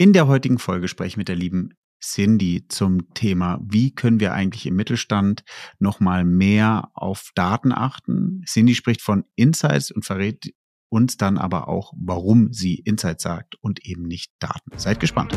In 0.00 0.14
der 0.14 0.26
heutigen 0.26 0.58
Folge 0.58 0.88
spreche 0.88 1.08
ich 1.08 1.16
mit 1.18 1.28
der 1.28 1.36
lieben 1.36 1.74
Cindy 2.02 2.64
zum 2.68 3.12
Thema, 3.12 3.60
wie 3.62 3.94
können 3.94 4.18
wir 4.18 4.32
eigentlich 4.32 4.64
im 4.64 4.74
Mittelstand 4.74 5.44
nochmal 5.78 6.24
mehr 6.24 6.88
auf 6.94 7.32
Daten 7.34 7.70
achten. 7.70 8.42
Cindy 8.46 8.74
spricht 8.74 9.02
von 9.02 9.26
Insights 9.36 9.90
und 9.90 10.06
verrät 10.06 10.54
uns 10.88 11.18
dann 11.18 11.36
aber 11.36 11.68
auch, 11.68 11.92
warum 11.98 12.50
sie 12.50 12.76
Insights 12.76 13.24
sagt 13.24 13.56
und 13.60 13.84
eben 13.84 14.04
nicht 14.04 14.32
Daten. 14.38 14.70
Seid 14.78 15.00
gespannt. 15.00 15.36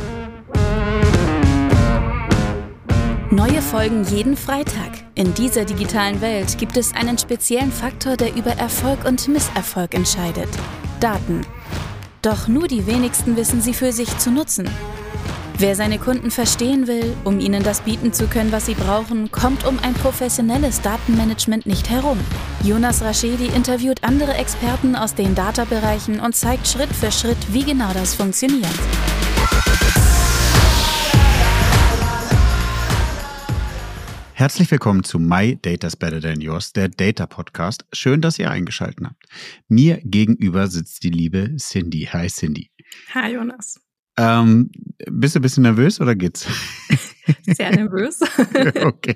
Neue 3.31 3.61
Folgen 3.61 4.05
jeden 4.05 4.37
Freitag. 4.37 4.91
In 5.15 5.33
dieser 5.33 5.65
digitalen 5.65 6.21
Welt 6.21 6.57
gibt 6.57 6.77
es 6.77 6.93
einen 6.93 7.17
speziellen 7.17 7.73
Faktor, 7.73 8.15
der 8.15 8.33
über 8.33 8.51
Erfolg 8.51 9.03
und 9.03 9.27
Misserfolg 9.27 9.93
entscheidet. 9.93 10.47
Daten. 11.01 11.41
Doch 12.23 12.47
nur 12.47 12.69
die 12.69 12.87
wenigsten 12.87 13.35
wissen 13.35 13.61
sie 13.61 13.73
für 13.73 13.91
sich 13.91 14.17
zu 14.17 14.31
nutzen. 14.31 14.69
Wer 15.57 15.75
seine 15.75 15.99
Kunden 15.99 16.31
verstehen 16.31 16.87
will, 16.87 17.13
um 17.25 17.41
ihnen 17.41 17.63
das 17.63 17.81
bieten 17.81 18.13
zu 18.13 18.27
können, 18.27 18.53
was 18.53 18.65
sie 18.65 18.75
brauchen, 18.75 19.29
kommt 19.29 19.67
um 19.67 19.77
ein 19.79 19.93
professionelles 19.93 20.79
Datenmanagement 20.79 21.65
nicht 21.65 21.89
herum. 21.89 22.17
Jonas 22.63 23.01
Raschedi 23.01 23.47
interviewt 23.47 24.05
andere 24.05 24.35
Experten 24.35 24.95
aus 24.95 25.15
den 25.15 25.35
Data-Bereichen 25.35 26.21
und 26.21 26.33
zeigt 26.33 26.65
Schritt 26.65 26.93
für 26.95 27.11
Schritt, 27.11 27.51
wie 27.51 27.65
genau 27.65 27.91
das 27.93 28.15
funktioniert. 28.15 28.79
Herzlich 34.43 34.69
willkommen 34.71 35.05
zu 35.05 35.19
My 35.19 35.57
Data's 35.61 35.95
Better 35.95 36.19
Than 36.19 36.41
Yours, 36.41 36.73
der 36.73 36.89
Data 36.89 37.27
Podcast. 37.27 37.85
Schön, 37.93 38.19
dass 38.19 38.37
ihr 38.37 38.51
eingeschaltet 38.51 39.05
habt. 39.05 39.23
Mir 39.69 40.01
gegenüber 40.03 40.67
sitzt 40.67 41.01
die 41.05 41.11
liebe 41.11 41.55
Cindy. 41.55 42.09
Hi 42.11 42.27
Cindy. 42.27 42.69
Hi 43.13 43.35
Jonas. 43.35 43.79
Ähm, 44.17 44.69
bist 45.09 45.35
du 45.35 45.39
ein 45.39 45.43
bisschen 45.43 45.63
nervös 45.63 46.01
oder 46.01 46.13
geht's? 46.13 46.45
Sehr 47.47 47.71
nervös. 47.71 48.19
okay, 48.83 49.15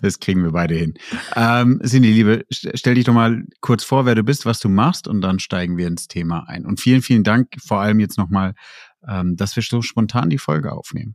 das 0.00 0.18
kriegen 0.18 0.42
wir 0.42 0.52
beide 0.52 0.74
hin. 0.74 0.94
Ähm, 1.36 1.78
Cindy, 1.84 2.10
Liebe, 2.10 2.46
stell 2.50 2.94
dich 2.94 3.04
doch 3.04 3.12
mal 3.12 3.44
kurz 3.60 3.84
vor, 3.84 4.06
wer 4.06 4.14
du 4.14 4.22
bist, 4.22 4.46
was 4.46 4.58
du 4.58 4.70
machst 4.70 5.06
und 5.06 5.20
dann 5.20 5.38
steigen 5.38 5.76
wir 5.76 5.86
ins 5.86 6.08
Thema 6.08 6.48
ein. 6.48 6.64
Und 6.64 6.80
vielen, 6.80 7.02
vielen 7.02 7.24
Dank 7.24 7.48
vor 7.62 7.82
allem 7.82 8.00
jetzt 8.00 8.16
nochmal, 8.16 8.54
ähm, 9.06 9.36
dass 9.36 9.54
wir 9.54 9.62
so 9.62 9.82
spontan 9.82 10.30
die 10.30 10.38
Folge 10.38 10.72
aufnehmen. 10.72 11.14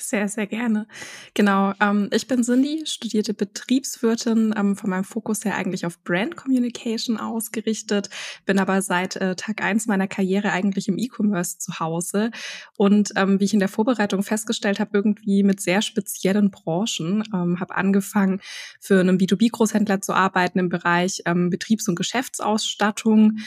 Sehr, 0.00 0.28
sehr 0.28 0.46
gerne. 0.46 0.86
Genau. 1.34 1.72
Ähm, 1.80 2.08
ich 2.12 2.28
bin 2.28 2.44
Cindy, 2.44 2.84
studierte 2.86 3.34
Betriebswirtin, 3.34 4.54
ähm, 4.56 4.76
von 4.76 4.90
meinem 4.90 5.02
Fokus 5.02 5.44
her 5.44 5.56
eigentlich 5.56 5.84
auf 5.84 6.02
Brand 6.04 6.36
Communication 6.36 7.18
ausgerichtet, 7.18 8.08
bin 8.46 8.60
aber 8.60 8.80
seit 8.80 9.16
äh, 9.16 9.34
Tag 9.34 9.60
eins 9.60 9.88
meiner 9.88 10.06
Karriere 10.06 10.52
eigentlich 10.52 10.86
im 10.86 10.98
E-Commerce 10.98 11.58
zu 11.58 11.80
Hause 11.80 12.30
und 12.76 13.10
ähm, 13.16 13.40
wie 13.40 13.44
ich 13.44 13.54
in 13.54 13.58
der 13.58 13.68
Vorbereitung 13.68 14.22
festgestellt 14.22 14.78
habe, 14.78 14.90
irgendwie 14.94 15.42
mit 15.42 15.60
sehr 15.60 15.82
speziellen 15.82 16.52
Branchen. 16.52 17.24
Ähm, 17.34 17.58
habe 17.58 17.74
angefangen, 17.74 18.40
für 18.80 19.00
einen 19.00 19.18
B2B-Großhändler 19.18 20.00
zu 20.00 20.12
arbeiten 20.12 20.60
im 20.60 20.68
Bereich 20.68 21.22
ähm, 21.26 21.50
Betriebs- 21.50 21.88
und 21.88 21.96
Geschäftsausstattung, 21.96 23.38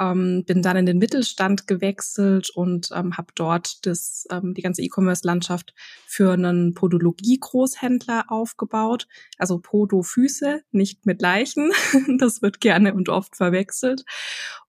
ähm, 0.00 0.44
bin 0.46 0.62
dann 0.62 0.78
in 0.78 0.86
den 0.86 0.98
Mittelstand 0.98 1.66
gewechselt 1.66 2.50
und 2.50 2.88
ähm, 2.94 3.16
habe 3.18 3.28
dort 3.34 3.84
das, 3.86 4.26
ähm, 4.30 4.54
die 4.54 4.62
ganze 4.62 4.82
E-Commerce-Landschaft 4.82 5.74
für 6.06 6.32
einen 6.32 6.72
Podologie-Großhändler 6.72 8.24
aufgebaut. 8.28 9.06
Also 9.38 9.58
Podo-Füße, 9.58 10.62
nicht 10.72 11.04
mit 11.04 11.20
Leichen. 11.20 11.70
das 12.18 12.40
wird 12.40 12.60
gerne 12.60 12.94
und 12.94 13.10
oft 13.10 13.36
verwechselt. 13.36 14.04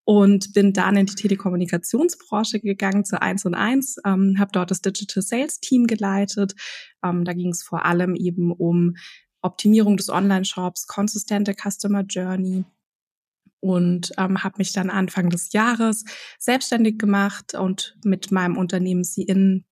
Und 0.04 0.54
bin 0.54 0.73
dann 0.73 0.98
in 0.98 1.06
die 1.06 1.16
Telekommunikationsbranche 1.16 2.60
gegangen 2.60 3.06
zu 3.06 3.22
1 3.22 3.45
und 3.45 3.54
1, 3.54 3.98
ähm, 4.06 4.36
habe 4.38 4.52
dort 4.52 4.72
das 4.72 4.82
Digital 4.82 5.23
Sales 5.23 5.60
Team 5.62 5.88
geleitet. 5.88 6.56
Ähm, 7.04 7.23
da 7.23 7.34
ging 7.34 7.50
es 7.50 7.64
vor 7.64 7.86
allem 7.86 8.16
eben 8.16 8.52
um 8.52 8.95
Optimierung 9.42 9.98
des 9.98 10.10
Online-Shops, 10.10 10.88
konsistente 10.88 11.56
Customer 11.56 12.04
Journey, 12.04 12.66
und 13.61 14.11
ähm, 14.17 14.44
habe 14.44 14.55
mich 14.58 14.73
dann 14.73 14.89
Anfang 14.89 15.30
des 15.30 15.54
Jahres 15.54 16.04
selbstständig 16.39 16.99
gemacht 16.99 17.54
und 17.54 17.95
mit 18.04 18.32
meinem 18.32 18.58
Unternehmen 18.58 19.04
CIN 19.04 19.64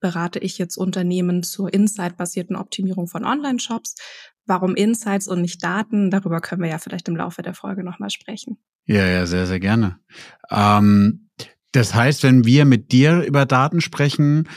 berate 0.00 0.38
ich 0.38 0.58
jetzt 0.58 0.76
Unternehmen 0.76 1.42
zur 1.42 1.72
Insight-basierten 1.72 2.54
Optimierung 2.54 3.08
von 3.08 3.24
Online-Shops. 3.24 3.96
Warum 4.46 4.76
Insights 4.76 5.26
und 5.26 5.40
nicht 5.40 5.62
Daten? 5.62 6.10
Darüber 6.10 6.40
können 6.40 6.62
wir 6.62 6.70
ja 6.70 6.78
vielleicht 6.78 7.08
im 7.08 7.16
Laufe 7.16 7.42
der 7.42 7.54
Folge 7.54 7.82
nochmal 7.82 8.10
sprechen. 8.10 8.58
Ja, 8.86 9.04
ja, 9.06 9.26
sehr, 9.26 9.46
sehr 9.46 9.60
gerne. 9.60 9.98
Ähm, 10.50 11.28
das 11.72 11.94
heißt, 11.94 12.22
wenn 12.22 12.44
wir 12.44 12.64
mit 12.64 12.92
dir 12.92 13.22
über 13.22 13.44
Daten 13.44 13.80
sprechen, 13.80 14.48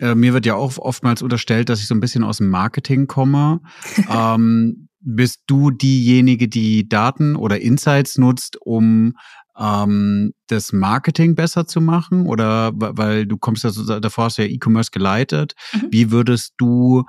äh, 0.00 0.14
mir 0.14 0.32
wird 0.34 0.46
ja 0.46 0.54
auch 0.54 0.78
oftmals 0.78 1.22
unterstellt, 1.22 1.68
dass 1.68 1.80
ich 1.80 1.86
so 1.86 1.94
ein 1.94 2.00
bisschen 2.00 2.24
aus 2.24 2.38
dem 2.38 2.48
Marketing 2.48 3.06
komme. 3.06 3.60
ähm, 4.10 4.85
bist 5.06 5.42
du 5.46 5.70
diejenige, 5.70 6.48
die 6.48 6.88
Daten 6.88 7.36
oder 7.36 7.60
Insights 7.60 8.18
nutzt, 8.18 8.58
um 8.60 9.14
ähm, 9.56 10.32
das 10.48 10.72
Marketing 10.72 11.36
besser 11.36 11.66
zu 11.66 11.80
machen? 11.80 12.26
Oder 12.26 12.72
weil 12.74 13.26
du 13.26 13.38
kommst 13.38 13.64
ja 13.64 14.00
davor 14.00 14.24
hast 14.24 14.38
du 14.38 14.42
ja 14.42 14.48
E-Commerce 14.48 14.90
geleitet. 14.90 15.54
Mhm. 15.72 15.88
Wie 15.90 16.10
würdest 16.10 16.54
du, 16.58 17.04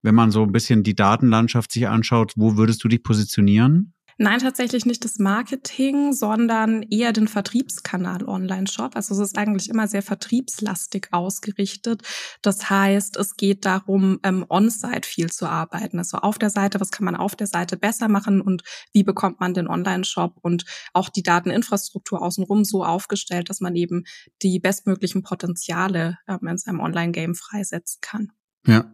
wenn 0.00 0.14
man 0.14 0.30
so 0.30 0.42
ein 0.42 0.52
bisschen 0.52 0.82
die 0.82 0.96
Datenlandschaft 0.96 1.70
sich 1.72 1.86
anschaut, 1.86 2.32
wo 2.36 2.56
würdest 2.56 2.82
du 2.82 2.88
dich 2.88 3.02
positionieren? 3.02 3.92
Nein, 4.22 4.38
tatsächlich 4.38 4.86
nicht 4.86 5.04
das 5.04 5.18
Marketing, 5.18 6.12
sondern 6.12 6.82
eher 6.82 7.12
den 7.12 7.26
Vertriebskanal 7.26 8.22
Online-Shop. 8.24 8.94
Also 8.94 9.14
es 9.14 9.20
ist 9.20 9.36
eigentlich 9.36 9.68
immer 9.68 9.88
sehr 9.88 10.00
vertriebslastig 10.00 11.08
ausgerichtet. 11.10 12.02
Das 12.40 12.70
heißt, 12.70 13.16
es 13.16 13.34
geht 13.34 13.64
darum, 13.64 14.20
ähm, 14.22 14.46
on-site 14.48 15.08
viel 15.08 15.32
zu 15.32 15.46
arbeiten. 15.46 15.98
Also 15.98 16.18
auf 16.18 16.38
der 16.38 16.50
Seite, 16.50 16.78
was 16.78 16.92
kann 16.92 17.04
man 17.04 17.16
auf 17.16 17.34
der 17.34 17.48
Seite 17.48 17.76
besser 17.76 18.06
machen 18.06 18.40
und 18.40 18.62
wie 18.92 19.02
bekommt 19.02 19.40
man 19.40 19.54
den 19.54 19.66
Online-Shop 19.66 20.36
und 20.40 20.66
auch 20.92 21.08
die 21.08 21.24
Dateninfrastruktur 21.24 22.22
außenrum 22.22 22.64
so 22.64 22.84
aufgestellt, 22.84 23.50
dass 23.50 23.60
man 23.60 23.74
eben 23.74 24.04
die 24.40 24.60
bestmöglichen 24.60 25.24
Potenziale 25.24 26.18
ähm, 26.28 26.46
in 26.46 26.58
seinem 26.58 26.78
Online-Game 26.78 27.34
freisetzen 27.34 27.98
kann. 28.00 28.30
Ja, 28.68 28.84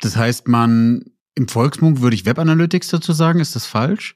das 0.00 0.16
heißt, 0.16 0.48
man 0.48 1.04
im 1.34 1.46
Volksmund 1.46 2.00
würde 2.00 2.16
ich 2.16 2.24
Web 2.24 2.38
Analytics 2.38 2.88
dazu 2.88 3.12
sagen, 3.12 3.38
ist 3.38 3.54
das 3.54 3.66
falsch? 3.66 4.14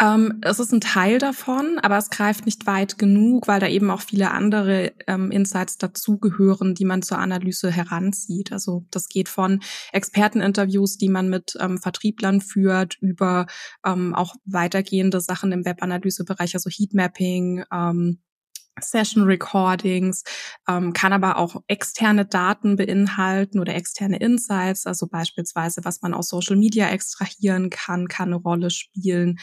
Ähm, 0.00 0.40
es 0.40 0.58
ist 0.58 0.72
ein 0.72 0.80
Teil 0.80 1.18
davon, 1.18 1.78
aber 1.82 1.98
es 1.98 2.08
greift 2.08 2.46
nicht 2.46 2.66
weit 2.66 2.96
genug, 2.96 3.46
weil 3.48 3.60
da 3.60 3.68
eben 3.68 3.90
auch 3.90 4.00
viele 4.00 4.30
andere 4.30 4.92
ähm, 5.06 5.30
Insights 5.30 5.76
dazugehören, 5.76 6.74
die 6.74 6.86
man 6.86 7.02
zur 7.02 7.18
Analyse 7.18 7.70
heranzieht. 7.70 8.50
Also 8.50 8.86
das 8.90 9.08
geht 9.08 9.28
von 9.28 9.60
Experteninterviews, 9.92 10.96
die 10.96 11.10
man 11.10 11.28
mit 11.28 11.54
ähm, 11.60 11.76
Vertrieblern 11.76 12.40
führt, 12.40 12.96
über 13.02 13.46
ähm, 13.84 14.14
auch 14.14 14.36
weitergehende 14.46 15.20
Sachen 15.20 15.52
im 15.52 15.66
Webanalysebereich, 15.66 16.54
also 16.54 16.70
Heatmapping, 16.70 17.64
ähm, 17.70 18.20
Session 18.80 19.24
Recordings, 19.24 20.24
ähm, 20.66 20.94
kann 20.94 21.12
aber 21.12 21.36
auch 21.36 21.56
externe 21.66 22.24
Daten 22.24 22.76
beinhalten 22.76 23.58
oder 23.58 23.74
externe 23.74 24.18
Insights, 24.18 24.86
also 24.86 25.06
beispielsweise, 25.08 25.82
was 25.84 26.00
man 26.00 26.14
aus 26.14 26.28
Social 26.28 26.56
Media 26.56 26.88
extrahieren 26.88 27.68
kann, 27.68 28.08
kann 28.08 28.28
eine 28.28 28.36
Rolle 28.36 28.70
spielen 28.70 29.38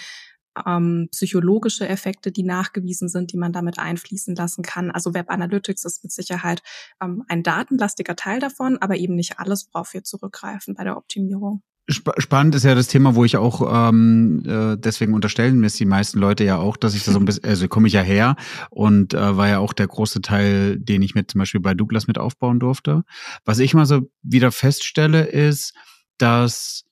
ähm, 0.65 1.09
psychologische 1.11 1.87
Effekte, 1.87 2.31
die 2.31 2.43
nachgewiesen 2.43 3.09
sind, 3.09 3.31
die 3.31 3.37
man 3.37 3.53
damit 3.53 3.79
einfließen 3.79 4.35
lassen 4.35 4.63
kann. 4.63 4.91
Also 4.91 5.13
Web 5.13 5.29
Analytics 5.29 5.85
ist 5.85 6.03
mit 6.03 6.11
Sicherheit 6.11 6.61
ähm, 7.01 7.23
ein 7.27 7.43
datenlastiger 7.43 8.15
Teil 8.15 8.39
davon, 8.39 8.77
aber 8.79 8.95
eben 8.97 9.15
nicht 9.15 9.39
alles, 9.39 9.69
worauf 9.71 9.93
wir 9.93 10.03
zurückgreifen 10.03 10.75
bei 10.75 10.83
der 10.83 10.97
Optimierung. 10.97 11.61
Spannend 11.89 12.53
ist 12.53 12.65
ja 12.65 12.75
das 12.75 12.89
Thema, 12.89 13.15
wo 13.15 13.23
ich 13.23 13.37
auch 13.37 13.89
ähm, 13.89 14.43
äh, 14.45 14.75
deswegen 14.77 15.13
unterstellen 15.13 15.57
mir 15.57 15.69
die 15.69 15.85
meisten 15.85 16.19
Leute 16.19 16.43
ja 16.43 16.57
auch, 16.57 16.75
dass 16.75 16.93
ich 16.93 17.05
da 17.05 17.13
so 17.13 17.19
ein 17.19 17.23
bisschen, 17.23 17.45
also 17.45 17.65
komme 17.69 17.87
ich 17.87 17.93
ja 17.93 18.01
her 18.01 18.35
und 18.71 19.13
äh, 19.13 19.37
war 19.37 19.47
ja 19.47 19.59
auch 19.59 19.71
der 19.71 19.87
große 19.87 20.19
Teil, 20.19 20.77
den 20.77 21.01
ich 21.01 21.15
mit 21.15 21.31
zum 21.31 21.39
Beispiel 21.39 21.61
bei 21.61 21.75
Douglas 21.75 22.07
mit 22.07 22.17
aufbauen 22.17 22.59
durfte. 22.59 23.03
Was 23.45 23.59
ich 23.59 23.73
mal 23.73 23.85
so 23.85 24.01
wieder 24.21 24.51
feststelle, 24.51 25.27
ist, 25.27 25.73
dass 26.17 26.83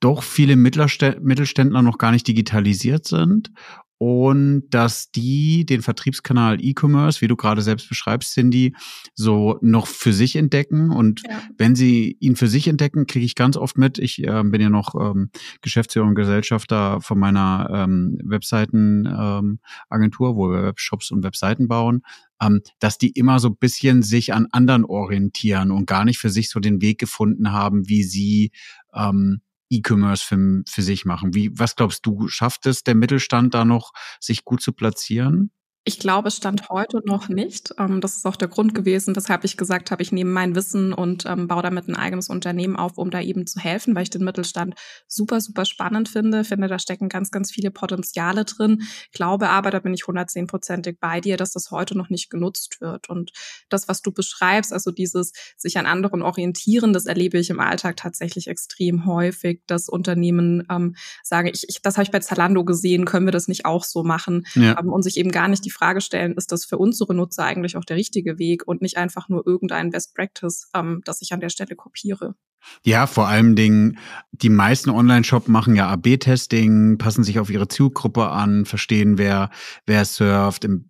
doch 0.00 0.22
viele 0.22 0.56
Mittelständler 0.56 1.82
noch 1.82 1.98
gar 1.98 2.12
nicht 2.12 2.26
digitalisiert 2.26 3.06
sind 3.06 3.50
und 3.98 4.62
dass 4.70 5.10
die 5.10 5.66
den 5.66 5.82
Vertriebskanal 5.82 6.64
E-Commerce, 6.64 7.20
wie 7.20 7.26
du 7.26 7.34
gerade 7.34 7.62
selbst 7.62 7.88
beschreibst, 7.88 8.32
Cindy, 8.32 8.74
so 9.14 9.58
noch 9.60 9.88
für 9.88 10.12
sich 10.12 10.36
entdecken. 10.36 10.90
Und 10.90 11.22
ja. 11.28 11.42
wenn 11.58 11.74
sie 11.74 12.16
ihn 12.20 12.36
für 12.36 12.46
sich 12.46 12.68
entdecken, 12.68 13.06
kriege 13.06 13.24
ich 13.24 13.34
ganz 13.34 13.56
oft 13.56 13.76
mit. 13.76 13.98
Ich 13.98 14.22
äh, 14.22 14.42
bin 14.44 14.60
ja 14.60 14.70
noch 14.70 14.94
ähm, 14.94 15.30
Geschäftsführer 15.62 16.06
und 16.06 16.14
Gesellschafter 16.14 17.00
von 17.00 17.18
meiner 17.18 17.68
ähm, 17.74 18.18
Webseitenagentur, 18.22 20.30
ähm, 20.30 20.36
wo 20.36 20.48
wir 20.48 20.62
Webshops 20.62 21.10
und 21.10 21.24
Webseiten 21.24 21.66
bauen, 21.66 22.02
ähm, 22.40 22.60
dass 22.78 22.98
die 22.98 23.10
immer 23.10 23.40
so 23.40 23.48
ein 23.48 23.56
bisschen 23.56 24.02
sich 24.02 24.32
an 24.32 24.46
anderen 24.52 24.84
orientieren 24.84 25.72
und 25.72 25.86
gar 25.86 26.04
nicht 26.04 26.18
für 26.18 26.30
sich 26.30 26.50
so 26.50 26.60
den 26.60 26.80
Weg 26.80 27.00
gefunden 27.00 27.50
haben, 27.50 27.88
wie 27.88 28.04
sie 28.04 28.52
ähm, 28.94 29.40
E-Commerce 29.70 30.24
für, 30.24 30.62
für 30.68 30.82
sich 30.82 31.04
machen. 31.04 31.34
Wie, 31.34 31.50
was 31.58 31.76
glaubst 31.76 32.04
du, 32.06 32.28
schafft 32.28 32.66
es 32.66 32.82
der 32.82 32.94
Mittelstand 32.94 33.54
da 33.54 33.64
noch, 33.64 33.92
sich 34.20 34.44
gut 34.44 34.62
zu 34.62 34.72
platzieren? 34.72 35.50
Ich 35.88 35.98
glaube, 35.98 36.30
Stand 36.30 36.68
heute 36.68 37.00
noch 37.06 37.30
nicht. 37.30 37.74
Ähm, 37.78 38.02
das 38.02 38.18
ist 38.18 38.26
auch 38.26 38.36
der 38.36 38.48
Grund 38.48 38.74
gewesen, 38.74 39.16
weshalb 39.16 39.44
ich 39.44 39.56
gesagt 39.56 39.90
habe, 39.90 40.02
ich 40.02 40.12
nehme 40.12 40.30
mein 40.30 40.54
Wissen 40.54 40.92
und 40.92 41.24
ähm, 41.24 41.48
baue 41.48 41.62
damit 41.62 41.88
ein 41.88 41.96
eigenes 41.96 42.28
Unternehmen 42.28 42.76
auf, 42.76 42.98
um 42.98 43.10
da 43.10 43.22
eben 43.22 43.46
zu 43.46 43.58
helfen, 43.58 43.94
weil 43.94 44.02
ich 44.02 44.10
den 44.10 44.22
Mittelstand 44.22 44.74
super, 45.06 45.40
super 45.40 45.64
spannend 45.64 46.10
finde. 46.10 46.44
Finde, 46.44 46.68
da 46.68 46.78
stecken 46.78 47.08
ganz, 47.08 47.30
ganz 47.30 47.50
viele 47.50 47.70
Potenziale 47.70 48.44
drin. 48.44 48.82
Glaube 49.12 49.48
aber, 49.48 49.70
da 49.70 49.78
bin 49.78 49.94
ich 49.94 50.02
110-prozentig 50.02 50.98
bei 51.00 51.22
dir, 51.22 51.38
dass 51.38 51.52
das 51.52 51.70
heute 51.70 51.96
noch 51.96 52.10
nicht 52.10 52.28
genutzt 52.28 52.82
wird. 52.82 53.08
Und 53.08 53.32
das, 53.70 53.88
was 53.88 54.02
du 54.02 54.12
beschreibst, 54.12 54.74
also 54.74 54.90
dieses 54.90 55.32
sich 55.56 55.78
an 55.78 55.86
anderen 55.86 56.20
orientieren, 56.20 56.92
das 56.92 57.06
erlebe 57.06 57.38
ich 57.38 57.48
im 57.48 57.60
Alltag 57.60 57.96
tatsächlich 57.96 58.48
extrem 58.48 59.06
häufig, 59.06 59.62
dass 59.66 59.88
Unternehmen 59.88 60.66
ähm, 60.70 60.96
sagen, 61.22 61.48
ich, 61.50 61.66
ich 61.66 61.80
das 61.80 61.96
habe 61.96 62.04
ich 62.04 62.10
bei 62.10 62.20
Zalando 62.20 62.62
gesehen, 62.62 63.06
können 63.06 63.26
wir 63.26 63.32
das 63.32 63.48
nicht 63.48 63.64
auch 63.64 63.84
so 63.84 64.04
machen? 64.04 64.46
Ja. 64.54 64.78
Ähm, 64.78 64.92
und 64.92 65.02
sich 65.02 65.16
eben 65.16 65.30
gar 65.30 65.48
nicht 65.48 65.64
die 65.64 65.77
Frage 65.78 66.00
stellen, 66.00 66.34
ist 66.36 66.52
das 66.52 66.64
für 66.64 66.78
unsere 66.78 67.14
Nutzer 67.14 67.44
eigentlich 67.44 67.76
auch 67.76 67.84
der 67.84 67.96
richtige 67.96 68.38
Weg 68.38 68.66
und 68.66 68.82
nicht 68.82 68.96
einfach 68.96 69.28
nur 69.28 69.46
irgendein 69.46 69.90
Best 69.90 70.14
Practice, 70.14 70.68
ähm, 70.74 71.02
das 71.04 71.22
ich 71.22 71.32
an 71.32 71.40
der 71.40 71.50
Stelle 71.50 71.76
kopiere. 71.76 72.34
Ja, 72.82 73.06
vor 73.06 73.28
allem 73.28 73.54
Dingen, 73.54 73.98
die 74.32 74.50
meisten 74.50 74.90
Online-Shop 74.90 75.48
machen 75.48 75.76
ja 75.76 75.88
AB-Testing, 75.88 76.98
passen 76.98 77.22
sich 77.22 77.38
auf 77.38 77.50
ihre 77.50 77.68
Zielgruppe 77.68 78.28
an, 78.28 78.64
verstehen, 78.64 79.16
wer, 79.16 79.50
wer 79.86 80.04
surft. 80.04 80.64
Im 80.64 80.88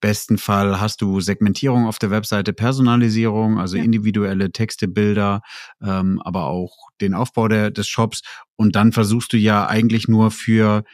besten 0.00 0.36
Fall 0.36 0.80
hast 0.80 1.00
du 1.00 1.20
Segmentierung 1.20 1.86
auf 1.86 1.98
der 1.98 2.10
Webseite, 2.10 2.52
Personalisierung, 2.52 3.58
also 3.58 3.76
ja. 3.76 3.84
individuelle 3.84 4.52
Texte, 4.52 4.86
Bilder, 4.86 5.40
ähm, 5.82 6.20
aber 6.22 6.44
auch 6.44 6.88
den 7.00 7.14
Aufbau 7.14 7.48
der, 7.48 7.70
des 7.70 7.88
Shops. 7.88 8.22
Und 8.56 8.76
dann 8.76 8.92
versuchst 8.92 9.32
du 9.32 9.38
ja 9.38 9.66
eigentlich 9.66 10.06
nur 10.06 10.30
für 10.30 10.84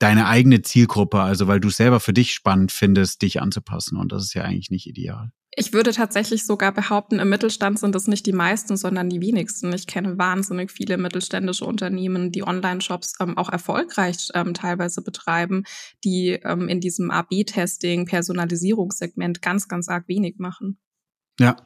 deine 0.00 0.26
eigene 0.26 0.62
Zielgruppe, 0.62 1.20
also 1.20 1.46
weil 1.46 1.60
du 1.60 1.68
es 1.68 1.76
selber 1.76 2.00
für 2.00 2.12
dich 2.12 2.32
spannend 2.32 2.72
findest, 2.72 3.22
dich 3.22 3.40
anzupassen. 3.40 3.96
Und 3.96 4.10
das 4.10 4.24
ist 4.24 4.34
ja 4.34 4.42
eigentlich 4.42 4.70
nicht 4.70 4.86
ideal. 4.86 5.30
Ich 5.56 5.72
würde 5.72 5.92
tatsächlich 5.92 6.46
sogar 6.46 6.72
behaupten, 6.72 7.18
im 7.18 7.28
Mittelstand 7.28 7.78
sind 7.78 7.94
es 7.96 8.06
nicht 8.06 8.24
die 8.24 8.32
meisten, 8.32 8.76
sondern 8.76 9.10
die 9.10 9.20
wenigsten. 9.20 9.72
Ich 9.72 9.86
kenne 9.86 10.16
wahnsinnig 10.16 10.70
viele 10.70 10.96
mittelständische 10.96 11.64
Unternehmen, 11.64 12.30
die 12.30 12.44
Online-Shops 12.44 13.14
ähm, 13.20 13.36
auch 13.36 13.50
erfolgreich 13.50 14.28
ähm, 14.34 14.54
teilweise 14.54 15.02
betreiben, 15.02 15.64
die 16.04 16.38
ähm, 16.44 16.68
in 16.68 16.80
diesem 16.80 17.10
AB-Testing, 17.10 18.06
Personalisierungssegment 18.06 19.42
ganz, 19.42 19.68
ganz 19.68 19.88
arg 19.88 20.08
wenig 20.08 20.36
machen. 20.38 20.78
Ja, 21.38 21.56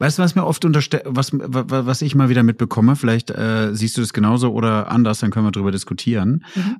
Weißt 0.00 0.18
du, 0.18 0.22
was 0.22 0.34
mir 0.34 0.44
oft 0.44 0.64
unterstellt, 0.64 1.04
was, 1.06 1.30
was 1.32 2.02
ich 2.02 2.16
mal 2.16 2.28
wieder 2.28 2.42
mitbekomme, 2.42 2.96
vielleicht 2.96 3.30
äh, 3.30 3.72
siehst 3.72 3.96
du 3.96 4.00
das 4.00 4.12
genauso 4.12 4.52
oder 4.52 4.90
anders, 4.90 5.20
dann 5.20 5.30
können 5.30 5.46
wir 5.46 5.52
drüber 5.52 5.70
diskutieren. 5.70 6.44
Mhm. 6.56 6.76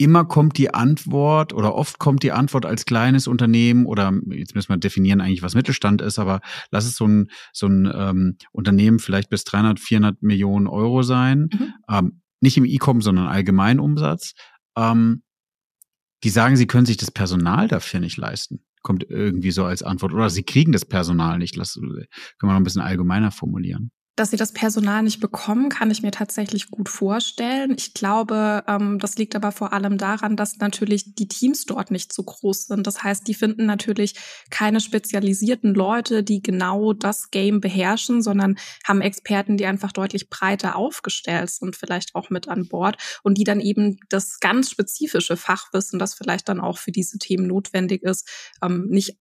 Immer 0.00 0.24
kommt 0.24 0.56
die 0.56 0.72
Antwort 0.72 1.52
oder 1.52 1.74
oft 1.74 1.98
kommt 1.98 2.22
die 2.22 2.32
Antwort 2.32 2.64
als 2.64 2.86
kleines 2.86 3.26
Unternehmen 3.26 3.84
oder 3.84 4.14
jetzt 4.30 4.54
müssen 4.54 4.70
wir 4.70 4.78
definieren 4.78 5.20
eigentlich, 5.20 5.42
was 5.42 5.54
Mittelstand 5.54 6.00
ist, 6.00 6.18
aber 6.18 6.40
lass 6.70 6.86
es 6.86 6.96
so 6.96 7.06
ein, 7.06 7.30
so 7.52 7.66
ein 7.66 7.90
ähm, 7.94 8.38
Unternehmen 8.50 8.98
vielleicht 8.98 9.28
bis 9.28 9.44
300, 9.44 9.78
400 9.78 10.22
Millionen 10.22 10.68
Euro 10.68 11.02
sein. 11.02 11.50
Mhm. 11.52 11.74
Ähm, 11.90 12.22
nicht 12.40 12.56
im 12.56 12.64
E-Com, 12.64 13.02
sondern 13.02 13.26
Allgemeinumsatz. 13.26 14.32
Ähm, 14.74 15.22
die 16.24 16.30
sagen, 16.30 16.56
sie 16.56 16.66
können 16.66 16.86
sich 16.86 16.96
das 16.96 17.10
Personal 17.10 17.68
dafür 17.68 18.00
nicht 18.00 18.16
leisten. 18.16 18.64
Kommt 18.80 19.04
irgendwie 19.06 19.50
so 19.50 19.64
als 19.66 19.82
Antwort. 19.82 20.14
Oder 20.14 20.30
sie 20.30 20.44
kriegen 20.44 20.72
das 20.72 20.86
Personal 20.86 21.36
nicht. 21.36 21.56
Lass, 21.56 21.74
können 21.74 22.06
wir 22.40 22.48
noch 22.48 22.56
ein 22.56 22.64
bisschen 22.64 22.80
allgemeiner 22.80 23.32
formulieren. 23.32 23.90
Dass 24.20 24.32
sie 24.32 24.36
das 24.36 24.52
Personal 24.52 25.02
nicht 25.02 25.20
bekommen, 25.20 25.70
kann 25.70 25.90
ich 25.90 26.02
mir 26.02 26.10
tatsächlich 26.10 26.70
gut 26.70 26.90
vorstellen. 26.90 27.74
Ich 27.78 27.94
glaube, 27.94 28.62
ähm, 28.68 28.98
das 28.98 29.16
liegt 29.16 29.34
aber 29.34 29.50
vor 29.50 29.72
allem 29.72 29.96
daran, 29.96 30.36
dass 30.36 30.58
natürlich 30.58 31.14
die 31.14 31.26
Teams 31.26 31.64
dort 31.64 31.90
nicht 31.90 32.12
so 32.12 32.22
groß 32.22 32.66
sind. 32.66 32.86
Das 32.86 33.02
heißt, 33.02 33.26
die 33.26 33.32
finden 33.32 33.64
natürlich 33.64 34.16
keine 34.50 34.82
spezialisierten 34.82 35.72
Leute, 35.72 36.22
die 36.22 36.42
genau 36.42 36.92
das 36.92 37.30
Game 37.30 37.62
beherrschen, 37.62 38.20
sondern 38.20 38.58
haben 38.84 39.00
Experten, 39.00 39.56
die 39.56 39.64
einfach 39.64 39.90
deutlich 39.90 40.28
breiter 40.28 40.76
aufgestellt 40.76 41.48
sind, 41.48 41.74
vielleicht 41.74 42.14
auch 42.14 42.28
mit 42.28 42.46
an 42.46 42.68
Bord 42.68 42.98
und 43.22 43.38
die 43.38 43.44
dann 43.44 43.58
eben 43.58 44.00
das 44.10 44.38
ganz 44.38 44.68
spezifische 44.70 45.38
Fachwissen, 45.38 45.98
das 45.98 46.12
vielleicht 46.12 46.50
dann 46.50 46.60
auch 46.60 46.76
für 46.76 46.92
diese 46.92 47.16
Themen 47.16 47.46
notwendig 47.46 48.02
ist, 48.02 48.28
ähm, 48.62 48.86
nicht 48.90 49.16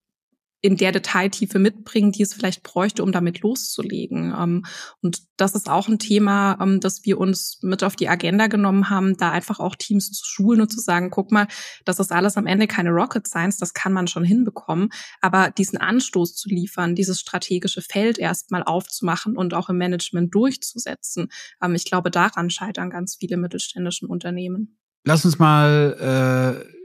in 0.61 0.75
der 0.75 0.91
Detailtiefe 0.91 1.57
mitbringen, 1.57 2.11
die 2.11 2.21
es 2.21 2.33
vielleicht 2.33 2.63
bräuchte, 2.63 3.01
um 3.03 3.11
damit 3.11 3.39
loszulegen. 3.39 4.33
Ähm, 4.37 4.65
und 5.01 5.21
das 5.37 5.55
ist 5.55 5.69
auch 5.69 5.87
ein 5.87 5.99
Thema, 5.99 6.57
ähm, 6.61 6.81
das 6.81 7.05
wir 7.05 7.17
uns 7.17 7.59
mit 7.61 7.83
auf 7.83 7.95
die 7.95 8.09
Agenda 8.09 8.47
genommen 8.47 8.89
haben, 8.89 9.15
da 9.15 9.31
einfach 9.31 9.59
auch 9.59 9.75
Teams 9.75 10.11
zu 10.11 10.25
schulen 10.25 10.59
und 10.61 10.71
zu 10.71 10.81
sagen, 10.81 11.11
guck 11.11 11.31
mal, 11.31 11.47
das 11.85 11.99
ist 11.99 12.11
alles 12.11 12.35
am 12.35 12.45
Ende 12.45 12.67
keine 12.67 12.89
Rocket 12.89 13.25
Science, 13.25 13.57
das 13.57 13.73
kann 13.73 13.93
man 13.93 14.07
schon 14.07 14.25
hinbekommen. 14.25 14.89
Aber 15.21 15.49
diesen 15.49 15.77
Anstoß 15.77 16.35
zu 16.35 16.49
liefern, 16.49 16.93
dieses 16.93 17.21
strategische 17.21 17.81
Feld 17.81 18.17
erstmal 18.17 18.63
aufzumachen 18.63 19.37
und 19.37 19.53
auch 19.53 19.69
im 19.69 19.77
Management 19.77 20.35
durchzusetzen, 20.35 21.29
ähm, 21.63 21.73
ich 21.75 21.85
glaube, 21.85 22.11
daran 22.11 22.49
scheitern 22.49 22.89
ganz 22.89 23.15
viele 23.17 23.37
mittelständischen 23.37 24.09
Unternehmen. 24.09 24.77
Lass 25.05 25.23
uns 25.23 25.39
mal 25.39 26.65
äh 26.65 26.78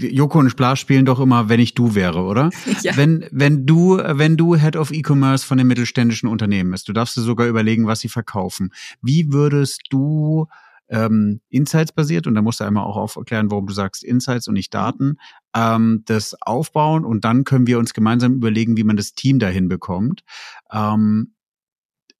Joko 0.00 0.38
und 0.38 0.50
Splar 0.50 0.76
spielen 0.76 1.04
doch 1.04 1.20
immer, 1.20 1.48
wenn 1.48 1.60
ich 1.60 1.74
du 1.74 1.94
wäre, 1.94 2.22
oder? 2.22 2.50
Ja. 2.82 2.96
Wenn, 2.96 3.26
wenn 3.30 3.66
du, 3.66 3.98
wenn 3.98 4.36
du 4.36 4.56
Head 4.56 4.76
of 4.76 4.90
E-Commerce 4.90 5.44
von 5.44 5.58
den 5.58 5.66
mittelständischen 5.66 6.28
Unternehmen 6.28 6.70
bist, 6.70 6.88
du 6.88 6.92
darfst 6.92 7.16
dir 7.16 7.20
sogar 7.20 7.46
überlegen, 7.46 7.86
was 7.86 8.00
sie 8.00 8.08
verkaufen. 8.08 8.72
Wie 9.02 9.32
würdest 9.32 9.82
du 9.90 10.46
ähm, 10.88 11.40
Insights 11.48 11.92
basiert, 11.92 12.26
und 12.26 12.34
da 12.34 12.42
musst 12.42 12.60
du 12.60 12.64
einmal 12.64 12.84
auch 12.84 12.96
aufklären, 12.96 13.50
warum 13.50 13.66
du 13.66 13.72
sagst 13.72 14.02
Insights 14.02 14.48
und 14.48 14.54
nicht 14.54 14.74
Daten, 14.74 15.16
ähm, 15.54 16.02
das 16.06 16.34
aufbauen 16.40 17.04
und 17.04 17.24
dann 17.24 17.44
können 17.44 17.66
wir 17.66 17.78
uns 17.78 17.94
gemeinsam 17.94 18.34
überlegen, 18.34 18.76
wie 18.76 18.84
man 18.84 18.96
das 18.96 19.12
Team 19.12 19.38
dahin 19.38 19.68
bekommt. 19.68 20.22
Ähm, 20.72 21.34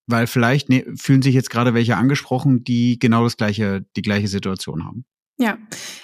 weil 0.07 0.27
vielleicht 0.27 0.69
ne, 0.69 0.85
fühlen 0.97 1.23
sich 1.23 1.35
jetzt 1.35 1.51
gerade 1.51 1.75
welche 1.75 1.97
angesprochen, 1.97 2.65
die 2.65 2.99
genau 2.99 3.25
das 3.25 3.37
gleiche, 3.37 3.85
die 3.97 4.03
gleiche 4.03 4.29
Situation 4.29 4.85
haben. 4.85 5.05
Ja, 5.41 5.57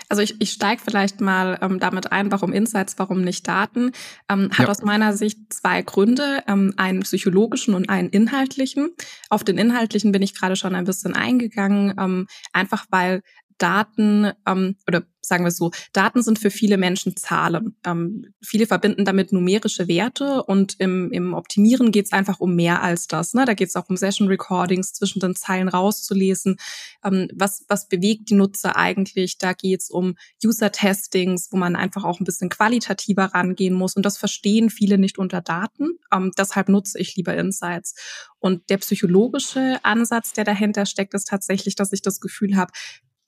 also 0.09 0.23
ich, 0.23 0.41
ich 0.41 0.51
steige 0.51 0.81
vielleicht 0.83 1.21
mal 1.21 1.59
ähm, 1.61 1.79
damit 1.79 2.11
ein, 2.11 2.33
warum 2.33 2.55
Insights, 2.55 2.99
warum 2.99 3.21
nicht 3.21 3.47
Daten. 3.47 3.93
Ähm, 4.31 4.49
hat 4.51 4.61
ja. 4.61 4.69
aus 4.69 4.81
meiner 4.81 5.13
Sicht 5.13 5.53
zwei 5.53 5.83
Gründe, 5.83 6.43
ähm, 6.49 6.73
einen 6.79 7.01
psychologischen 7.01 7.75
und 7.75 7.91
einen 7.91 8.09
inhaltlichen. 8.09 8.89
Auf 9.29 9.45
den 9.45 9.59
inhaltlichen 9.59 10.11
bin 10.11 10.23
ich 10.23 10.35
gerade 10.35 10.57
schon 10.57 10.75
ein 10.75 10.87
bisschen 10.87 11.15
eingegangen, 11.15 11.95
ähm, 11.99 12.29
einfach 12.55 12.87
weil 12.89 13.21
Daten 13.59 14.33
ähm, 14.47 14.77
oder 14.87 15.05
sagen 15.27 15.45
wir 15.45 15.49
es 15.49 15.57
so, 15.57 15.71
Daten 15.93 16.23
sind 16.23 16.39
für 16.39 16.51
viele 16.51 16.77
Menschen 16.77 17.17
Zahlen. 17.17 17.77
Ähm, 17.85 18.27
viele 18.43 18.67
verbinden 18.67 19.05
damit 19.05 19.33
numerische 19.33 19.89
Werte 19.89 20.45
und 20.45 20.77
im, 20.79 21.11
im 21.13 21.35
Optimieren 21.35 21.93
geht 21.93 22.07
es 22.07 22.13
einfach 22.13 22.41
um 22.41 22.55
mehr 22.55 22.83
als 22.83 23.07
das. 23.09 23.35
Ne? 23.35 23.45
Da 23.45 23.55
geht 23.55 23.69
es 23.69 23.77
auch 23.77 23.89
um 23.89 23.97
Session 23.97 24.29
Recordings 24.29 24.93
zwischen 24.93 25.21
den 25.21 25.35
Zeilen 25.35 25.69
rauszulesen. 25.69 26.57
Ähm, 27.05 27.29
was, 27.35 27.65
was 27.69 27.89
bewegt 27.89 28.31
die 28.31 28.35
Nutzer 28.35 28.77
eigentlich? 28.77 29.39
Da 29.39 29.53
geht 29.53 29.83
es 29.83 29.91
um 29.91 30.15
User-Testings, 30.45 31.49
wo 31.51 31.57
man 31.57 31.77
einfach 31.77 32.05
auch 32.05 32.21
ein 32.21 32.25
bisschen 32.25 32.49
qualitativer 32.49 33.25
rangehen 33.25 33.75
muss. 33.75 33.97
Und 33.97 34.07
das 34.07 34.19
verstehen 34.19 34.71
viele 34.71 34.99
nicht 34.99 35.19
unter 35.19 35.41
Daten. 35.41 35.99
Ähm, 36.13 36.33
deshalb 36.39 36.69
nutze 36.69 36.99
ich 36.99 37.17
lieber 37.17 37.37
Insights. 37.37 37.95
Und 38.39 38.71
der 38.71 38.79
psychologische 38.79 39.81
Ansatz, 39.83 40.33
der 40.33 40.45
dahinter 40.45 40.87
steckt, 40.87 41.15
ist 41.15 41.29
tatsächlich, 41.29 41.75
dass 41.75 41.93
ich 41.93 42.03
das 42.03 42.21
Gefühl 42.21 42.57
habe, 42.57 42.73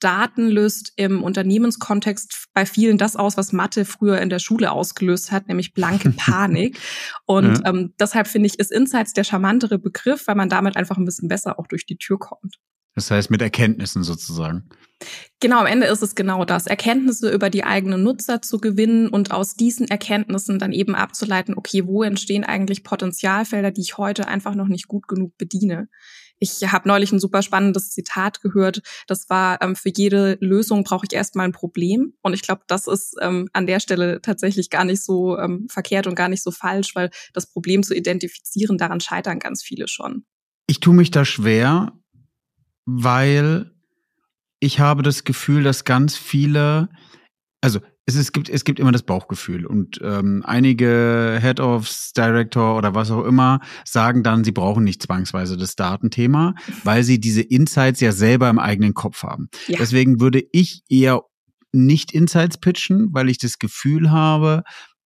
Daten 0.01 0.49
löst 0.49 0.93
im 0.97 1.23
Unternehmenskontext 1.23 2.49
bei 2.53 2.67
vielen 2.67 2.99
das 2.99 3.17
aus, 3.17 3.37
was 3.37 3.53
Mathe 3.53 3.85
früher 3.85 4.21
in 4.21 4.31
der 4.31 4.39
Schule 4.39 4.73
ausgelöst 4.73 5.33
hat, 5.33 5.49
nämlich 5.49 5.75
blanke 5.75 6.11
Panik. 6.17 6.79
Und 7.27 7.59
ja. 7.59 7.67
ähm, 7.67 7.95
deshalb 7.99 8.29
finde 8.29 8.47
ich, 8.47 8.59
ist 8.59 8.73
Insights 8.73 9.13
der 9.13 9.25
charmantere 9.25 9.79
Begriff, 9.79 10.27
weil 10.27 10.37
man 10.37 10.49
damit 10.49 10.77
einfach 10.77 10.97
ein 10.97 11.05
bisschen 11.05 11.29
besser 11.29 11.59
auch 11.59 11.67
durch 11.67 11.87
die 11.87 11.99
Tür 11.99 12.19
kommt. 12.19 12.59
Das 12.95 13.13
heißt 13.13 13.31
mit 13.31 13.41
Erkenntnissen 13.41 14.03
sozusagen. 14.03 14.69
Genau, 15.39 15.61
am 15.61 15.67
Ende 15.67 15.87
ist 15.87 16.03
es 16.03 16.17
genau 16.17 16.45
das. 16.45 16.67
Erkenntnisse 16.67 17.31
über 17.31 17.49
die 17.49 17.63
eigenen 17.63 18.03
Nutzer 18.03 18.43
zu 18.43 18.59
gewinnen 18.59 19.09
und 19.09 19.31
aus 19.31 19.55
diesen 19.55 19.87
Erkenntnissen 19.87 20.59
dann 20.59 20.73
eben 20.73 20.97
abzuleiten, 20.97 21.55
okay, 21.57 21.87
wo 21.87 22.03
entstehen 22.03 22.43
eigentlich 22.43 22.83
Potenzialfelder, 22.83 23.71
die 23.71 23.83
ich 23.83 23.99
heute 23.99 24.27
einfach 24.27 24.57
noch 24.57 24.67
nicht 24.67 24.89
gut 24.89 25.07
genug 25.07 25.39
bediene. 25.39 25.89
Ich 26.39 26.61
habe 26.73 26.89
neulich 26.89 27.13
ein 27.13 27.21
super 27.21 27.43
spannendes 27.43 27.91
Zitat 27.91 28.41
gehört. 28.41 28.83
Das 29.07 29.29
war, 29.29 29.61
ähm, 29.63 29.77
für 29.77 29.91
jede 29.95 30.39
Lösung 30.41 30.85
brauche 30.85 31.07
ich 31.09 31.15
erstmal 31.15 31.47
ein 31.47 31.53
Problem. 31.53 32.15
Und 32.23 32.35
ich 32.35 32.43
glaube, 32.43 32.63
das 32.67 32.87
ist 32.87 33.17
ähm, 33.21 33.49
an 33.53 33.67
der 33.67 33.81
Stelle 33.81 34.21
tatsächlich 34.23 34.71
gar 34.71 34.85
nicht 34.85 35.03
so 35.03 35.39
ähm, 35.39 35.67
verkehrt 35.69 36.07
und 36.07 36.15
gar 36.15 36.29
nicht 36.29 36.43
so 36.43 36.51
falsch, 36.51 36.95
weil 36.95 37.11
das 37.33 37.47
Problem 37.47 37.83
zu 37.83 37.95
identifizieren, 37.95 38.79
daran 38.79 39.01
scheitern 39.01 39.39
ganz 39.39 39.63
viele 39.63 39.89
schon. 39.89 40.25
Ich 40.67 40.81
tue 40.81 40.95
mich 40.95 41.11
da 41.11 41.25
schwer, 41.25 41.93
weil 42.85 43.73
ich 44.61 44.81
habe 44.81 45.03
das 45.03 45.25
Gefühl, 45.25 45.63
dass 45.63 45.85
ganz 45.85 46.17
viele, 46.17 46.89
also 47.61 47.81
es, 48.09 48.17
es, 48.17 48.33
gibt, 48.33 48.49
es 48.49 48.65
gibt 48.65 48.81
immer 48.81 48.91
das 48.91 49.03
Bauchgefühl 49.03 49.67
und 49.67 50.01
ähm, 50.03 50.43
einige 50.47 51.39
Head-Offs, 51.43 52.15
Director 52.15 52.77
oder 52.77 52.95
was 52.95 53.11
auch 53.11 53.25
immer 53.25 53.61
sagen 53.85 54.23
dann, 54.23 54.45
sie 54.45 54.53
brauchen 54.53 54.83
nicht 54.83 55.03
zwangsweise 55.03 55.59
das 55.59 55.77
Datenthema, 55.77 56.55
weil 56.85 57.03
sie 57.03 57.21
diese 57.21 57.43
Insights 57.43 58.01
ja 58.01 58.13
selber 58.13 58.49
im 58.49 58.59
eigenen 58.59 58.95
Kopf 58.95 59.23
haben. 59.25 59.51
Ja. 59.67 59.79
Deswegen 59.79 60.21
würde 60.21 60.43
ich 60.53 60.83
eher 60.89 61.21
nicht 61.71 62.13
Insights 62.13 62.57
pitchen, 62.57 63.09
weil 63.13 63.29
ich 63.29 63.37
das 63.37 63.59
Gefühl 63.59 64.11
habe, 64.11 64.63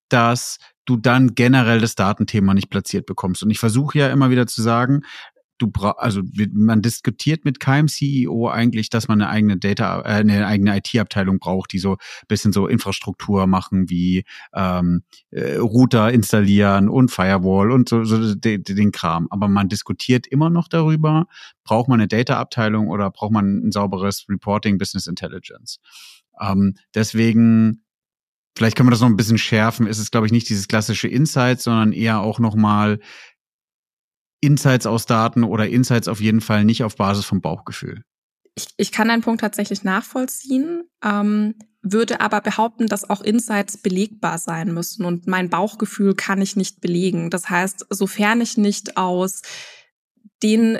dass 0.07 0.59
du 0.85 0.95
dann 0.95 1.35
generell 1.35 1.81
das 1.81 1.95
Datenthema 1.95 2.53
nicht 2.53 2.69
platziert 2.69 3.05
bekommst. 3.05 3.43
Und 3.43 3.49
ich 3.49 3.59
versuche 3.59 3.99
ja 3.99 4.07
immer 4.11 4.29
wieder 4.29 4.47
zu 4.47 4.61
sagen, 4.61 5.01
du 5.57 5.67
brauchst, 5.67 5.99
also 5.99 6.21
man 6.51 6.81
diskutiert 6.81 7.45
mit 7.45 7.59
keinem 7.59 7.87
CEO 7.87 8.49
eigentlich, 8.49 8.89
dass 8.89 9.07
man 9.07 9.21
eine 9.21 9.29
eigene 9.29 9.57
Data, 9.57 10.01
äh, 10.01 10.21
eine 10.21 10.45
eigene 10.47 10.77
IT-Abteilung 10.77 11.39
braucht, 11.39 11.73
die 11.73 11.79
so 11.79 11.97
bisschen 12.27 12.53
so 12.53 12.67
Infrastruktur 12.67 13.47
machen 13.47 13.89
wie 13.89 14.23
ähm, 14.53 15.03
äh, 15.31 15.55
Router 15.55 16.11
installieren 16.11 16.89
und 16.89 17.11
Firewall 17.11 17.71
und 17.71 17.89
so, 17.89 18.03
so 18.03 18.35
den, 18.35 18.63
den 18.63 18.91
Kram. 18.91 19.27
Aber 19.29 19.47
man 19.47 19.69
diskutiert 19.69 20.27
immer 20.27 20.49
noch 20.49 20.67
darüber, 20.67 21.27
braucht 21.63 21.87
man 21.87 21.99
eine 21.99 22.07
Data-Abteilung 22.07 22.87
oder 22.87 23.09
braucht 23.11 23.31
man 23.31 23.67
ein 23.67 23.71
sauberes 23.71 24.25
Reporting, 24.29 24.77
Business 24.77 25.07
Intelligence. 25.07 25.79
Ähm, 26.39 26.75
deswegen 26.95 27.83
Vielleicht 28.55 28.77
können 28.77 28.87
wir 28.87 28.91
das 28.91 29.01
noch 29.01 29.07
ein 29.07 29.15
bisschen 29.15 29.39
schärfen. 29.39 29.87
Ist 29.87 29.97
es, 29.97 30.11
glaube 30.11 30.27
ich, 30.27 30.31
nicht 30.31 30.47
dieses 30.47 30.67
klassische 30.67 31.07
Insight, 31.07 31.59
sondern 31.59 31.91
eher 31.91 32.19
auch 32.19 32.37
nochmal 32.37 32.99
Insights 34.43 34.85
aus 34.85 35.05
Daten 35.05 35.43
oder 35.43 35.69
Insights 35.69 36.07
auf 36.07 36.19
jeden 36.19 36.41
Fall 36.41 36.65
nicht 36.65 36.83
auf 36.83 36.97
Basis 36.97 37.25
vom 37.25 37.41
Bauchgefühl. 37.41 38.03
Ich, 38.55 38.67
ich 38.77 38.91
kann 38.91 39.07
deinen 39.07 39.21
Punkt 39.21 39.41
tatsächlich 39.41 39.83
nachvollziehen, 39.83 40.83
ähm, 41.03 41.55
würde 41.81 42.21
aber 42.21 42.41
behaupten, 42.41 42.87
dass 42.87 43.09
auch 43.09 43.21
Insights 43.21 43.77
belegbar 43.77 44.37
sein 44.37 44.73
müssen 44.73 45.05
und 45.05 45.27
mein 45.27 45.49
Bauchgefühl 45.49 46.13
kann 46.13 46.41
ich 46.41 46.55
nicht 46.55 46.81
belegen. 46.81 47.29
Das 47.29 47.49
heißt, 47.49 47.87
sofern 47.89 48.41
ich 48.41 48.57
nicht 48.57 48.97
aus 48.97 49.41
den 50.43 50.79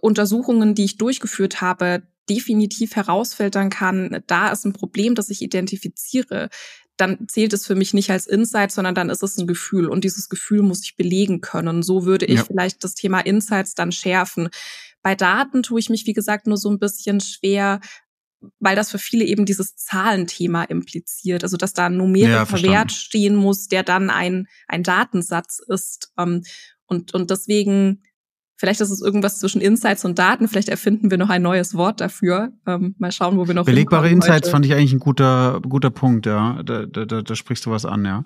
Untersuchungen, 0.00 0.74
die 0.74 0.84
ich 0.84 0.96
durchgeführt 0.96 1.60
habe, 1.60 2.04
definitiv 2.28 2.96
herausfiltern 2.96 3.70
kann, 3.70 4.22
da 4.26 4.50
ist 4.50 4.64
ein 4.64 4.72
Problem, 4.72 5.14
das 5.14 5.30
ich 5.30 5.42
identifiziere, 5.42 6.48
dann 7.00 7.28
zählt 7.28 7.52
es 7.52 7.66
für 7.66 7.74
mich 7.74 7.94
nicht 7.94 8.10
als 8.10 8.26
Insight, 8.26 8.72
sondern 8.72 8.94
dann 8.94 9.10
ist 9.10 9.22
es 9.22 9.38
ein 9.38 9.46
Gefühl 9.46 9.88
und 9.88 10.04
dieses 10.04 10.28
Gefühl 10.28 10.62
muss 10.62 10.82
ich 10.84 10.96
belegen 10.96 11.40
können. 11.40 11.82
So 11.82 12.04
würde 12.04 12.26
ich 12.26 12.38
ja. 12.38 12.44
vielleicht 12.44 12.84
das 12.84 12.94
Thema 12.94 13.20
Insights 13.20 13.74
dann 13.74 13.92
schärfen. 13.92 14.48
Bei 15.02 15.14
Daten 15.14 15.62
tue 15.62 15.80
ich 15.80 15.90
mich, 15.90 16.06
wie 16.06 16.12
gesagt, 16.12 16.46
nur 16.46 16.56
so 16.56 16.70
ein 16.70 16.78
bisschen 16.78 17.20
schwer, 17.20 17.80
weil 18.58 18.76
das 18.76 18.90
für 18.90 18.98
viele 18.98 19.24
eben 19.24 19.44
dieses 19.46 19.76
Zahlenthema 19.76 20.64
impliziert, 20.64 21.42
also 21.42 21.56
dass 21.56 21.72
da 21.72 21.86
ein 21.86 21.96
numerischer 21.96 22.58
ja, 22.58 22.62
Wert 22.62 22.92
stehen 22.92 23.34
muss, 23.34 23.68
der 23.68 23.82
dann 23.82 24.10
ein, 24.10 24.46
ein 24.68 24.82
Datensatz 24.82 25.60
ist. 25.66 26.12
Ähm, 26.18 26.42
und, 26.86 27.14
und 27.14 27.30
deswegen 27.30 28.02
Vielleicht 28.60 28.82
ist 28.82 28.90
es 28.90 29.00
irgendwas 29.00 29.38
zwischen 29.38 29.62
Insights 29.62 30.04
und 30.04 30.18
Daten. 30.18 30.46
Vielleicht 30.46 30.68
erfinden 30.68 31.10
wir 31.10 31.16
noch 31.16 31.30
ein 31.30 31.40
neues 31.40 31.74
Wort 31.74 32.02
dafür. 32.02 32.52
Ähm, 32.66 32.94
mal 32.98 33.10
schauen, 33.10 33.38
wo 33.38 33.46
wir 33.46 33.54
noch 33.54 33.64
Belegbare 33.64 34.10
Insights 34.10 34.48
heute. 34.48 34.50
fand 34.50 34.66
ich 34.66 34.74
eigentlich 34.74 34.92
ein 34.92 34.98
guter, 34.98 35.62
guter 35.66 35.88
Punkt, 35.88 36.26
ja. 36.26 36.62
Da, 36.62 36.84
da, 36.84 37.06
da, 37.06 37.22
da 37.22 37.34
sprichst 37.34 37.64
du 37.64 37.70
was 37.70 37.86
an, 37.86 38.04
ja. 38.04 38.24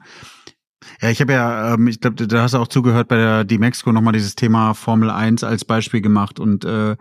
Ja, 1.01 1.11
ich 1.11 1.21
habe 1.21 1.35
ja, 1.35 1.75
ähm, 1.75 1.87
ich 1.87 2.01
glaube, 2.01 2.27
da 2.27 2.43
hast 2.43 2.55
du 2.55 2.59
auch 2.59 2.67
zugehört 2.67 3.07
bei 3.07 3.17
der 3.17 3.45
D-Mexico 3.45 3.93
nochmal 3.93 4.13
dieses 4.13 4.35
Thema 4.35 4.75
Formel 4.75 5.09
1 5.09 5.45
als 5.45 5.65
Beispiel 5.65 6.01
gemacht 6.01 6.41
und 6.41 6.65
äh, 6.65 6.97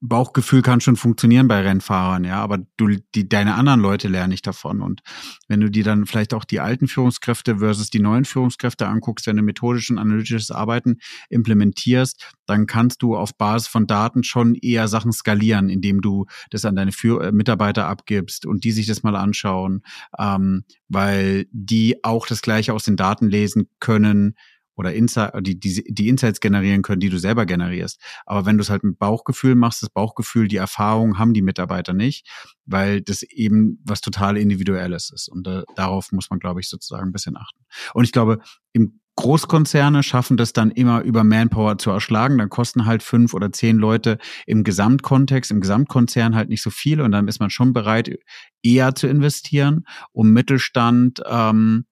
Bauchgefühl 0.00 0.62
kann 0.62 0.80
schon 0.80 0.96
funktionieren 0.96 1.48
bei 1.48 1.60
Rennfahrern, 1.60 2.22
ja, 2.22 2.40
aber 2.40 2.58
du, 2.76 2.96
die, 3.14 3.28
deine 3.28 3.54
anderen 3.56 3.80
Leute 3.80 4.06
lernen 4.06 4.30
nicht 4.30 4.46
davon. 4.46 4.80
Und 4.80 5.00
wenn 5.48 5.60
du 5.60 5.70
dir 5.70 5.82
dann 5.82 6.06
vielleicht 6.06 6.34
auch 6.34 6.44
die 6.44 6.60
alten 6.60 6.86
Führungskräfte 6.86 7.58
versus 7.58 7.90
die 7.90 7.98
neuen 7.98 8.24
Führungskräfte 8.24 8.86
anguckst, 8.86 9.26
wenn 9.26 9.36
du 9.36 9.42
methodisch 9.42 9.90
und 9.90 9.98
analytisches 9.98 10.52
Arbeiten 10.52 10.98
implementierst, 11.30 12.32
dann 12.46 12.66
kannst 12.66 13.02
du 13.02 13.16
auf 13.16 13.36
Basis 13.36 13.66
von 13.66 13.88
Daten 13.88 14.22
schon 14.22 14.54
eher 14.54 14.86
Sachen 14.86 15.12
skalieren, 15.12 15.68
indem 15.68 16.00
du 16.00 16.26
das 16.50 16.64
an 16.64 16.76
deine 16.76 16.92
Für 16.92 17.24
äh, 17.24 17.32
Mitarbeiter 17.32 17.86
abgibst 17.86 18.46
und 18.46 18.62
die 18.62 18.72
sich 18.72 18.86
das 18.86 19.02
mal 19.02 19.16
anschauen, 19.16 19.82
ähm, 20.16 20.64
weil 20.88 21.46
die 21.50 22.04
auch 22.04 22.26
das 22.26 22.40
Gleiche 22.40 22.72
aus 22.72 22.84
den 22.84 22.96
Daten 22.96 23.28
lesen 23.28 23.68
können, 23.80 24.36
oder 24.78 24.94
Insight, 24.94 25.32
die, 25.40 25.58
die, 25.58 25.82
die 25.86 26.08
Insights 26.08 26.40
generieren 26.40 26.82
können, 26.82 27.00
die 27.00 27.10
du 27.10 27.18
selber 27.18 27.46
generierst. 27.46 28.00
Aber 28.24 28.46
wenn 28.46 28.56
du 28.56 28.62
es 28.62 28.70
halt 28.70 28.84
mit 28.84 28.98
Bauchgefühl 28.98 29.56
machst, 29.56 29.82
das 29.82 29.90
Bauchgefühl, 29.90 30.46
die 30.46 30.56
Erfahrung 30.56 31.18
haben 31.18 31.34
die 31.34 31.42
Mitarbeiter 31.42 31.92
nicht, 31.92 32.28
weil 32.64 33.02
das 33.02 33.22
eben 33.24 33.82
was 33.84 34.00
total 34.00 34.36
Individuelles 34.36 35.10
ist. 35.10 35.28
Und 35.28 35.48
äh, 35.48 35.64
darauf 35.74 36.12
muss 36.12 36.30
man, 36.30 36.38
glaube 36.38 36.60
ich, 36.60 36.68
sozusagen 36.68 37.08
ein 37.08 37.12
bisschen 37.12 37.36
achten. 37.36 37.64
Und 37.92 38.04
ich 38.04 38.12
glaube, 38.12 38.38
im 38.72 39.00
Großkonzerne 39.16 40.04
schaffen 40.04 40.36
das 40.36 40.52
dann 40.52 40.70
immer 40.70 41.02
über 41.02 41.24
Manpower 41.24 41.76
zu 41.78 41.90
erschlagen. 41.90 42.38
Dann 42.38 42.50
kosten 42.50 42.86
halt 42.86 43.02
fünf 43.02 43.34
oder 43.34 43.50
zehn 43.50 43.76
Leute 43.76 44.18
im 44.46 44.62
Gesamtkontext, 44.62 45.50
im 45.50 45.60
Gesamtkonzern 45.60 46.36
halt 46.36 46.48
nicht 46.48 46.62
so 46.62 46.70
viel 46.70 47.00
und 47.00 47.10
dann 47.10 47.26
ist 47.26 47.40
man 47.40 47.50
schon 47.50 47.72
bereit, 47.72 48.16
eher 48.62 48.94
zu 48.94 49.08
investieren, 49.08 49.86
um 50.12 50.30
Mittelstand 50.30 51.20
ähm, 51.28 51.86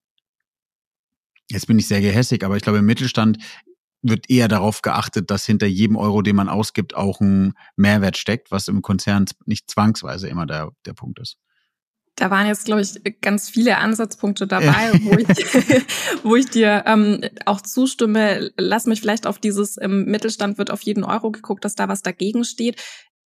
Jetzt 1.51 1.67
bin 1.67 1.79
ich 1.79 1.87
sehr 1.87 2.01
gehässig, 2.01 2.45
aber 2.45 2.57
ich 2.57 2.63
glaube, 2.63 2.79
im 2.79 2.87
Mittelstand 2.87 3.39
wird 4.03 4.31
eher 4.31 4.49
darauf 4.49 4.83
geachtet, 4.83 5.31
dass 5.31 5.47
hinter 5.47 5.67
jedem 5.67 5.97
Euro, 5.97 6.23
den 6.23 6.37
man 6.37 6.49
ausgibt, 6.49 6.95
auch 6.95 7.21
ein 7.21 7.55
Mehrwert 7.77 8.17
steckt, 8.17 8.51
was 8.51 8.69
im 8.69 8.83
Konzern 8.83 9.27
nicht 9.47 9.71
zwangsweise 9.71 10.29
immer 10.29 10.47
der, 10.47 10.71
der 10.85 10.93
Punkt 10.93 11.19
ist. 11.19 11.39
Da 12.17 12.31
waren 12.31 12.47
jetzt, 12.47 12.65
glaube 12.65 12.81
ich, 12.81 13.21
ganz 13.21 13.51
viele 13.51 13.77
Ansatzpunkte 13.79 14.47
dabei, 14.47 14.91
ja. 14.93 14.93
wo, 15.03 15.19
ich, 15.19 15.29
wo 16.25 16.37
ich 16.37 16.47
dir 16.47 16.85
ähm, 16.87 17.23
auch 17.45 17.61
zustimme. 17.61 18.51
Lass 18.57 18.87
mich 18.87 19.01
vielleicht 19.01 19.27
auf 19.27 19.39
dieses 19.39 19.77
im 19.77 20.07
Mittelstand 20.07 20.59
wird 20.59 20.71
auf 20.71 20.83
jeden 20.83 21.05
Euro 21.05 21.31
geguckt, 21.31 21.65
dass 21.65 21.75
da 21.75 21.89
was 21.89 22.03
dagegen 22.03 22.45
steht. 22.45 22.83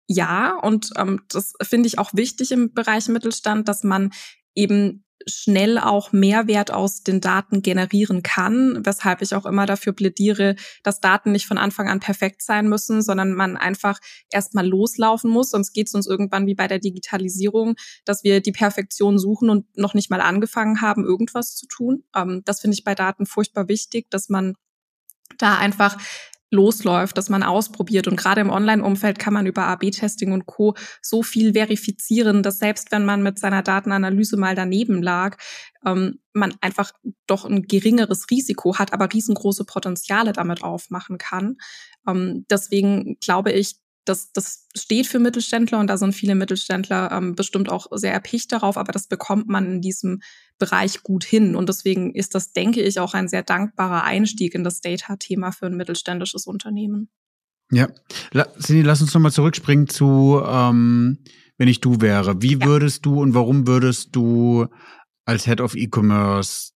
Ja, 0.09 0.57
und 0.57 0.91
ähm, 0.97 1.23
das 1.29 1.55
finde 1.62 1.87
ich 1.87 1.99
auch 2.00 2.11
wichtig 2.15 2.50
im 2.50 2.75
Bereich 2.75 3.07
Mittelstand, 3.09 3.69
dass 3.69 3.85
man 3.85 4.11
eben 4.57 5.05
schnell 5.27 5.79
auch 5.79 6.12
Mehrwert 6.12 6.71
aus 6.71 7.03
den 7.03 7.21
Daten 7.21 7.62
generieren 7.62 8.23
kann, 8.23 8.85
weshalb 8.85 9.23
ich 9.23 9.35
auch 9.35 9.47
immer 9.47 9.67
dafür 9.67 9.93
plädiere, 9.93 10.57
dass 10.83 11.00
Daten 11.00 11.33
nicht 11.33 11.47
von 11.47 11.59
Anfang 11.59 11.89
an 11.89 12.00
perfekt 12.00 12.43
sein 12.43 12.69
müssen, 12.69 13.03
sondern 13.03 13.35
man 13.35 13.57
einfach 13.57 13.99
erstmal 14.31 14.67
loslaufen 14.67 15.31
muss, 15.31 15.50
sonst 15.50 15.73
geht 15.73 15.89
es 15.89 15.95
uns 15.95 16.07
irgendwann 16.07 16.47
wie 16.47 16.55
bei 16.55 16.69
der 16.69 16.79
Digitalisierung, 16.79 17.77
dass 18.05 18.25
wir 18.25 18.41
die 18.41 18.53
Perfektion 18.53 19.19
suchen 19.19 19.50
und 19.50 19.77
noch 19.77 19.95
nicht 19.95 20.11
mal 20.11 20.21
angefangen 20.21 20.81
haben, 20.81 21.05
irgendwas 21.05 21.55
zu 21.55 21.67
tun. 21.67 22.05
Ähm, 22.15 22.43
das 22.45 22.61
finde 22.61 22.75
ich 22.75 22.85
bei 22.85 22.95
Daten 22.95 23.27
furchtbar 23.27 23.69
wichtig, 23.69 24.11
dass 24.11 24.29
man 24.29 24.55
da 25.39 25.59
einfach 25.59 25.97
losläuft, 26.50 27.16
dass 27.16 27.28
man 27.28 27.42
ausprobiert. 27.42 28.09
Und 28.09 28.16
gerade 28.16 28.40
im 28.40 28.50
Online-Umfeld 28.50 29.19
kann 29.19 29.33
man 29.33 29.47
über 29.47 29.66
AB-Testing 29.66 30.33
und 30.33 30.47
Co. 30.47 30.75
so 31.00 31.23
viel 31.23 31.52
verifizieren, 31.52 32.42
dass 32.42 32.59
selbst 32.59 32.92
wenn 32.92 33.04
man 33.04 33.23
mit 33.23 33.38
seiner 33.38 33.62
Datenanalyse 33.62 34.37
mal 34.37 34.54
daneben 34.54 35.02
lag, 35.02 35.37
ähm, 35.85 36.19
man 36.33 36.54
einfach 36.61 36.92
doch 37.26 37.45
ein 37.45 37.62
geringeres 37.62 38.26
Risiko 38.30 38.78
hat, 38.78 38.92
aber 38.92 39.12
riesengroße 39.12 39.64
Potenziale 39.64 40.33
damit 40.33 40.62
aufmachen 40.62 41.19
kann. 41.19 41.57
Ähm, 42.07 42.47
deswegen 42.50 43.16
glaube 43.21 43.52
ich, 43.52 43.76
das, 44.11 44.33
das 44.33 44.67
steht 44.76 45.07
für 45.07 45.19
Mittelständler 45.19 45.79
und 45.79 45.87
da 45.87 45.97
sind 45.97 46.14
viele 46.14 46.35
Mittelständler 46.35 47.12
ähm, 47.12 47.35
bestimmt 47.35 47.71
auch 47.71 47.87
sehr 47.93 48.12
erpicht 48.12 48.52
darauf, 48.52 48.76
aber 48.76 48.93
das 48.93 49.07
bekommt 49.07 49.49
man 49.49 49.67
in 49.67 49.81
diesem 49.81 50.21
Bereich 50.59 51.02
gut 51.02 51.25
hin. 51.25 51.55
Und 51.55 51.69
deswegen 51.69 52.14
ist 52.14 52.35
das, 52.35 52.52
denke 52.52 52.83
ich, 52.83 52.99
auch 52.99 53.14
ein 53.14 53.29
sehr 53.29 53.43
dankbarer 53.43 54.05
Einstieg 54.05 54.55
in 54.55 54.64
das 54.64 54.81
Data-Thema 54.81 55.52
für 55.52 55.67
ein 55.67 55.76
mittelständisches 55.76 56.47
Unternehmen. 56.47 57.09
Ja, 57.73 57.88
Cindy, 58.61 58.83
lass 58.83 59.00
uns 59.00 59.14
nochmal 59.14 59.33
zurückspringen 59.33 59.88
zu, 59.88 60.43
ähm, 60.45 61.19
wenn 61.57 61.69
ich 61.69 61.81
du 61.81 62.00
wäre. 62.00 62.43
Wie 62.43 62.59
ja. 62.59 62.67
würdest 62.67 63.07
du 63.07 63.21
und 63.21 63.33
warum 63.35 63.69
würdest 63.69 64.09
du 64.17 64.67
als 65.25 65.45
Head 65.45 65.61
of 65.61 65.76
E-Commerce 65.76 66.73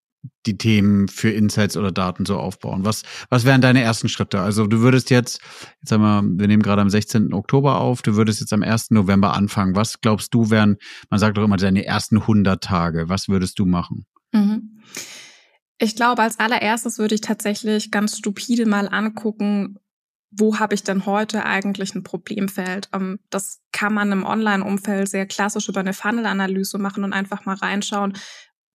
die 0.46 0.58
Themen 0.58 1.08
für 1.08 1.30
Insights 1.30 1.76
oder 1.76 1.92
Daten 1.92 2.26
so 2.26 2.38
aufbauen? 2.38 2.84
Was, 2.84 3.02
was 3.28 3.44
wären 3.44 3.60
deine 3.60 3.82
ersten 3.82 4.08
Schritte? 4.08 4.40
Also 4.40 4.66
du 4.66 4.80
würdest 4.80 5.10
jetzt, 5.10 5.40
jetzt 5.80 5.92
haben 5.92 6.02
wir, 6.02 6.22
wir 6.40 6.48
nehmen 6.48 6.62
gerade 6.62 6.82
am 6.82 6.90
16. 6.90 7.32
Oktober 7.32 7.80
auf, 7.80 8.02
du 8.02 8.16
würdest 8.16 8.40
jetzt 8.40 8.52
am 8.52 8.62
1. 8.62 8.90
November 8.90 9.34
anfangen. 9.34 9.76
Was 9.76 10.00
glaubst 10.00 10.32
du 10.34 10.50
wären, 10.50 10.76
man 11.10 11.20
sagt 11.20 11.36
doch 11.36 11.44
immer 11.44 11.56
deine 11.56 11.84
ersten 11.84 12.18
100 12.18 12.62
Tage. 12.62 13.08
Was 13.08 13.28
würdest 13.28 13.58
du 13.58 13.66
machen? 13.66 14.06
Mhm. 14.32 14.80
Ich 15.78 15.96
glaube, 15.96 16.22
als 16.22 16.38
allererstes 16.38 16.98
würde 16.98 17.14
ich 17.14 17.20
tatsächlich 17.20 17.90
ganz 17.90 18.18
stupide 18.18 18.66
mal 18.66 18.88
angucken, 18.88 19.78
wo 20.36 20.58
habe 20.58 20.74
ich 20.74 20.82
denn 20.82 21.06
heute 21.06 21.44
eigentlich 21.44 21.94
ein 21.94 22.02
Problemfeld? 22.02 22.88
Ähm, 22.92 23.20
das 23.30 23.60
kann 23.72 23.94
man 23.94 24.10
im 24.12 24.24
Online-Umfeld 24.24 25.08
sehr 25.08 25.26
klassisch 25.26 25.68
über 25.68 25.80
eine 25.80 25.92
Funnel-Analyse 25.92 26.78
machen 26.78 27.04
und 27.04 27.12
einfach 27.12 27.44
mal 27.44 27.56
reinschauen, 27.56 28.14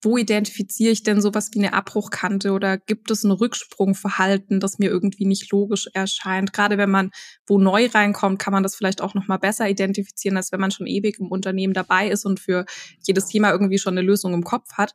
wo 0.02 0.18
identifiziere 0.18 0.92
ich 0.92 1.04
denn 1.04 1.22
sowas 1.22 1.50
wie 1.54 1.60
eine 1.60 1.74
Abbruchkante 1.74 2.52
oder 2.54 2.78
gibt 2.78 3.12
es 3.12 3.24
ein 3.24 3.32
Rücksprungverhalten, 3.32 4.60
das 4.60 4.80
mir 4.80 4.90
irgendwie 4.90 5.26
nicht 5.26 5.52
logisch 5.52 5.90
erscheint? 5.94 6.54
Gerade 6.54 6.78
wenn 6.78 6.90
man 6.90 7.12
wo 7.46 7.60
neu 7.60 7.88
reinkommt, 7.88 8.40
kann 8.40 8.54
man 8.54 8.64
das 8.64 8.76
vielleicht 8.76 9.02
auch 9.02 9.14
noch 9.14 9.28
mal 9.28 9.38
besser 9.38 9.70
identifizieren, 9.70 10.38
als 10.38 10.52
wenn 10.52 10.62
man 10.62 10.72
schon 10.72 10.88
ewig 10.88 11.20
im 11.20 11.28
Unternehmen 11.28 11.74
dabei 11.74 12.08
ist 12.10 12.26
und 12.26 12.40
für 12.40 12.66
jedes 13.06 13.28
Thema 13.28 13.52
irgendwie 13.52 13.78
schon 13.78 13.98
eine 13.98 14.06
Lösung 14.06 14.34
im 14.34 14.44
Kopf 14.44 14.74
hat. 14.74 14.94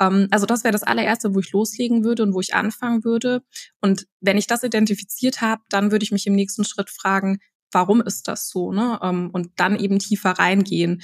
Ähm, 0.00 0.28
also 0.30 0.46
das 0.46 0.62
wäre 0.62 0.72
das 0.72 0.84
allererste, 0.84 1.34
wo 1.34 1.40
ich 1.40 1.50
loslegen 1.52 2.04
würde 2.04 2.22
und 2.22 2.32
wo 2.32 2.40
ich 2.40 2.54
anfangen 2.54 3.04
würde. 3.04 3.42
Und 3.80 4.06
wenn 4.20 4.38
ich 4.38 4.46
das 4.46 4.62
identifiziert 4.62 5.40
habe, 5.40 5.62
dann 5.68 5.90
würde 5.90 6.04
ich 6.04 6.12
mich 6.12 6.26
im 6.26 6.34
nächsten 6.34 6.64
Schritt 6.64 6.90
fragen, 6.90 7.38
warum 7.72 8.00
ist 8.00 8.28
das 8.28 8.48
so? 8.48 8.72
Ne? 8.72 9.00
Ähm, 9.02 9.30
und 9.32 9.50
dann 9.56 9.76
eben 9.76 9.98
tiefer 9.98 10.30
reingehen 10.30 11.02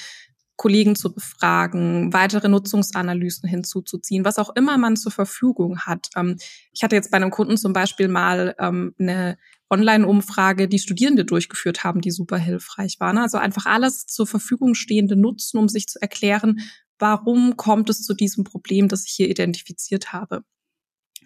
Kollegen 0.60 0.94
zu 0.94 1.14
befragen, 1.14 2.12
weitere 2.12 2.50
Nutzungsanalysen 2.50 3.48
hinzuzuziehen, 3.48 4.26
was 4.26 4.38
auch 4.38 4.54
immer 4.54 4.76
man 4.76 4.94
zur 4.94 5.10
Verfügung 5.10 5.78
hat. 5.78 6.08
Ähm, 6.16 6.36
ich 6.70 6.82
hatte 6.82 6.96
jetzt 6.96 7.10
bei 7.10 7.16
einem 7.16 7.30
Kunden 7.30 7.56
zum 7.56 7.72
Beispiel 7.72 8.08
mal 8.08 8.54
ähm, 8.58 8.94
eine 8.98 9.38
Online-Umfrage, 9.70 10.68
die 10.68 10.78
Studierende 10.78 11.24
durchgeführt 11.24 11.82
haben, 11.82 12.02
die 12.02 12.10
super 12.10 12.36
hilfreich 12.36 13.00
waren. 13.00 13.16
Also 13.16 13.38
einfach 13.38 13.64
alles 13.64 14.04
zur 14.04 14.26
Verfügung 14.26 14.74
stehende 14.74 15.16
nutzen, 15.16 15.56
um 15.56 15.66
sich 15.70 15.86
zu 15.86 15.98
erklären, 16.02 16.60
warum 16.98 17.56
kommt 17.56 17.88
es 17.88 18.02
zu 18.02 18.12
diesem 18.12 18.44
Problem, 18.44 18.88
das 18.88 19.06
ich 19.06 19.12
hier 19.12 19.30
identifiziert 19.30 20.12
habe. 20.12 20.44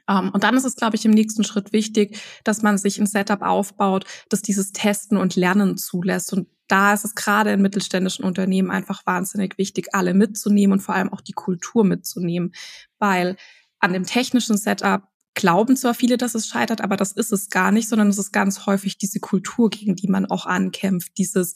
Um, 0.06 0.16
ähm, 0.16 0.30
und 0.32 0.44
dann 0.44 0.56
ist 0.56 0.64
es, 0.64 0.76
glaube 0.76 0.94
ich, 0.94 1.04
im 1.06 1.10
nächsten 1.10 1.42
Schritt 1.42 1.72
wichtig, 1.72 2.20
dass 2.44 2.62
man 2.62 2.78
sich 2.78 3.00
ein 3.00 3.06
Setup 3.06 3.42
aufbaut, 3.42 4.04
das 4.28 4.42
dieses 4.42 4.70
Testen 4.70 5.18
und 5.18 5.34
Lernen 5.34 5.76
zulässt. 5.76 6.32
Und 6.32 6.46
da 6.68 6.94
ist 6.94 7.04
es 7.04 7.14
gerade 7.14 7.52
in 7.52 7.62
mittelständischen 7.62 8.25
Unternehmen 8.25 8.71
einfach 8.71 9.04
wahnsinnig 9.06 9.59
wichtig, 9.59 9.88
alle 9.92 10.14
mitzunehmen 10.14 10.75
und 10.75 10.80
vor 10.80 10.94
allem 10.94 11.12
auch 11.12 11.21
die 11.21 11.33
Kultur 11.33 11.85
mitzunehmen. 11.85 12.54
Weil 12.99 13.37
an 13.80 13.92
dem 13.92 14.04
technischen 14.04 14.56
Setup 14.56 15.02
glauben 15.35 15.76
zwar 15.76 15.94
viele, 15.94 16.16
dass 16.16 16.35
es 16.35 16.47
scheitert, 16.47 16.80
aber 16.80 16.97
das 16.97 17.12
ist 17.12 17.33
es 17.33 17.50
gar 17.50 17.73
nicht, 17.73 17.88
sondern 17.88 18.09
es 18.09 18.18
ist 18.18 18.33
ganz 18.33 18.66
häufig 18.66 18.99
diese 18.99 19.21
Kultur, 19.21 19.68
gegen 19.68 19.97
die 19.97 20.09
man 20.09 20.26
auch 20.26 20.47
ankämpft. 20.47 21.18
Dieses, 21.18 21.54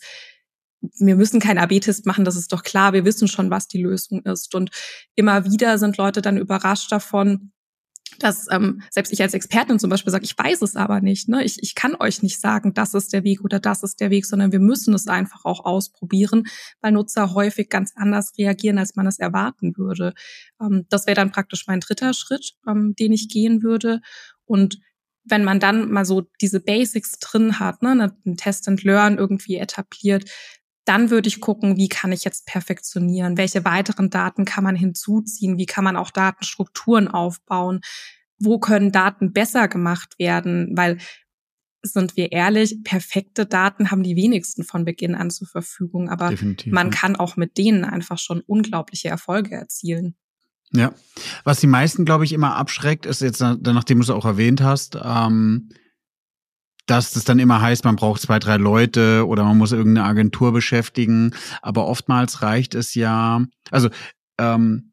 wir 0.80 1.16
müssen 1.16 1.40
keinen 1.40 1.58
AB-Test 1.58 2.04
machen, 2.04 2.24
das 2.24 2.36
ist 2.36 2.52
doch 2.52 2.62
klar, 2.62 2.92
wir 2.92 3.04
wissen 3.04 3.28
schon, 3.28 3.50
was 3.50 3.68
die 3.68 3.82
Lösung 3.82 4.22
ist. 4.24 4.54
Und 4.54 4.70
immer 5.14 5.44
wieder 5.44 5.78
sind 5.78 5.96
Leute 5.96 6.22
dann 6.22 6.36
überrascht 6.36 6.90
davon, 6.92 7.52
dass 8.18 8.46
ähm, 8.50 8.82
selbst 8.90 9.12
ich 9.12 9.22
als 9.22 9.34
Expertin 9.34 9.78
zum 9.78 9.90
Beispiel 9.90 10.10
sage, 10.10 10.24
ich 10.24 10.36
weiß 10.36 10.62
es 10.62 10.76
aber 10.76 11.00
nicht. 11.00 11.28
Ne? 11.28 11.44
Ich, 11.44 11.62
ich 11.62 11.74
kann 11.74 11.94
euch 11.98 12.22
nicht 12.22 12.40
sagen, 12.40 12.74
das 12.74 12.94
ist 12.94 13.12
der 13.12 13.24
Weg 13.24 13.42
oder 13.42 13.60
das 13.60 13.82
ist 13.82 14.00
der 14.00 14.10
Weg, 14.10 14.26
sondern 14.26 14.52
wir 14.52 14.60
müssen 14.60 14.94
es 14.94 15.06
einfach 15.06 15.44
auch 15.44 15.64
ausprobieren, 15.64 16.44
weil 16.80 16.92
Nutzer 16.92 17.34
häufig 17.34 17.68
ganz 17.68 17.92
anders 17.94 18.32
reagieren, 18.38 18.78
als 18.78 18.96
man 18.96 19.06
es 19.06 19.18
erwarten 19.18 19.76
würde. 19.76 20.14
Ähm, 20.60 20.86
das 20.88 21.06
wäre 21.06 21.16
dann 21.16 21.32
praktisch 21.32 21.66
mein 21.66 21.80
dritter 21.80 22.14
Schritt, 22.14 22.54
ähm, 22.66 22.94
den 22.98 23.12
ich 23.12 23.28
gehen 23.28 23.62
würde. 23.62 24.00
Und 24.44 24.78
wenn 25.30 25.44
man 25.44 25.60
dann 25.60 25.90
mal 25.90 26.04
so 26.04 26.22
diese 26.40 26.60
Basics 26.60 27.18
drin 27.18 27.58
hat, 27.58 27.82
ne, 27.82 28.14
ein 28.24 28.36
Test 28.36 28.68
and 28.68 28.82
Learn 28.82 29.18
irgendwie 29.18 29.56
etabliert, 29.56 30.24
dann 30.88 31.10
würde 31.10 31.28
ich 31.28 31.40
gucken, 31.40 31.76
wie 31.76 31.88
kann 31.88 32.12
ich 32.12 32.24
jetzt 32.24 32.46
perfektionieren? 32.46 33.36
Welche 33.36 33.64
weiteren 33.64 34.08
Daten 34.08 34.44
kann 34.44 34.64
man 34.64 34.74
hinzuziehen? 34.74 35.58
Wie 35.58 35.66
kann 35.66 35.84
man 35.84 35.96
auch 35.96 36.10
Datenstrukturen 36.10 37.08
aufbauen? 37.08 37.80
Wo 38.38 38.58
können 38.58 38.90
Daten 38.90 39.32
besser 39.32 39.68
gemacht 39.68 40.18
werden? 40.18 40.72
Weil 40.74 40.98
sind 41.82 42.16
wir 42.16 42.32
ehrlich, 42.32 42.82
perfekte 42.84 43.46
Daten 43.46 43.90
haben 43.90 44.02
die 44.02 44.16
wenigsten 44.16 44.64
von 44.64 44.84
Beginn 44.84 45.14
an 45.14 45.30
zur 45.30 45.46
Verfügung, 45.46 46.08
aber 46.08 46.30
Definitiv, 46.30 46.72
man 46.72 46.90
kann 46.90 47.16
auch 47.16 47.36
mit 47.36 47.56
denen 47.56 47.84
einfach 47.84 48.18
schon 48.18 48.40
unglaubliche 48.40 49.08
Erfolge 49.08 49.54
erzielen. 49.54 50.16
Ja, 50.72 50.92
was 51.44 51.60
die 51.60 51.66
meisten, 51.66 52.04
glaube 52.04 52.24
ich, 52.24 52.32
immer 52.32 52.56
abschreckt, 52.56 53.06
ist 53.06 53.20
jetzt, 53.20 53.40
nachdem 53.40 53.98
du 53.98 54.02
es 54.02 54.10
auch 54.10 54.24
erwähnt 54.24 54.60
hast, 54.60 54.98
ähm, 55.02 55.70
dass 56.88 57.12
das 57.12 57.24
dann 57.24 57.38
immer 57.38 57.60
heißt, 57.60 57.84
man 57.84 57.96
braucht 57.96 58.22
zwei, 58.22 58.38
drei 58.38 58.56
Leute 58.56 59.26
oder 59.26 59.44
man 59.44 59.58
muss 59.58 59.72
irgendeine 59.72 60.06
Agentur 60.08 60.52
beschäftigen. 60.52 61.32
Aber 61.60 61.86
oftmals 61.86 62.42
reicht 62.42 62.74
es 62.74 62.94
ja, 62.94 63.44
also 63.70 63.90
ähm, 64.38 64.92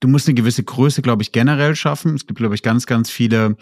du 0.00 0.08
musst 0.08 0.28
eine 0.28 0.34
gewisse 0.34 0.62
Größe, 0.62 1.02
glaube 1.02 1.22
ich, 1.22 1.32
generell 1.32 1.74
schaffen. 1.74 2.14
Es 2.14 2.26
gibt, 2.26 2.38
glaube 2.38 2.54
ich, 2.54 2.62
ganz, 2.62 2.86
ganz 2.86 3.10
viele 3.10 3.56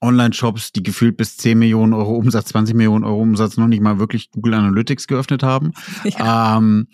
Online-Shops, 0.00 0.72
die 0.72 0.82
gefühlt 0.82 1.18
bis 1.18 1.36
10 1.36 1.58
Millionen 1.58 1.92
Euro 1.92 2.14
Umsatz, 2.14 2.46
20 2.46 2.74
Millionen 2.74 3.04
Euro 3.04 3.20
Umsatz 3.20 3.58
noch 3.58 3.66
nicht 3.66 3.82
mal 3.82 3.98
wirklich 3.98 4.30
Google 4.30 4.54
Analytics 4.54 5.06
geöffnet 5.06 5.42
haben. 5.42 5.72
Ja. 6.04 6.56
Ähm, 6.56 6.88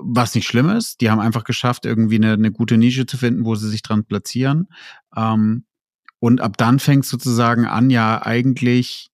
was 0.00 0.34
nicht 0.34 0.46
schlimm 0.46 0.68
ist. 0.68 1.00
Die 1.00 1.10
haben 1.10 1.20
einfach 1.20 1.44
geschafft, 1.44 1.86
irgendwie 1.86 2.16
eine, 2.16 2.32
eine 2.32 2.50
gute 2.50 2.76
Nische 2.76 3.06
zu 3.06 3.16
finden, 3.16 3.44
wo 3.44 3.54
sie 3.54 3.68
sich 3.68 3.82
dran 3.82 4.04
platzieren. 4.04 4.68
Ähm, 5.16 5.64
und 6.20 6.40
ab 6.40 6.56
dann 6.56 6.78
fängt 6.78 7.06
sozusagen 7.06 7.64
an, 7.64 7.90
ja 7.90 8.24
eigentlich, 8.24 9.10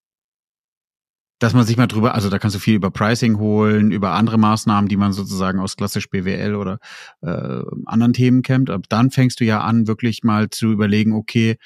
dass 1.38 1.54
man 1.54 1.64
sich 1.64 1.76
mal 1.76 1.86
drüber, 1.86 2.14
also 2.14 2.30
da 2.30 2.38
kannst 2.38 2.56
du 2.56 2.60
viel 2.60 2.74
über 2.74 2.90
Pricing 2.90 3.38
holen, 3.38 3.90
über 3.92 4.12
andere 4.12 4.38
Maßnahmen, 4.38 4.88
die 4.88 4.96
man 4.96 5.12
sozusagen 5.12 5.60
aus 5.60 5.76
klassisch 5.76 6.10
BWL 6.10 6.54
oder 6.54 6.78
äh, 7.22 7.62
anderen 7.84 8.12
Themen 8.12 8.42
kennt. 8.42 8.70
Ab 8.70 8.84
dann 8.88 9.10
fängst 9.10 9.40
du 9.40 9.44
ja 9.44 9.60
an, 9.60 9.86
wirklich 9.86 10.24
mal 10.24 10.50
zu 10.50 10.72
überlegen, 10.72 11.12
okay, 11.12 11.56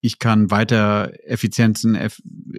ich 0.00 0.18
kann 0.18 0.50
weiter 0.50 1.12
Effizienzen 1.24 1.96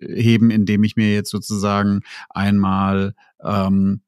heben, 0.01 0.49
indem 0.49 0.83
ich 0.83 0.95
mir 0.95 1.13
jetzt 1.13 1.29
sozusagen 1.29 2.01
einmal 2.29 3.13
ähm, 3.43 4.01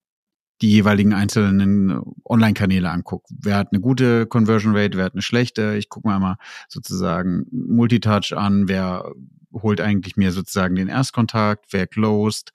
die 0.61 0.69
jeweiligen 0.69 1.13
einzelnen 1.13 2.01
Online-Kanäle 2.25 2.89
angucke. 2.89 3.33
Wer 3.39 3.57
hat 3.57 3.69
eine 3.71 3.81
gute 3.81 4.25
Conversion 4.25 4.75
Rate, 4.75 4.97
wer 4.97 5.05
hat 5.05 5.13
eine 5.13 5.21
schlechte? 5.21 5.75
Ich 5.75 5.89
gucke 5.89 6.07
mir 6.07 6.19
mal 6.19 6.37
sozusagen 6.67 7.45
Multitouch 7.51 8.33
an, 8.35 8.67
wer 8.67 9.11
holt 9.53 9.81
eigentlich 9.81 10.17
mir 10.17 10.31
sozusagen 10.31 10.75
den 10.75 10.87
Erstkontakt, 10.87 11.67
wer 11.71 11.87
closed, 11.87 12.51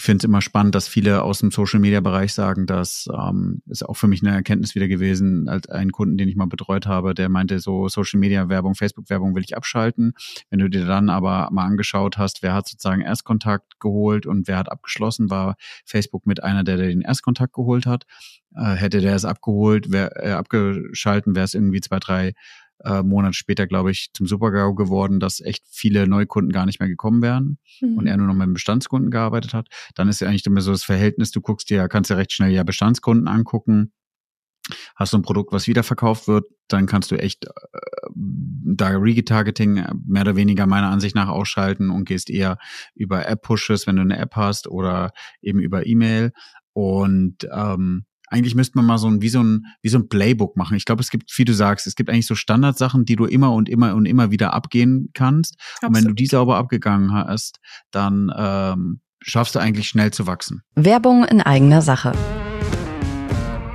ich 0.00 0.04
finde 0.06 0.22
es 0.22 0.24
immer 0.24 0.40
spannend, 0.40 0.74
dass 0.74 0.88
viele 0.88 1.22
aus 1.22 1.40
dem 1.40 1.50
Social-Media-Bereich 1.50 2.32
sagen, 2.32 2.64
dass 2.64 3.06
ähm, 3.12 3.60
ist 3.66 3.86
auch 3.86 3.98
für 3.98 4.08
mich 4.08 4.22
eine 4.22 4.34
Erkenntnis 4.34 4.74
wieder 4.74 4.88
gewesen, 4.88 5.46
als 5.46 5.68
einen 5.68 5.92
Kunden, 5.92 6.16
den 6.16 6.26
ich 6.26 6.36
mal 6.36 6.46
betreut 6.46 6.86
habe, 6.86 7.12
der 7.12 7.28
meinte, 7.28 7.58
so 7.58 7.86
Social-Media-Werbung, 7.86 8.74
Facebook-Werbung 8.74 9.34
will 9.34 9.44
ich 9.44 9.58
abschalten. 9.58 10.14
Wenn 10.48 10.60
du 10.60 10.70
dir 10.70 10.86
dann 10.86 11.10
aber 11.10 11.50
mal 11.52 11.66
angeschaut 11.66 12.16
hast, 12.16 12.42
wer 12.42 12.54
hat 12.54 12.66
sozusagen 12.66 13.02
Erstkontakt 13.02 13.78
geholt 13.78 14.24
und 14.24 14.48
wer 14.48 14.56
hat 14.56 14.72
abgeschlossen, 14.72 15.28
war 15.28 15.56
Facebook 15.84 16.26
mit 16.26 16.42
einer, 16.42 16.64
der, 16.64 16.78
der 16.78 16.88
den 16.88 17.02
Erstkontakt 17.02 17.52
geholt 17.52 17.84
hat. 17.84 18.06
Äh, 18.56 18.76
hätte 18.76 19.02
der 19.02 19.14
es 19.14 19.26
abgeholt, 19.26 19.92
wär, 19.92 20.16
äh, 20.16 20.30
abgeschalten, 20.30 21.34
wäre 21.34 21.44
es 21.44 21.52
irgendwie 21.52 21.82
zwei, 21.82 21.98
drei 21.98 22.32
äh, 22.84 23.02
Monate 23.02 23.34
später, 23.34 23.66
glaube 23.66 23.90
ich, 23.90 24.10
zum 24.12 24.26
Supergau 24.26 24.74
geworden, 24.74 25.20
dass 25.20 25.40
echt 25.40 25.64
viele 25.70 26.06
Neukunden 26.06 26.52
gar 26.52 26.66
nicht 26.66 26.80
mehr 26.80 26.88
gekommen 26.88 27.22
wären 27.22 27.58
mhm. 27.80 27.98
und 27.98 28.06
er 28.06 28.16
nur 28.16 28.26
noch 28.26 28.34
mit 28.34 28.52
Bestandskunden 28.54 29.10
gearbeitet 29.10 29.54
hat. 29.54 29.68
Dann 29.94 30.08
ist 30.08 30.20
ja 30.20 30.28
eigentlich 30.28 30.46
immer 30.46 30.60
so 30.60 30.72
das 30.72 30.84
Verhältnis, 30.84 31.30
du 31.30 31.40
guckst 31.40 31.70
dir, 31.70 31.88
kannst 31.88 32.10
ja 32.10 32.16
recht 32.16 32.32
schnell 32.32 32.50
ja 32.50 32.62
Bestandskunden 32.62 33.28
angucken. 33.28 33.92
Hast 34.94 35.12
du 35.12 35.18
ein 35.18 35.22
Produkt, 35.22 35.52
was 35.52 35.66
wiederverkauft 35.66 36.28
wird, 36.28 36.46
dann 36.68 36.86
kannst 36.86 37.10
du 37.10 37.16
echt 37.16 37.46
äh, 37.46 37.50
da 38.14 38.88
Retargeting 38.90 39.84
mehr 40.06 40.22
oder 40.22 40.36
weniger 40.36 40.66
meiner 40.66 40.90
Ansicht 40.90 41.14
nach 41.14 41.28
ausschalten 41.28 41.90
und 41.90 42.04
gehst 42.04 42.30
eher 42.30 42.58
über 42.94 43.26
App-Pushes, 43.26 43.86
wenn 43.86 43.96
du 43.96 44.02
eine 44.02 44.18
App 44.18 44.36
hast, 44.36 44.68
oder 44.68 45.12
eben 45.40 45.60
über 45.60 45.86
E-Mail. 45.86 46.32
Und 46.72 47.48
ähm, 47.52 48.04
eigentlich 48.30 48.54
müsste 48.54 48.78
man 48.78 48.86
mal 48.86 48.98
so 48.98 49.08
ein, 49.08 49.20
wie 49.20 49.28
so 49.28 49.42
ein, 49.42 49.66
wie 49.82 49.88
so 49.88 49.98
ein 49.98 50.08
Playbook 50.08 50.56
machen. 50.56 50.76
Ich 50.76 50.84
glaube, 50.84 51.02
es 51.02 51.10
gibt, 51.10 51.36
wie 51.36 51.44
du 51.44 51.52
sagst, 51.52 51.86
es 51.86 51.96
gibt 51.96 52.08
eigentlich 52.08 52.26
so 52.26 52.36
Standardsachen, 52.36 53.04
die 53.04 53.16
du 53.16 53.26
immer 53.26 53.52
und 53.52 53.68
immer 53.68 53.94
und 53.94 54.06
immer 54.06 54.30
wieder 54.30 54.54
abgehen 54.54 55.10
kannst. 55.12 55.56
Absolut. 55.74 55.90
Und 55.90 55.96
wenn 55.96 56.08
du 56.08 56.14
die 56.14 56.26
sauber 56.26 56.56
abgegangen 56.56 57.12
hast, 57.12 57.58
dann 57.90 58.32
ähm, 58.34 59.00
schaffst 59.20 59.54
du 59.54 59.58
eigentlich 59.58 59.88
schnell 59.88 60.12
zu 60.12 60.26
wachsen. 60.26 60.62
Werbung 60.76 61.24
in 61.24 61.42
eigener 61.42 61.82
Sache. 61.82 62.12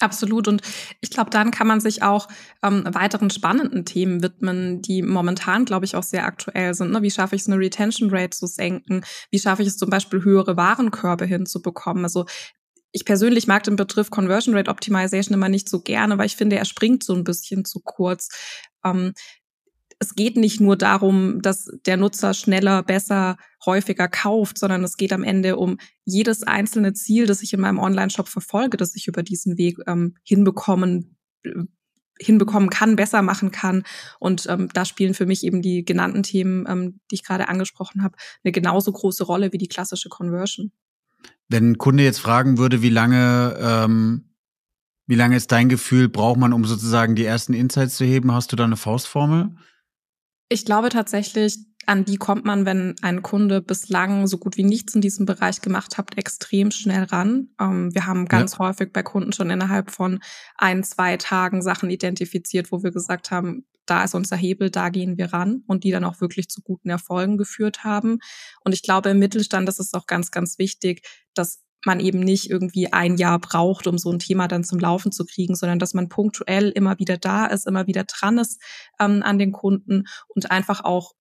Absolut. 0.00 0.46
Und 0.46 0.62
ich 1.00 1.10
glaube, 1.10 1.30
dann 1.30 1.50
kann 1.50 1.66
man 1.66 1.80
sich 1.80 2.02
auch 2.02 2.28
ähm, 2.62 2.84
weiteren 2.92 3.30
spannenden 3.30 3.84
Themen 3.84 4.22
widmen, 4.22 4.80
die 4.80 5.02
momentan, 5.02 5.64
glaube 5.64 5.86
ich, 5.86 5.96
auch 5.96 6.04
sehr 6.04 6.24
aktuell 6.24 6.72
sind. 6.74 6.92
Ne? 6.92 7.02
Wie 7.02 7.10
schaffe 7.10 7.34
ich 7.34 7.42
es, 7.42 7.48
eine 7.48 7.58
Retention 7.58 8.10
Rate 8.10 8.30
zu 8.30 8.46
senken? 8.46 9.04
Wie 9.30 9.40
schaffe 9.40 9.62
ich 9.62 9.68
es 9.68 9.76
zum 9.76 9.90
Beispiel, 9.90 10.22
höhere 10.22 10.56
Warenkörbe 10.56 11.24
hinzubekommen? 11.24 12.04
Also 12.04 12.26
ich 12.92 13.04
persönlich 13.04 13.46
mag 13.46 13.64
den 13.64 13.76
Begriff 13.76 14.10
Conversion 14.10 14.54
Rate 14.56 14.70
Optimization 14.70 15.34
immer 15.34 15.48
nicht 15.48 15.68
so 15.68 15.80
gerne, 15.80 16.16
weil 16.16 16.26
ich 16.26 16.36
finde, 16.36 16.56
er 16.56 16.64
springt 16.64 17.04
so 17.04 17.14
ein 17.14 17.24
bisschen 17.24 17.64
zu 17.64 17.80
kurz. 17.80 18.28
Ähm, 18.84 19.12
es 20.00 20.14
geht 20.14 20.36
nicht 20.36 20.60
nur 20.60 20.76
darum, 20.76 21.42
dass 21.42 21.70
der 21.86 21.96
Nutzer 21.96 22.32
schneller, 22.32 22.82
besser, 22.82 23.36
häufiger 23.64 24.08
kauft, 24.08 24.58
sondern 24.58 24.84
es 24.84 24.96
geht 24.96 25.12
am 25.12 25.24
Ende 25.24 25.56
um 25.56 25.78
jedes 26.04 26.44
einzelne 26.44 26.92
Ziel, 26.92 27.26
das 27.26 27.42
ich 27.42 27.52
in 27.52 27.60
meinem 27.60 27.78
Online-Shop 27.78 28.28
verfolge, 28.28 28.76
das 28.76 28.94
ich 28.94 29.08
über 29.08 29.22
diesen 29.22 29.58
Weg 29.58 29.78
ähm, 29.86 30.14
hinbekommen 30.22 31.16
äh, 31.42 31.64
hinbekommen 32.20 32.68
kann, 32.68 32.96
besser 32.96 33.22
machen 33.22 33.52
kann. 33.52 33.84
Und 34.18 34.46
ähm, 34.48 34.68
da 34.74 34.84
spielen 34.84 35.14
für 35.14 35.26
mich 35.26 35.44
eben 35.44 35.62
die 35.62 35.84
genannten 35.84 36.24
Themen, 36.24 36.66
ähm, 36.68 37.00
die 37.10 37.14
ich 37.14 37.24
gerade 37.24 37.48
angesprochen 37.48 38.02
habe, 38.02 38.16
eine 38.42 38.50
genauso 38.50 38.90
große 38.90 39.22
Rolle 39.22 39.52
wie 39.52 39.58
die 39.58 39.68
klassische 39.68 40.08
Conversion. 40.08 40.72
Wenn 41.48 41.70
ein 41.70 41.78
Kunde 41.78 42.02
jetzt 42.02 42.18
fragen 42.18 42.58
würde, 42.58 42.82
wie 42.82 42.90
lange, 42.90 43.56
ähm, 43.60 44.34
wie 45.06 45.14
lange 45.14 45.36
ist 45.36 45.52
dein 45.52 45.68
Gefühl, 45.68 46.08
braucht 46.08 46.38
man, 46.38 46.52
um 46.52 46.64
sozusagen 46.64 47.14
die 47.14 47.24
ersten 47.24 47.54
Insights 47.54 47.96
zu 47.96 48.04
heben, 48.04 48.32
hast 48.32 48.50
du 48.50 48.56
da 48.56 48.64
eine 48.64 48.76
Faustformel? 48.76 49.54
Ich 50.48 50.64
glaube 50.64 50.88
tatsächlich, 50.88 51.58
an 51.86 52.04
die 52.04 52.16
kommt 52.16 52.44
man, 52.44 52.66
wenn 52.66 52.96
ein 53.00 53.22
Kunde 53.22 53.62
bislang 53.62 54.26
so 54.26 54.36
gut 54.36 54.58
wie 54.58 54.64
nichts 54.64 54.94
in 54.94 55.00
diesem 55.00 55.24
Bereich 55.24 55.62
gemacht 55.62 55.96
hat, 55.96 56.18
extrem 56.18 56.70
schnell 56.70 57.04
ran. 57.04 57.48
Ähm, 57.58 57.94
wir 57.94 58.06
haben 58.06 58.26
ganz 58.26 58.52
ja. 58.52 58.58
häufig 58.58 58.92
bei 58.92 59.02
Kunden 59.02 59.32
schon 59.32 59.48
innerhalb 59.48 59.90
von 59.90 60.20
ein, 60.56 60.84
zwei 60.84 61.16
Tagen 61.16 61.62
Sachen 61.62 61.88
identifiziert, 61.88 62.72
wo 62.72 62.82
wir 62.82 62.90
gesagt 62.90 63.30
haben, 63.30 63.66
da 63.86 64.04
ist 64.04 64.14
unser 64.14 64.36
Hebel, 64.36 64.70
da 64.70 64.90
gehen 64.90 65.16
wir 65.16 65.32
ran 65.32 65.62
und 65.66 65.82
die 65.82 65.90
dann 65.90 66.04
auch 66.04 66.20
wirklich 66.20 66.48
zu 66.48 66.60
guten 66.60 66.90
Erfolgen 66.90 67.38
geführt 67.38 67.84
haben. 67.84 68.18
Und 68.62 68.74
ich 68.74 68.82
glaube, 68.82 69.08
im 69.08 69.18
Mittelstand, 69.18 69.66
das 69.66 69.78
ist 69.78 69.94
auch 69.94 70.06
ganz, 70.06 70.30
ganz 70.30 70.58
wichtig, 70.58 71.06
dass 71.32 71.62
man 71.88 72.00
eben 72.00 72.20
nicht 72.20 72.50
irgendwie 72.50 72.92
ein 72.92 73.16
Jahr 73.16 73.40
braucht, 73.40 73.86
um 73.86 73.96
so 73.98 74.12
ein 74.12 74.18
Thema 74.18 74.46
dann 74.46 74.62
zum 74.62 74.78
Laufen 74.78 75.10
zu 75.10 75.24
kriegen, 75.24 75.56
sondern 75.56 75.78
dass 75.78 75.94
man 75.94 76.08
punktuell 76.08 76.68
immer 76.68 76.98
wieder 76.98 77.16
da 77.16 77.46
ist, 77.46 77.66
immer 77.66 77.86
wieder 77.86 78.04
dran 78.04 78.38
ist 78.38 78.60
ähm, 79.00 79.22
an 79.24 79.38
den 79.38 79.52
Kunden 79.52 80.04
und 80.28 80.50
einfach 80.50 80.84
auch 80.84 81.14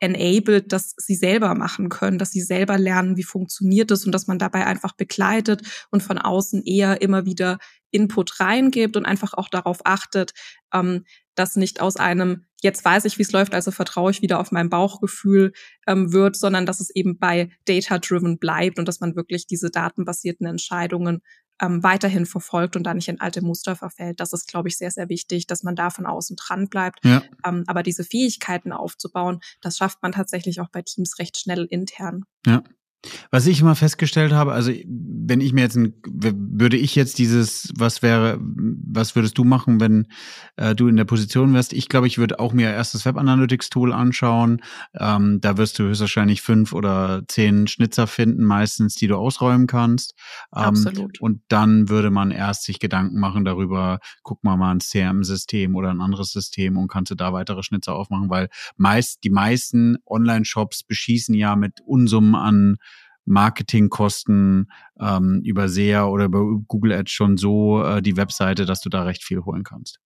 enabled, 0.00 0.72
dass 0.72 0.94
sie 0.96 1.14
selber 1.14 1.54
machen 1.54 1.88
können, 1.88 2.18
dass 2.18 2.30
sie 2.30 2.42
selber 2.42 2.78
lernen, 2.78 3.16
wie 3.16 3.22
funktioniert 3.22 3.90
es 3.90 4.04
und 4.04 4.12
dass 4.12 4.26
man 4.26 4.38
dabei 4.38 4.66
einfach 4.66 4.92
begleitet 4.92 5.62
und 5.90 6.02
von 6.02 6.18
außen 6.18 6.62
eher 6.64 7.00
immer 7.02 7.24
wieder 7.26 7.58
Input 7.90 8.40
reingibt 8.40 8.96
und 8.96 9.06
einfach 9.06 9.34
auch 9.34 9.48
darauf 9.48 9.80
achtet, 9.84 10.32
ähm, 10.72 11.04
dass 11.34 11.56
nicht 11.56 11.80
aus 11.80 11.96
einem 11.96 12.46
jetzt 12.64 12.84
weiß 12.84 13.04
ich, 13.04 13.18
wie 13.18 13.22
es 13.22 13.30
läuft, 13.30 13.54
also 13.54 13.70
vertraue 13.70 14.10
ich 14.10 14.22
wieder 14.22 14.40
auf 14.40 14.50
mein 14.50 14.70
Bauchgefühl 14.70 15.52
ähm, 15.86 16.12
wird, 16.12 16.34
sondern 16.34 16.64
dass 16.64 16.80
es 16.80 16.88
eben 16.90 17.18
bei 17.18 17.50
Data-Driven 17.66 18.38
bleibt 18.38 18.78
und 18.78 18.88
dass 18.88 19.00
man 19.00 19.14
wirklich 19.14 19.46
diese 19.46 19.70
datenbasierten 19.70 20.46
Entscheidungen 20.46 21.20
ähm, 21.60 21.82
weiterhin 21.82 22.26
verfolgt 22.26 22.76
und 22.76 22.84
da 22.84 22.94
nicht 22.94 23.08
in 23.08 23.20
alte 23.20 23.42
Muster 23.42 23.76
verfällt. 23.76 24.20
Das 24.20 24.32
ist, 24.32 24.48
glaube 24.48 24.68
ich, 24.68 24.76
sehr, 24.76 24.90
sehr 24.90 25.08
wichtig, 25.08 25.46
dass 25.46 25.62
man 25.62 25.76
da 25.76 25.90
von 25.90 26.06
außen 26.06 26.36
dran 26.36 26.68
bleibt. 26.68 27.04
Ja. 27.04 27.22
Ähm, 27.44 27.64
aber 27.66 27.82
diese 27.82 28.04
Fähigkeiten 28.04 28.72
aufzubauen, 28.72 29.40
das 29.60 29.76
schafft 29.76 30.02
man 30.02 30.12
tatsächlich 30.12 30.60
auch 30.60 30.68
bei 30.70 30.82
Teams 30.82 31.18
recht 31.18 31.38
schnell 31.38 31.64
intern. 31.64 32.24
Ja. 32.46 32.62
Was 33.30 33.46
ich 33.46 33.60
immer 33.60 33.74
festgestellt 33.74 34.32
habe, 34.32 34.52
also 34.52 34.72
wenn 34.86 35.40
ich 35.40 35.52
mir 35.52 35.62
jetzt 35.62 35.76
ein, 35.76 35.94
würde 36.04 36.76
ich 36.76 36.94
jetzt 36.94 37.18
dieses, 37.18 37.72
was 37.76 38.02
wäre, 38.02 38.38
was 38.40 39.16
würdest 39.16 39.38
du 39.38 39.44
machen, 39.44 39.80
wenn 39.80 40.06
äh, 40.56 40.74
du 40.74 40.88
in 40.88 40.96
der 40.96 41.04
Position 41.04 41.54
wärst? 41.54 41.72
Ich 41.72 41.88
glaube, 41.88 42.06
ich 42.06 42.18
würde 42.18 42.38
auch 42.38 42.52
mir 42.52 42.70
erst 42.70 42.94
das 42.94 43.04
Web 43.04 43.16
Analytics 43.16 43.70
Tool 43.70 43.92
anschauen. 43.92 44.60
Ähm, 44.94 45.40
da 45.40 45.56
wirst 45.56 45.78
du 45.78 45.84
höchstwahrscheinlich 45.84 46.42
fünf 46.42 46.72
oder 46.72 47.22
zehn 47.28 47.66
Schnitzer 47.66 48.06
finden, 48.06 48.44
meistens, 48.44 48.94
die 48.94 49.06
du 49.06 49.16
ausräumen 49.16 49.66
kannst. 49.66 50.14
Ähm, 50.54 50.64
Absolut. 50.64 51.20
Und 51.20 51.42
dann 51.48 51.88
würde 51.88 52.10
man 52.10 52.30
erst 52.30 52.64
sich 52.64 52.78
Gedanken 52.78 53.18
machen 53.18 53.44
darüber, 53.44 53.98
guck 54.22 54.44
mal 54.44 54.56
mal 54.56 54.72
ein 54.72 54.80
CRM-System 54.80 55.74
oder 55.74 55.90
ein 55.90 56.00
anderes 56.00 56.32
System 56.32 56.76
und 56.76 56.88
kannst 56.88 57.10
du 57.10 57.14
da 57.14 57.32
weitere 57.32 57.62
Schnitzer 57.62 57.94
aufmachen, 57.94 58.30
weil 58.30 58.48
meist 58.76 59.24
die 59.24 59.30
meisten 59.30 59.96
Online-Shops 60.06 60.84
beschießen 60.84 61.34
ja 61.34 61.56
mit 61.56 61.80
Unsummen 61.80 62.34
an 62.34 62.76
Marketingkosten 63.24 64.70
ähm, 65.00 65.40
über 65.44 65.68
SEA 65.68 66.06
oder 66.06 66.26
über 66.26 66.44
Google 66.68 66.92
Ads 66.92 67.10
schon 67.10 67.36
so 67.36 67.82
äh, 67.82 68.02
die 68.02 68.16
Webseite, 68.16 68.66
dass 68.66 68.80
du 68.80 68.88
da 68.88 69.02
recht 69.02 69.24
viel 69.24 69.44
holen 69.44 69.64
kannst. 69.64 69.98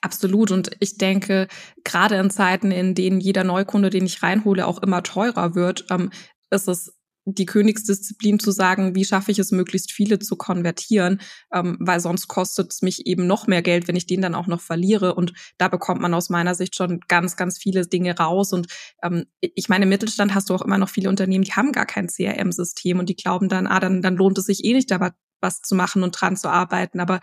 Absolut. 0.00 0.50
Und 0.50 0.70
ich 0.80 0.98
denke, 0.98 1.46
gerade 1.84 2.16
in 2.16 2.30
Zeiten, 2.30 2.70
in 2.70 2.94
denen 2.94 3.20
jeder 3.20 3.44
Neukunde, 3.44 3.90
den 3.90 4.06
ich 4.06 4.22
reinhole, 4.22 4.66
auch 4.66 4.82
immer 4.82 5.02
teurer 5.02 5.54
wird, 5.54 5.86
ähm, 5.90 6.10
ist 6.50 6.68
es 6.68 6.92
die 7.24 7.46
Königsdisziplin 7.46 8.38
zu 8.38 8.50
sagen, 8.50 8.94
wie 8.94 9.04
schaffe 9.04 9.30
ich 9.30 9.38
es, 9.38 9.52
möglichst 9.52 9.92
viele 9.92 10.18
zu 10.18 10.36
konvertieren, 10.36 11.20
ähm, 11.52 11.76
weil 11.80 12.00
sonst 12.00 12.28
kostet 12.28 12.72
es 12.72 12.82
mich 12.82 13.06
eben 13.06 13.26
noch 13.26 13.46
mehr 13.46 13.62
Geld, 13.62 13.88
wenn 13.88 13.96
ich 13.96 14.06
den 14.06 14.22
dann 14.22 14.34
auch 14.34 14.46
noch 14.46 14.60
verliere. 14.60 15.14
Und 15.14 15.32
da 15.58 15.68
bekommt 15.68 16.00
man 16.00 16.14
aus 16.14 16.30
meiner 16.30 16.54
Sicht 16.54 16.74
schon 16.74 17.00
ganz, 17.08 17.36
ganz 17.36 17.58
viele 17.58 17.86
Dinge 17.86 18.16
raus. 18.16 18.52
Und 18.52 18.66
ähm, 19.02 19.26
ich 19.40 19.68
meine, 19.68 19.84
im 19.84 19.88
Mittelstand 19.88 20.34
hast 20.34 20.50
du 20.50 20.54
auch 20.54 20.62
immer 20.62 20.78
noch 20.78 20.88
viele 20.88 21.08
Unternehmen, 21.08 21.44
die 21.44 21.52
haben 21.52 21.72
gar 21.72 21.86
kein 21.86 22.08
CRM-System 22.08 22.98
und 22.98 23.08
die 23.08 23.16
glauben 23.16 23.48
dann, 23.48 23.66
ah, 23.66 23.80
dann, 23.80 24.02
dann 24.02 24.16
lohnt 24.16 24.38
es 24.38 24.46
sich 24.46 24.64
eh 24.64 24.72
nicht, 24.72 24.90
da 24.90 25.12
was 25.40 25.60
zu 25.60 25.74
machen 25.74 26.02
und 26.02 26.12
dran 26.12 26.36
zu 26.36 26.48
arbeiten. 26.48 27.00
Aber 27.00 27.20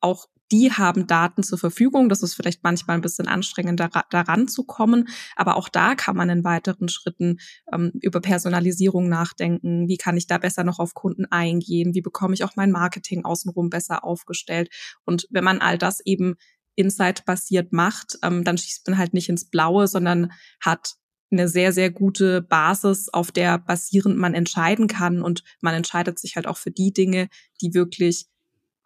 auch 0.00 0.26
die 0.52 0.72
haben 0.72 1.06
Daten 1.06 1.42
zur 1.42 1.58
Verfügung. 1.58 2.08
Das 2.08 2.22
ist 2.22 2.34
vielleicht 2.34 2.62
manchmal 2.62 2.96
ein 2.96 3.02
bisschen 3.02 3.28
anstrengend, 3.28 3.80
daran 4.10 4.48
zu 4.48 4.64
kommen. 4.64 5.08
Aber 5.36 5.56
auch 5.56 5.68
da 5.68 5.94
kann 5.94 6.16
man 6.16 6.28
in 6.30 6.44
weiteren 6.44 6.88
Schritten 6.88 7.38
ähm, 7.72 7.92
über 8.00 8.20
Personalisierung 8.20 9.08
nachdenken. 9.08 9.88
Wie 9.88 9.96
kann 9.96 10.16
ich 10.16 10.26
da 10.26 10.38
besser 10.38 10.64
noch 10.64 10.78
auf 10.78 10.94
Kunden 10.94 11.26
eingehen? 11.26 11.94
Wie 11.94 12.02
bekomme 12.02 12.34
ich 12.34 12.44
auch 12.44 12.56
mein 12.56 12.72
Marketing 12.72 13.24
außenrum 13.24 13.70
besser 13.70 14.04
aufgestellt? 14.04 14.68
Und 15.04 15.26
wenn 15.30 15.44
man 15.44 15.60
all 15.60 15.78
das 15.78 16.00
eben 16.04 16.34
Insight-basiert 16.74 17.72
macht, 17.72 18.18
ähm, 18.22 18.44
dann 18.44 18.58
schießt 18.58 18.88
man 18.88 18.98
halt 18.98 19.14
nicht 19.14 19.28
ins 19.28 19.48
Blaue, 19.48 19.86
sondern 19.86 20.32
hat 20.60 20.94
eine 21.30 21.48
sehr, 21.48 21.72
sehr 21.72 21.90
gute 21.90 22.42
Basis, 22.42 23.08
auf 23.08 23.30
der 23.30 23.58
basierend 23.58 24.16
man 24.16 24.34
entscheiden 24.34 24.88
kann. 24.88 25.22
Und 25.22 25.44
man 25.60 25.74
entscheidet 25.74 26.18
sich 26.18 26.36
halt 26.36 26.46
auch 26.46 26.56
für 26.56 26.70
die 26.70 26.92
Dinge, 26.92 27.28
die 27.60 27.72
wirklich 27.74 28.26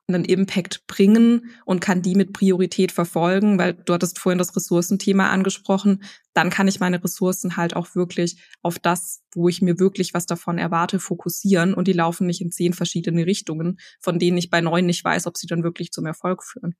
einen 0.07 0.25
Impact 0.25 0.87
bringen 0.87 1.51
und 1.65 1.81
kann 1.81 2.03
die 2.03 2.15
mit 2.15 2.33
Priorität 2.33 2.93
verfolgen, 2.93 3.59
weil 3.59 3.73
du 3.73 3.95
hattest 3.95 4.19
vorhin 4.19 4.39
das 4.39 4.55
Ressourcenthema 4.55 5.31
angesprochen, 5.31 6.03
dann 6.35 6.51
kann 6.51 6.69
ich 6.69 6.81
meine 6.81 7.03
Ressourcen 7.03 7.57
halt 7.57 7.75
auch 7.75 7.95
wirklich 7.95 8.37
auf 8.63 8.79
das, 8.79 9.23
wo 9.35 9.49
ich 9.49 9.63
mir 9.63 9.79
wirklich 9.79 10.13
was 10.13 10.27
davon 10.27 10.59
erwarte, 10.59 10.99
fokussieren 10.99 11.73
und 11.73 11.89
die 11.89 11.93
laufen 11.93 12.27
nicht 12.27 12.43
in 12.43 12.51
zehn 12.51 12.75
verschiedene 12.75 13.25
Richtungen, 13.25 13.79
von 14.01 14.19
denen 14.19 14.37
ich 14.37 14.51
bei 14.51 14.61
neun 14.61 14.87
nicht 14.87 15.05
weiß, 15.05 15.27
ob 15.27 15.39
sie 15.39 15.47
dann 15.47 15.63
wirklich 15.63 15.91
zum 15.91 16.05
Erfolg 16.05 16.45
führen. 16.45 16.75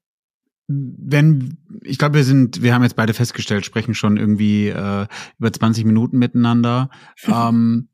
Wenn, 0.67 1.59
ich 1.83 1.99
glaube, 1.99 2.17
wir 2.17 2.25
sind, 2.25 2.63
wir 2.63 2.75
haben 2.75 2.83
jetzt 2.83 2.97
beide 2.97 3.13
festgestellt, 3.13 3.67
sprechen 3.67 3.95
schon 3.95 4.17
irgendwie 4.17 4.69
äh, 4.69 5.07
über 5.39 5.53
20 5.53 5.85
Minuten 5.85 6.19
miteinander. 6.19 6.91
ähm, 7.27 7.89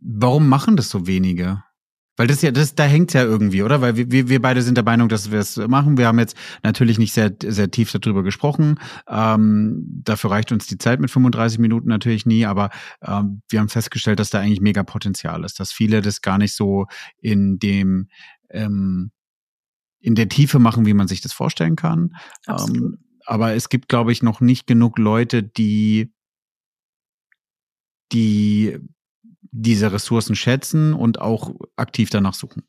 warum 0.00 0.48
machen 0.48 0.76
das 0.76 0.88
so 0.88 1.06
wenige? 1.06 1.62
Weil 2.16 2.26
das 2.26 2.42
ja, 2.42 2.50
das, 2.50 2.74
da 2.74 2.84
hängt's 2.84 3.14
ja 3.14 3.22
irgendwie, 3.22 3.62
oder? 3.62 3.80
Weil 3.80 3.96
wir, 3.96 4.28
wir 4.28 4.42
beide 4.42 4.62
sind 4.62 4.76
der 4.76 4.84
Meinung, 4.84 5.08
dass 5.08 5.30
wir 5.30 5.38
es 5.38 5.56
machen. 5.56 5.98
Wir 5.98 6.06
haben 6.06 6.18
jetzt 6.18 6.36
natürlich 6.62 6.98
nicht 6.98 7.12
sehr, 7.12 7.34
sehr 7.42 7.70
tief 7.70 7.92
darüber 7.92 8.22
gesprochen. 8.22 8.80
Ähm, 9.08 9.84
dafür 10.04 10.30
reicht 10.30 10.52
uns 10.52 10.66
die 10.66 10.78
Zeit 10.78 11.00
mit 11.00 11.10
35 11.10 11.58
Minuten 11.58 11.88
natürlich 11.88 12.26
nie, 12.26 12.46
aber 12.46 12.70
ähm, 13.02 13.42
wir 13.48 13.60
haben 13.60 13.68
festgestellt, 13.68 14.18
dass 14.18 14.30
da 14.30 14.40
eigentlich 14.40 14.60
mega 14.60 14.82
Potenzial 14.82 15.44
ist, 15.44 15.60
dass 15.60 15.72
viele 15.72 16.00
das 16.00 16.22
gar 16.22 16.38
nicht 16.38 16.54
so 16.54 16.86
in 17.18 17.58
dem 17.58 18.08
ähm, 18.50 19.10
in 20.00 20.14
der 20.14 20.28
Tiefe 20.28 20.58
machen, 20.58 20.86
wie 20.86 20.94
man 20.94 21.08
sich 21.08 21.20
das 21.20 21.32
vorstellen 21.32 21.76
kann. 21.76 22.14
Ähm, 22.48 22.98
aber 23.24 23.54
es 23.54 23.68
gibt, 23.68 23.88
glaube 23.88 24.12
ich, 24.12 24.22
noch 24.22 24.40
nicht 24.40 24.66
genug 24.66 24.98
Leute, 24.98 25.42
die 25.42 26.12
die 28.12 28.78
diese 29.58 29.92
Ressourcen 29.92 30.36
schätzen 30.36 30.92
und 30.92 31.20
auch 31.20 31.54
aktiv 31.76 32.10
danach 32.10 32.34
suchen. 32.34 32.62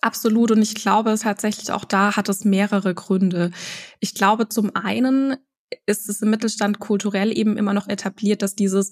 Absolut. 0.00 0.50
Und 0.50 0.60
ich 0.60 0.74
glaube 0.74 1.16
tatsächlich 1.18 1.72
auch 1.72 1.84
da 1.84 2.16
hat 2.16 2.28
es 2.28 2.44
mehrere 2.44 2.94
Gründe. 2.94 3.52
Ich 4.00 4.14
glaube 4.14 4.48
zum 4.48 4.74
einen 4.74 5.36
ist 5.86 6.08
es 6.08 6.20
im 6.20 6.30
Mittelstand 6.30 6.80
kulturell 6.80 7.36
eben 7.36 7.56
immer 7.56 7.72
noch 7.72 7.88
etabliert, 7.88 8.42
dass 8.42 8.54
dieses 8.54 8.90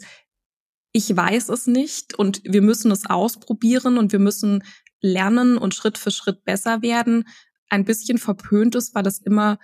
ich 0.93 1.15
weiß 1.15 1.51
es 1.51 1.67
nicht 1.67 2.19
und 2.19 2.43
wir 2.45 2.63
müssen 2.63 2.91
es 2.91 3.07
ausprobieren 3.07 3.97
und 3.99 4.13
wir 4.13 4.19
müssen 4.19 4.65
lernen 5.01 5.57
und 5.57 5.75
Schritt 5.75 5.99
für 5.99 6.11
Schritt 6.11 6.45
besser 6.45 6.83
werden, 6.83 7.29
ein 7.69 7.85
bisschen 7.85 8.19
verpönt 8.19 8.75
ist, 8.75 8.95
weil 8.95 9.07
es 9.07 9.19
immer 9.19 9.59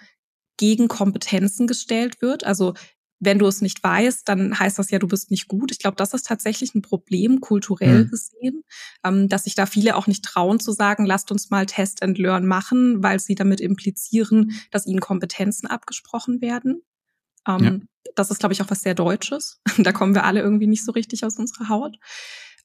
gegen 0.56 0.88
Kompetenzen 0.88 1.66
gestellt 1.66 2.22
wird. 2.22 2.44
Also 2.44 2.74
wenn 3.18 3.38
du 3.38 3.46
es 3.46 3.62
nicht 3.62 3.82
weißt, 3.82 4.28
dann 4.28 4.58
heißt 4.58 4.78
das 4.78 4.90
ja, 4.90 4.98
du 4.98 5.08
bist 5.08 5.30
nicht 5.30 5.48
gut. 5.48 5.70
Ich 5.72 5.78
glaube, 5.78 5.96
das 5.96 6.12
ist 6.12 6.26
tatsächlich 6.26 6.74
ein 6.74 6.82
Problem, 6.82 7.40
kulturell 7.40 8.04
mhm. 8.04 8.10
gesehen, 8.10 8.62
ähm, 9.04 9.28
dass 9.28 9.44
sich 9.44 9.54
da 9.54 9.66
viele 9.66 9.96
auch 9.96 10.06
nicht 10.06 10.24
trauen 10.24 10.60
zu 10.60 10.72
sagen, 10.72 11.06
lasst 11.06 11.32
uns 11.32 11.50
mal 11.50 11.66
Test 11.66 12.02
and 12.02 12.18
Learn 12.18 12.46
machen, 12.46 13.02
weil 13.02 13.18
sie 13.18 13.34
damit 13.34 13.60
implizieren, 13.60 14.52
dass 14.70 14.86
ihnen 14.86 15.00
Kompetenzen 15.00 15.66
abgesprochen 15.66 16.40
werden. 16.40 16.82
Ähm, 17.48 17.64
ja. 17.64 17.78
Das 18.14 18.30
ist, 18.30 18.38
glaube 18.38 18.52
ich, 18.52 18.62
auch 18.62 18.70
was 18.70 18.82
sehr 18.82 18.94
Deutsches. 18.94 19.60
da 19.78 19.92
kommen 19.92 20.14
wir 20.14 20.24
alle 20.24 20.40
irgendwie 20.40 20.66
nicht 20.66 20.84
so 20.84 20.92
richtig 20.92 21.24
aus 21.24 21.38
unserer 21.38 21.68
Haut. 21.68 21.98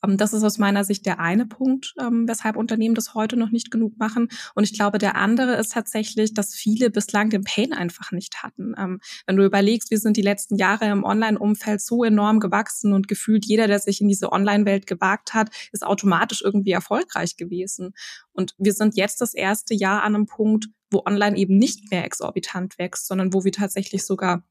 Ähm, 0.03 0.17
das 0.17 0.33
ist 0.33 0.43
aus 0.43 0.57
meiner 0.57 0.83
Sicht 0.83 1.05
der 1.05 1.19
eine 1.19 1.45
Punkt, 1.45 1.93
ähm, 1.99 2.27
weshalb 2.27 2.55
Unternehmen 2.55 2.95
das 2.95 3.13
heute 3.13 3.37
noch 3.37 3.51
nicht 3.51 3.71
genug 3.71 3.97
machen. 3.97 4.29
Und 4.55 4.63
ich 4.63 4.73
glaube, 4.73 4.97
der 4.97 5.15
andere 5.15 5.55
ist 5.55 5.73
tatsächlich, 5.73 6.33
dass 6.33 6.55
viele 6.55 6.89
bislang 6.89 7.29
den 7.29 7.43
Pain 7.43 7.73
einfach 7.73 8.11
nicht 8.11 8.43
hatten. 8.43 8.73
Ähm, 8.77 8.99
wenn 9.25 9.37
du 9.37 9.45
überlegst, 9.45 9.91
wir 9.91 9.99
sind 9.99 10.17
die 10.17 10.21
letzten 10.21 10.55
Jahre 10.55 10.85
im 10.89 11.03
Online-Umfeld 11.03 11.81
so 11.81 12.03
enorm 12.03 12.39
gewachsen 12.39 12.93
und 12.93 13.07
gefühlt 13.07 13.45
jeder, 13.45 13.67
der 13.67 13.79
sich 13.79 14.01
in 14.01 14.07
diese 14.07 14.31
Online-Welt 14.31 14.87
gewagt 14.87 15.33
hat, 15.33 15.49
ist 15.71 15.85
automatisch 15.85 16.41
irgendwie 16.41 16.71
erfolgreich 16.71 17.37
gewesen. 17.37 17.93
Und 18.33 18.55
wir 18.57 18.73
sind 18.73 18.95
jetzt 18.95 19.21
das 19.21 19.33
erste 19.33 19.73
Jahr 19.73 20.03
an 20.03 20.15
einem 20.15 20.25
Punkt, 20.25 20.67
wo 20.91 21.03
online 21.05 21.37
eben 21.37 21.57
nicht 21.57 21.89
mehr 21.89 22.05
exorbitant 22.05 22.77
wächst, 22.77 23.07
sondern 23.07 23.33
wo 23.33 23.43
wir 23.43 23.51
tatsächlich 23.51 24.05
sogar 24.05 24.43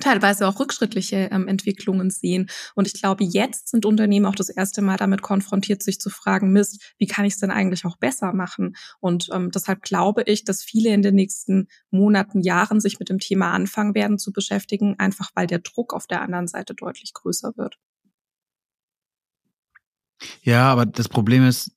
teilweise 0.00 0.46
auch 0.46 0.58
rückschrittliche 0.58 1.28
ähm, 1.30 1.48
Entwicklungen 1.48 2.10
sehen. 2.10 2.48
Und 2.74 2.86
ich 2.86 2.94
glaube, 2.94 3.24
jetzt 3.24 3.68
sind 3.68 3.86
Unternehmen 3.86 4.26
auch 4.26 4.34
das 4.34 4.48
erste 4.48 4.82
Mal 4.82 4.96
damit 4.96 5.22
konfrontiert, 5.22 5.82
sich 5.82 6.00
zu 6.00 6.10
fragen, 6.10 6.52
Mist, 6.52 6.94
wie 6.98 7.06
kann 7.06 7.24
ich 7.24 7.34
es 7.34 7.40
denn 7.40 7.50
eigentlich 7.50 7.84
auch 7.84 7.96
besser 7.96 8.32
machen? 8.32 8.76
Und 9.00 9.28
ähm, 9.32 9.50
deshalb 9.50 9.82
glaube 9.82 10.22
ich, 10.22 10.44
dass 10.44 10.62
viele 10.62 10.90
in 10.90 11.02
den 11.02 11.14
nächsten 11.14 11.68
Monaten, 11.90 12.40
Jahren 12.40 12.80
sich 12.80 12.98
mit 12.98 13.08
dem 13.08 13.18
Thema 13.18 13.52
anfangen 13.52 13.94
werden 13.94 14.18
zu 14.18 14.32
beschäftigen, 14.32 14.96
einfach 14.98 15.30
weil 15.34 15.46
der 15.46 15.58
Druck 15.60 15.94
auf 15.94 16.06
der 16.06 16.22
anderen 16.22 16.48
Seite 16.48 16.74
deutlich 16.74 17.12
größer 17.14 17.52
wird. 17.56 17.78
Ja, 20.42 20.70
aber 20.70 20.86
das 20.86 21.08
Problem 21.08 21.44
ist, 21.44 21.70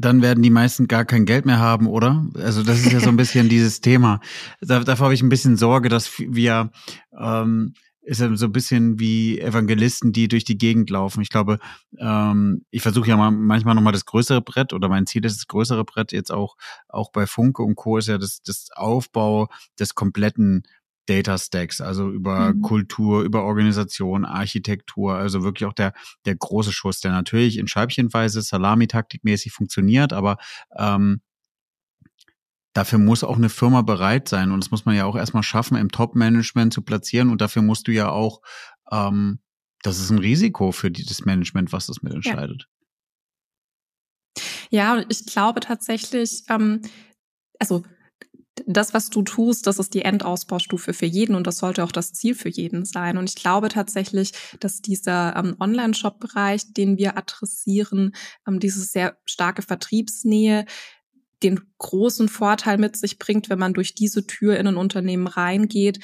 dann 0.00 0.22
werden 0.22 0.42
die 0.42 0.50
meisten 0.50 0.88
gar 0.88 1.04
kein 1.04 1.26
Geld 1.26 1.46
mehr 1.46 1.58
haben, 1.58 1.86
oder? 1.86 2.26
Also 2.34 2.62
das 2.62 2.80
ist 2.80 2.92
ja 2.92 3.00
so 3.00 3.08
ein 3.08 3.16
bisschen 3.18 3.48
dieses 3.48 3.80
Thema. 3.80 4.20
Da, 4.60 4.80
davor 4.80 5.06
habe 5.06 5.14
ich 5.14 5.22
ein 5.22 5.28
bisschen 5.28 5.56
Sorge, 5.56 5.88
dass 5.88 6.18
wir 6.18 6.70
ähm, 7.18 7.74
ist 8.02 8.20
ja 8.20 8.34
so 8.34 8.46
ein 8.46 8.52
bisschen 8.52 8.98
wie 8.98 9.38
Evangelisten, 9.38 10.12
die 10.12 10.26
durch 10.26 10.44
die 10.44 10.58
Gegend 10.58 10.90
laufen. 10.90 11.20
Ich 11.20 11.28
glaube, 11.28 11.58
ähm, 11.98 12.64
ich 12.70 12.82
versuche 12.82 13.08
ja 13.08 13.16
mal 13.16 13.30
manchmal 13.30 13.74
nochmal 13.74 13.92
das 13.92 14.06
größere 14.06 14.40
Brett 14.40 14.72
oder 14.72 14.88
mein 14.88 15.06
Ziel 15.06 15.24
ist 15.24 15.36
das 15.36 15.46
größere 15.46 15.84
Brett 15.84 16.12
jetzt 16.12 16.32
auch 16.32 16.56
auch 16.88 17.12
bei 17.12 17.26
Funke 17.26 17.62
und 17.62 17.76
Co. 17.76 17.98
ist 17.98 18.08
ja 18.08 18.18
das, 18.18 18.42
das 18.42 18.70
Aufbau 18.74 19.48
des 19.78 19.94
kompletten 19.94 20.64
Data 21.10 21.36
Stacks, 21.38 21.80
also 21.80 22.08
über 22.08 22.54
mhm. 22.54 22.62
Kultur, 22.62 23.22
über 23.22 23.42
Organisation, 23.42 24.24
Architektur, 24.24 25.14
also 25.14 25.42
wirklich 25.42 25.66
auch 25.66 25.72
der, 25.72 25.92
der 26.24 26.36
große 26.36 26.72
Schuss, 26.72 27.00
der 27.00 27.10
natürlich 27.10 27.58
in 27.58 27.66
Scheibchenweise 27.66 28.40
Salami-Taktikmäßig 28.40 29.50
funktioniert, 29.50 30.12
aber 30.12 30.38
ähm, 30.78 31.20
dafür 32.74 33.00
muss 33.00 33.24
auch 33.24 33.36
eine 33.36 33.48
Firma 33.48 33.82
bereit 33.82 34.28
sein 34.28 34.52
und 34.52 34.62
das 34.62 34.70
muss 34.70 34.84
man 34.84 34.94
ja 34.94 35.04
auch 35.04 35.16
erstmal 35.16 35.42
schaffen, 35.42 35.76
im 35.76 35.90
Top-Management 35.90 36.72
zu 36.72 36.82
platzieren 36.82 37.30
und 37.30 37.40
dafür 37.40 37.62
musst 37.62 37.88
du 37.88 37.92
ja 37.92 38.08
auch, 38.10 38.40
ähm, 38.92 39.40
das 39.82 39.98
ist 39.98 40.10
ein 40.10 40.18
Risiko 40.18 40.70
für 40.70 40.92
das 40.92 41.24
Management, 41.24 41.72
was 41.72 41.86
das 41.86 42.02
mitentscheidet. 42.02 42.68
Ja, 44.70 44.96
ja 44.96 45.04
ich 45.08 45.26
glaube 45.26 45.58
tatsächlich, 45.58 46.44
ähm, 46.48 46.82
also 47.58 47.82
das, 48.66 48.94
was 48.94 49.10
du 49.10 49.22
tust, 49.22 49.66
das 49.66 49.78
ist 49.78 49.94
die 49.94 50.02
Endausbaustufe 50.02 50.92
für 50.92 51.06
jeden 51.06 51.34
und 51.34 51.46
das 51.46 51.58
sollte 51.58 51.84
auch 51.84 51.92
das 51.92 52.12
Ziel 52.12 52.34
für 52.34 52.48
jeden 52.48 52.84
sein. 52.84 53.16
Und 53.18 53.28
ich 53.28 53.36
glaube 53.36 53.68
tatsächlich, 53.68 54.32
dass 54.60 54.80
dieser 54.80 55.36
ähm, 55.36 55.56
Online-Shop-Bereich, 55.58 56.72
den 56.72 56.98
wir 56.98 57.16
adressieren, 57.16 58.14
ähm, 58.46 58.60
diese 58.60 58.80
sehr 58.80 59.16
starke 59.24 59.62
Vertriebsnähe, 59.62 60.66
den 61.42 61.60
großen 61.78 62.28
Vorteil 62.28 62.78
mit 62.78 62.96
sich 62.96 63.18
bringt, 63.18 63.48
wenn 63.48 63.58
man 63.58 63.74
durch 63.74 63.94
diese 63.94 64.26
Tür 64.26 64.58
in 64.58 64.66
ein 64.66 64.76
Unternehmen 64.76 65.26
reingeht, 65.26 66.00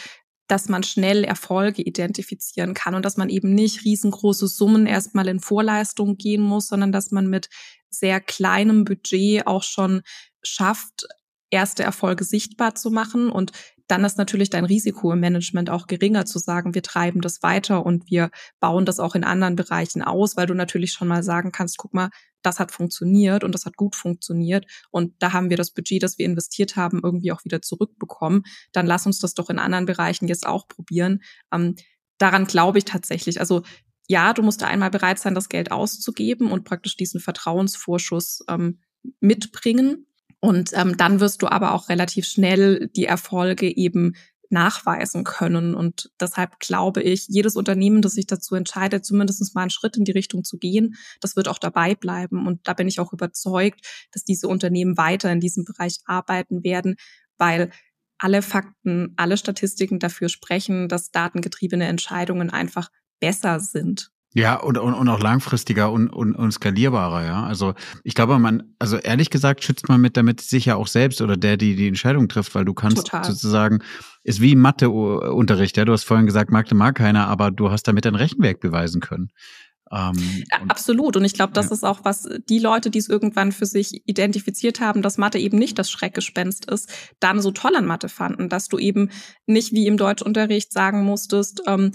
dass 0.49 0.69
man 0.69 0.83
schnell 0.83 1.25
Erfolge 1.25 1.83
identifizieren 1.83 2.73
kann 2.73 2.95
und 2.95 3.05
dass 3.05 3.17
man 3.17 3.29
eben 3.29 3.55
nicht 3.55 3.85
riesengroße 3.85 4.47
Summen 4.47 4.87
erstmal 4.87 5.29
in 5.29 5.41
Vorleistung 5.41 6.17
gehen 6.17 6.43
muss, 6.43 6.69
sondern 6.69 6.93
dass 6.93 7.11
man 7.11 7.27
mit 7.27 7.49
sehr 7.91 8.21
kleinem 8.21 8.85
Budget 8.85 9.47
auch 9.47 9.63
schon 9.63 10.03
schafft, 10.43 11.07
erste 11.57 11.83
Erfolge 11.83 12.25
sichtbar 12.25 12.75
zu 12.75 12.91
machen 12.91 13.31
und 13.31 13.53
dann 13.89 14.05
ist 14.05 14.19
natürlich 14.19 14.51
dein 14.51 14.65
Risiko 14.65 15.13
im 15.13 15.21
Management 15.21 15.71
auch 15.71 15.87
geringer 15.87 16.27
zu 16.27 16.39
sagen, 16.39 16.75
wir 16.75 16.83
treiben 16.83 17.21
das 17.21 17.43
weiter 17.43 17.87
und 17.87 18.11
wir 18.11 18.31
bauen 18.61 18.85
das 18.85 19.01
auch 19.01 19.15
in 19.15 19.25
anderen 19.25 19.57
Bereichen 19.57 20.03
aus, 20.03 20.37
weil 20.37 20.47
du 20.47 20.55
natürlich 20.55 20.93
schon 20.93 21.09
mal 21.09 21.23
sagen 21.23 21.53
kannst, 21.53 21.79
guck 21.79 21.95
mal, 21.95 22.11
das 22.43 22.59
hat 22.61 22.73
funktioniert 22.73 23.43
und 23.43 23.53
das 23.55 23.65
hat 23.65 23.77
gut 23.77 23.97
funktioniert 23.97 24.67
und 24.91 25.15
da 25.21 25.33
haben 25.33 25.51
wir 25.51 25.57
das 25.57 25.71
Budget, 25.71 26.03
das 26.03 26.19
wir 26.19 26.27
investiert 26.27 26.77
haben, 26.77 27.01
irgendwie 27.03 27.33
auch 27.33 27.45
wieder 27.45 27.63
zurückbekommen. 27.63 28.43
Dann 28.73 28.87
lass 28.87 29.07
uns 29.07 29.19
das 29.19 29.35
doch 29.35 29.51
in 29.51 29.59
anderen 29.59 29.87
Bereichen 29.87 30.29
jetzt 30.29 30.47
auch 30.47 30.69
probieren. 30.69 31.23
Ähm, 31.53 31.77
daran 32.19 32.47
glaube 32.47 32.79
ich 32.79 32.85
tatsächlich. 32.85 33.41
Also 33.41 33.63
ja, 34.09 34.33
du 34.33 34.43
musst 34.43 34.63
da 34.63 34.67
einmal 34.67 34.91
bereit 34.91 35.19
sein, 35.19 35.35
das 35.35 35.49
Geld 35.49 35.73
auszugeben 35.73 36.51
und 36.51 36.65
praktisch 36.65 36.97
diesen 36.97 37.21
Vertrauensvorschuss 37.21 38.45
ähm, 38.49 38.81
mitbringen. 39.21 40.07
Und 40.41 40.71
ähm, 40.75 40.97
dann 40.97 41.21
wirst 41.21 41.43
du 41.43 41.49
aber 41.49 41.73
auch 41.73 41.89
relativ 41.89 42.27
schnell 42.27 42.89
die 42.95 43.07
Erfolge 43.07 43.75
eben 43.75 44.15
nachweisen 44.51 45.25
können. 45.25 45.75
Und 45.75 46.11
deshalb 46.21 46.61
glaube 46.61 47.03
ich, 47.03 47.27
jedes 47.29 47.57
Unternehmen, 47.57 48.03
das 48.03 48.13
sich 48.13 48.27
dazu 48.27 48.55
entscheidet, 48.55 49.05
zumindest 49.05 49.55
mal 49.55 49.63
einen 49.63 49.71
Schritt 49.71 49.97
in 49.97 50.05
die 50.05 50.13
Richtung 50.13 50.45
zu 50.45 50.59
gehen, 50.59 50.97
das 51.21 51.37
wird 51.37 51.49
auch 51.49 51.59
dabei 51.59 51.95
bleiben. 51.95 52.47
Und 52.47 52.67
da 52.69 52.75
bin 52.75 52.89
ich 52.89 53.01
auch 53.01 53.13
überzeugt, 53.13 53.81
dass 54.13 54.25
diese 54.25 54.49
Unternehmen 54.49 54.97
weiter 54.97 55.31
in 55.33 55.41
diesem 55.41 55.65
Bereich 55.65 55.99
arbeiten 56.07 56.63
werden, 56.65 56.97
weil 57.39 57.71
alle 58.19 58.43
Fakten, 58.43 59.13
alle 59.17 59.37
Statistiken 59.37 59.99
dafür 59.99 60.29
sprechen, 60.29 60.89
dass 60.89 61.11
datengetriebene 61.11 61.87
Entscheidungen 61.87 62.51
einfach 62.51 62.91
besser 63.21 63.61
sind. 63.61 64.11
Ja, 64.37 64.57
und, 64.57 64.77
und, 64.77 64.93
und 64.93 65.09
auch 65.09 65.21
langfristiger 65.21 65.91
und, 65.91 66.11
und, 66.11 66.35
und 66.35 66.53
skalierbarer, 66.53 67.25
ja. 67.25 67.45
Also 67.45 67.73
ich 68.05 68.15
glaube, 68.15 68.39
man, 68.39 68.75
also 68.79 68.99
ehrlich 68.99 69.31
gesagt, 69.31 69.65
schützt 69.65 69.89
man 69.89 69.99
mit 69.99 70.19
damit 70.19 70.43
sich 70.43 70.67
ja 70.67 70.77
auch 70.77 70.89
selbst 70.89 71.23
oder 71.23 71.39
der, 71.39 71.57
die 71.57 71.75
die 71.75 71.89
Entscheidung 71.89 72.29
trifft, 72.29 72.55
weil 72.55 72.67
du 72.67 72.75
kannst 72.75 72.99
Total. 72.99 73.25
sozusagen, 73.25 73.79
ist 74.25 74.43
wie 74.43 74.55
Matheunterricht, 74.55 75.79
ja. 75.79 75.87
Du 75.87 75.93
hast 75.93 76.05
vorhin 76.05 76.27
gesagt, 76.27 76.51
Mathe 76.51 76.75
mag 76.75 76.97
keiner, 76.97 77.29
aber 77.29 77.51
du 77.51 77.71
hast 77.71 77.85
damit 77.85 78.05
dein 78.05 78.15
Rechenwerk 78.15 78.61
beweisen 78.61 79.01
können. 79.01 79.31
Ähm, 79.91 80.45
ja, 80.53 80.59
absolut. 80.69 81.17
Und 81.17 81.25
ich 81.25 81.33
glaube, 81.33 81.55
das 81.55 81.67
ja. 81.67 81.73
ist 81.73 81.85
auch, 81.85 82.01
was 82.03 82.29
die 82.51 82.59
Leute, 82.59 82.91
die 82.91 82.99
es 82.99 83.09
irgendwann 83.09 83.53
für 83.53 83.67
sich 83.67 84.03
identifiziert 84.05 84.81
haben, 84.81 85.01
dass 85.01 85.17
Mathe 85.17 85.39
eben 85.39 85.59
nicht 85.59 85.79
das 85.79 85.91
Schreckgespenst 85.91 86.71
ist, 86.71 86.93
dann 87.21 87.41
so 87.41 87.53
toll 87.53 87.75
an 87.75 87.87
Mathe 87.87 88.11
fanden, 88.11 88.51
dass 88.51 88.69
du 88.69 88.79
eben 88.79 89.09
nicht 89.47 89.73
wie 89.73 89.87
im 89.87 89.97
Deutschunterricht 89.97 90.73
sagen 90.75 91.05
musstest, 91.05 91.63
ähm, 91.67 91.93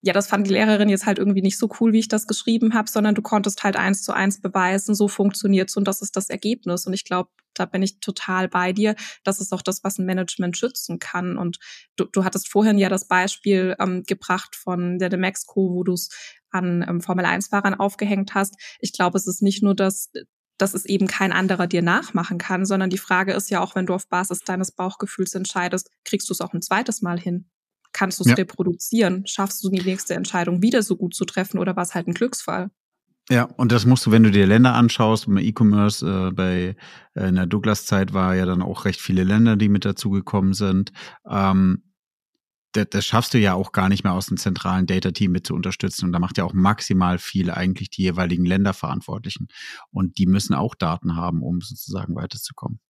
ja, 0.00 0.12
das 0.12 0.28
fand 0.28 0.46
die 0.46 0.52
Lehrerin 0.52 0.88
jetzt 0.88 1.06
halt 1.06 1.18
irgendwie 1.18 1.42
nicht 1.42 1.58
so 1.58 1.68
cool, 1.80 1.92
wie 1.92 1.98
ich 1.98 2.08
das 2.08 2.26
geschrieben 2.28 2.74
habe, 2.74 2.88
sondern 2.88 3.16
du 3.16 3.22
konntest 3.22 3.64
halt 3.64 3.76
eins 3.76 4.02
zu 4.02 4.12
eins 4.12 4.40
beweisen, 4.40 4.94
so 4.94 5.08
funktioniert's 5.08 5.76
und 5.76 5.88
das 5.88 6.02
ist 6.02 6.16
das 6.16 6.30
Ergebnis. 6.30 6.86
Und 6.86 6.92
ich 6.92 7.04
glaube, 7.04 7.30
da 7.54 7.64
bin 7.64 7.82
ich 7.82 7.98
total 7.98 8.48
bei 8.48 8.72
dir. 8.72 8.94
Das 9.24 9.40
ist 9.40 9.52
auch 9.52 9.62
das, 9.62 9.82
was 9.82 9.98
ein 9.98 10.06
Management 10.06 10.56
schützen 10.56 11.00
kann. 11.00 11.36
Und 11.36 11.58
du, 11.96 12.04
du 12.04 12.24
hattest 12.24 12.48
vorhin 12.48 12.78
ja 12.78 12.88
das 12.88 13.08
Beispiel 13.08 13.74
ähm, 13.80 14.04
gebracht 14.04 14.54
von 14.54 14.98
der 14.98 15.08
Demexco, 15.08 15.74
wo 15.74 15.82
du 15.82 15.94
es 15.94 16.10
an 16.50 16.84
ähm, 16.88 17.00
Formel-1-Fahrern 17.00 17.74
aufgehängt 17.74 18.34
hast. 18.34 18.54
Ich 18.78 18.92
glaube, 18.92 19.18
es 19.18 19.26
ist 19.26 19.42
nicht 19.42 19.64
nur 19.64 19.74
das, 19.74 20.12
dass 20.58 20.74
es 20.74 20.84
eben 20.84 21.08
kein 21.08 21.32
anderer 21.32 21.66
dir 21.66 21.82
nachmachen 21.82 22.38
kann, 22.38 22.64
sondern 22.64 22.90
die 22.90 22.98
Frage 22.98 23.32
ist 23.32 23.50
ja 23.50 23.60
auch, 23.60 23.74
wenn 23.74 23.86
du 23.86 23.94
auf 23.94 24.08
Basis 24.08 24.40
deines 24.40 24.70
Bauchgefühls 24.70 25.34
entscheidest, 25.34 25.90
kriegst 26.04 26.28
du 26.28 26.32
es 26.32 26.40
auch 26.40 26.52
ein 26.52 26.62
zweites 26.62 27.02
Mal 27.02 27.18
hin 27.18 27.50
kannst 27.98 28.20
du 28.20 28.22
es 28.22 28.30
ja. 28.30 28.36
reproduzieren? 28.36 29.26
Schaffst 29.26 29.62
du 29.64 29.70
die 29.70 29.82
nächste 29.82 30.14
Entscheidung 30.14 30.62
wieder 30.62 30.82
so 30.82 30.96
gut 30.96 31.14
zu 31.14 31.24
treffen 31.24 31.58
oder 31.58 31.74
war 31.74 31.82
es 31.82 31.94
halt 31.94 32.06
ein 32.06 32.14
Glücksfall? 32.14 32.70
Ja, 33.28 33.44
und 33.56 33.72
das 33.72 33.84
musst 33.84 34.06
du, 34.06 34.10
wenn 34.12 34.22
du 34.22 34.30
dir 34.30 34.46
Länder 34.46 34.74
anschaust, 34.74 35.26
im 35.26 35.36
E-Commerce, 35.36 36.06
äh, 36.06 36.30
bei 36.30 36.76
äh, 37.14 37.28
in 37.28 37.34
der 37.34 37.46
Douglas-Zeit 37.46 38.14
war 38.14 38.34
ja 38.36 38.46
dann 38.46 38.62
auch 38.62 38.84
recht 38.84 39.00
viele 39.00 39.24
Länder, 39.24 39.56
die 39.56 39.68
mit 39.68 39.84
dazugekommen 39.84 40.54
sind. 40.54 40.92
Ähm, 41.28 41.82
das, 42.72 42.86
das 42.90 43.04
schaffst 43.04 43.34
du 43.34 43.38
ja 43.38 43.54
auch 43.54 43.72
gar 43.72 43.88
nicht 43.88 44.04
mehr 44.04 44.12
aus 44.12 44.26
dem 44.26 44.36
zentralen 44.36 44.86
Data-Team 44.86 45.32
mit 45.32 45.46
zu 45.46 45.54
unterstützen. 45.54 46.06
Und 46.06 46.12
da 46.12 46.20
macht 46.20 46.38
ja 46.38 46.44
auch 46.44 46.54
maximal 46.54 47.18
viel 47.18 47.50
eigentlich 47.50 47.90
die 47.90 48.02
jeweiligen 48.02 48.46
Länderverantwortlichen. 48.46 49.48
Und 49.90 50.18
die 50.18 50.26
müssen 50.26 50.54
auch 50.54 50.74
Daten 50.74 51.16
haben, 51.16 51.42
um 51.42 51.60
sozusagen 51.60 52.14
weiterzukommen. 52.14 52.80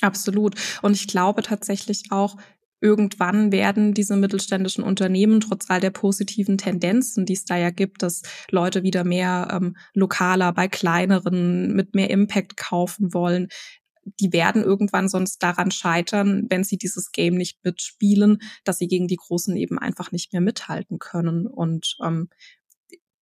Absolut. 0.00 0.54
Und 0.80 0.94
ich 0.94 1.08
glaube 1.08 1.42
tatsächlich 1.42 2.04
auch, 2.10 2.36
irgendwann 2.80 3.52
werden 3.52 3.94
diese 3.94 4.16
mittelständischen 4.16 4.84
Unternehmen 4.84 5.40
trotz 5.40 5.68
all 5.68 5.80
der 5.80 5.90
positiven 5.90 6.58
Tendenzen, 6.58 7.26
die 7.26 7.32
es 7.32 7.44
da 7.44 7.56
ja 7.56 7.70
gibt, 7.70 8.02
dass 8.02 8.22
Leute 8.50 8.82
wieder 8.82 9.04
mehr 9.04 9.48
ähm, 9.52 9.76
lokaler 9.94 10.52
bei 10.52 10.68
kleineren 10.68 11.74
mit 11.74 11.94
mehr 11.94 12.10
Impact 12.10 12.56
kaufen 12.56 13.12
wollen, 13.12 13.48
die 14.20 14.32
werden 14.32 14.62
irgendwann 14.62 15.08
sonst 15.08 15.42
daran 15.42 15.70
scheitern, 15.70 16.46
wenn 16.48 16.64
sie 16.64 16.78
dieses 16.78 17.12
Game 17.12 17.34
nicht 17.34 17.58
mitspielen, 17.64 18.38
dass 18.64 18.78
sie 18.78 18.88
gegen 18.88 19.08
die 19.08 19.16
Großen 19.16 19.56
eben 19.56 19.78
einfach 19.78 20.12
nicht 20.12 20.32
mehr 20.32 20.40
mithalten 20.40 20.98
können. 20.98 21.46
Und 21.46 21.96
ähm, 22.02 22.28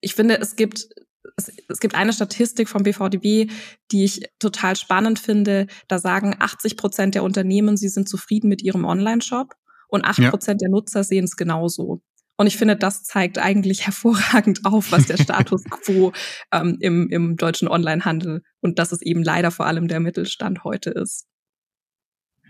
ich 0.00 0.14
finde, 0.14 0.38
es 0.38 0.56
gibt 0.56 0.88
es, 1.36 1.52
es 1.68 1.80
gibt 1.80 1.94
eine 1.94 2.12
Statistik 2.12 2.68
vom 2.68 2.82
BVDW, 2.82 3.48
die 3.90 4.04
ich 4.04 4.22
total 4.38 4.76
spannend 4.76 5.18
finde. 5.18 5.66
Da 5.88 5.98
sagen 5.98 6.36
80 6.38 6.76
Prozent 6.76 7.14
der 7.14 7.22
Unternehmen, 7.22 7.76
sie 7.76 7.88
sind 7.88 8.08
zufrieden 8.08 8.48
mit 8.48 8.62
ihrem 8.62 8.84
Online-Shop 8.84 9.54
und 9.88 10.04
8 10.04 10.30
Prozent 10.30 10.62
ja. 10.62 10.66
der 10.66 10.70
Nutzer 10.70 11.04
sehen 11.04 11.24
es 11.24 11.36
genauso. 11.36 12.02
Und 12.38 12.46
ich 12.46 12.56
finde, 12.56 12.76
das 12.76 13.02
zeigt 13.02 13.38
eigentlich 13.38 13.82
hervorragend 13.86 14.64
auf, 14.64 14.92
was 14.92 15.06
der 15.06 15.16
Status 15.16 15.64
quo 15.70 16.12
ähm, 16.52 16.76
im, 16.80 17.08
im 17.08 17.36
deutschen 17.36 17.68
Onlinehandel 17.68 18.42
und 18.60 18.78
dass 18.78 18.92
es 18.92 19.02
eben 19.02 19.22
leider 19.22 19.50
vor 19.50 19.66
allem 19.66 19.88
der 19.88 20.00
Mittelstand 20.00 20.64
heute 20.64 20.90
ist. 20.90 21.26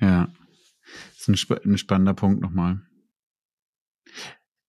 Ja, 0.00 0.28
das 1.14 1.20
ist 1.20 1.28
ein, 1.28 1.34
sp 1.38 1.56
ein 1.64 1.78
spannender 1.78 2.14
Punkt 2.14 2.42
nochmal. 2.42 2.82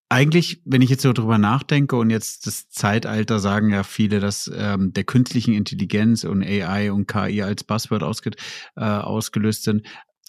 Eigentlich, 0.10 0.62
wenn 0.63 0.82
ich 0.82 0.89
jetzt 0.89 1.02
so 1.02 1.12
drüber 1.12 1.38
nachdenke 1.38 1.98
und 1.98 2.10
jetzt 2.10 2.48
das 2.48 2.70
Zeitalter 2.70 3.39
sagen 3.39 3.72
ja 3.72 3.84
viele, 3.84 4.22
dass 4.22 4.50
ähm, 4.56 4.93
der 4.93 5.04
künstlichen 5.04 5.54
Intelligenz 5.54 6.24
und 6.24 6.43
AI 6.43 6.91
und 6.93 7.08
KI 7.08 7.41
als 7.41 7.65
Buzzword 7.65 8.04
ausge 8.04 8.32
äh, 8.78 8.84
ausgelöst 8.84 9.63
sind. 9.63 9.86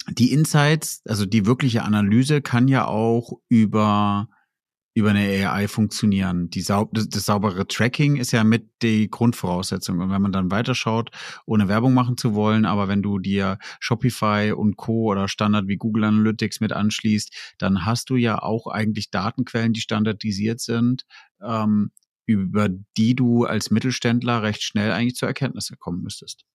Die 0.09 0.33
Insights, 0.33 1.01
also 1.05 1.25
die 1.25 1.45
wirkliche 1.45 1.83
Analyse 1.83 2.41
kann 2.41 2.67
ja 2.67 2.87
auch 2.87 3.31
über 3.47 4.29
über 4.99 5.11
eine 5.11 5.49
AI 5.49 5.67
funktionieren. 5.67 6.49
Die 6.49 6.61
sau 6.61 6.89
das, 6.91 7.09
das, 7.09 7.25
saubere 7.25 7.67
Tracking 7.67 8.17
ist 8.17 8.31
ja 8.31 8.43
mit 8.43 8.69
die 8.81 9.09
Grundvoraussetzung. 9.09 9.99
Und 9.99 10.11
wenn 10.11 10.21
man 10.21 10.31
dann 10.31 10.51
weiterschaut, 10.51 11.11
ohne 11.45 11.67
Werbung 11.67 11.93
machen 11.93 12.17
zu 12.17 12.35
wollen, 12.35 12.65
aber 12.65 12.87
wenn 12.87 13.01
du 13.01 13.19
dir 13.19 13.57
Shopify 13.79 14.53
und 14.55 14.77
Co. 14.77 15.05
oder 15.05 15.27
Standard 15.27 15.67
wie 15.67 15.77
Google 15.77 16.03
Analytics 16.03 16.59
mit 16.59 16.73
anschließt, 16.73 17.55
dann 17.57 17.85
hast 17.85 18.09
du 18.09 18.15
ja 18.15 18.41
auch 18.41 18.67
eigentlich 18.67 19.09
Datenquellen, 19.09 19.73
die 19.73 19.81
standardisiert 19.81 20.59
sind, 20.59 21.05
ähm, 21.41 21.91
über 22.25 22.69
die 22.69 23.15
du 23.15 23.45
als 23.45 23.71
Mittelständler 23.71 24.43
recht 24.43 24.61
schnell 24.61 24.91
eigentlich 24.91 25.15
zur 25.15 25.27
Erkenntnis 25.27 25.71
kommen 25.79 26.03
müsstest. 26.03 26.45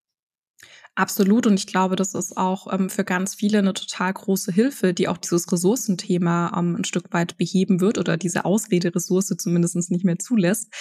Absolut. 0.96 1.46
Und 1.46 1.54
ich 1.54 1.66
glaube, 1.66 1.96
das 1.96 2.14
ist 2.14 2.36
auch 2.36 2.72
ähm, 2.72 2.88
für 2.88 3.04
ganz 3.04 3.34
viele 3.34 3.58
eine 3.58 3.74
total 3.74 4.12
große 4.12 4.52
Hilfe, 4.52 4.94
die 4.94 5.08
auch 5.08 5.18
dieses 5.18 5.50
Ressourcenthema 5.50 6.52
ähm, 6.56 6.76
ein 6.76 6.84
Stück 6.84 7.12
weit 7.12 7.36
beheben 7.36 7.80
wird 7.80 7.98
oder 7.98 8.16
diese 8.16 8.44
Ausrederessource 8.44 9.34
zumindest 9.36 9.90
nicht 9.90 10.04
mehr 10.04 10.18
zulässt. 10.20 10.72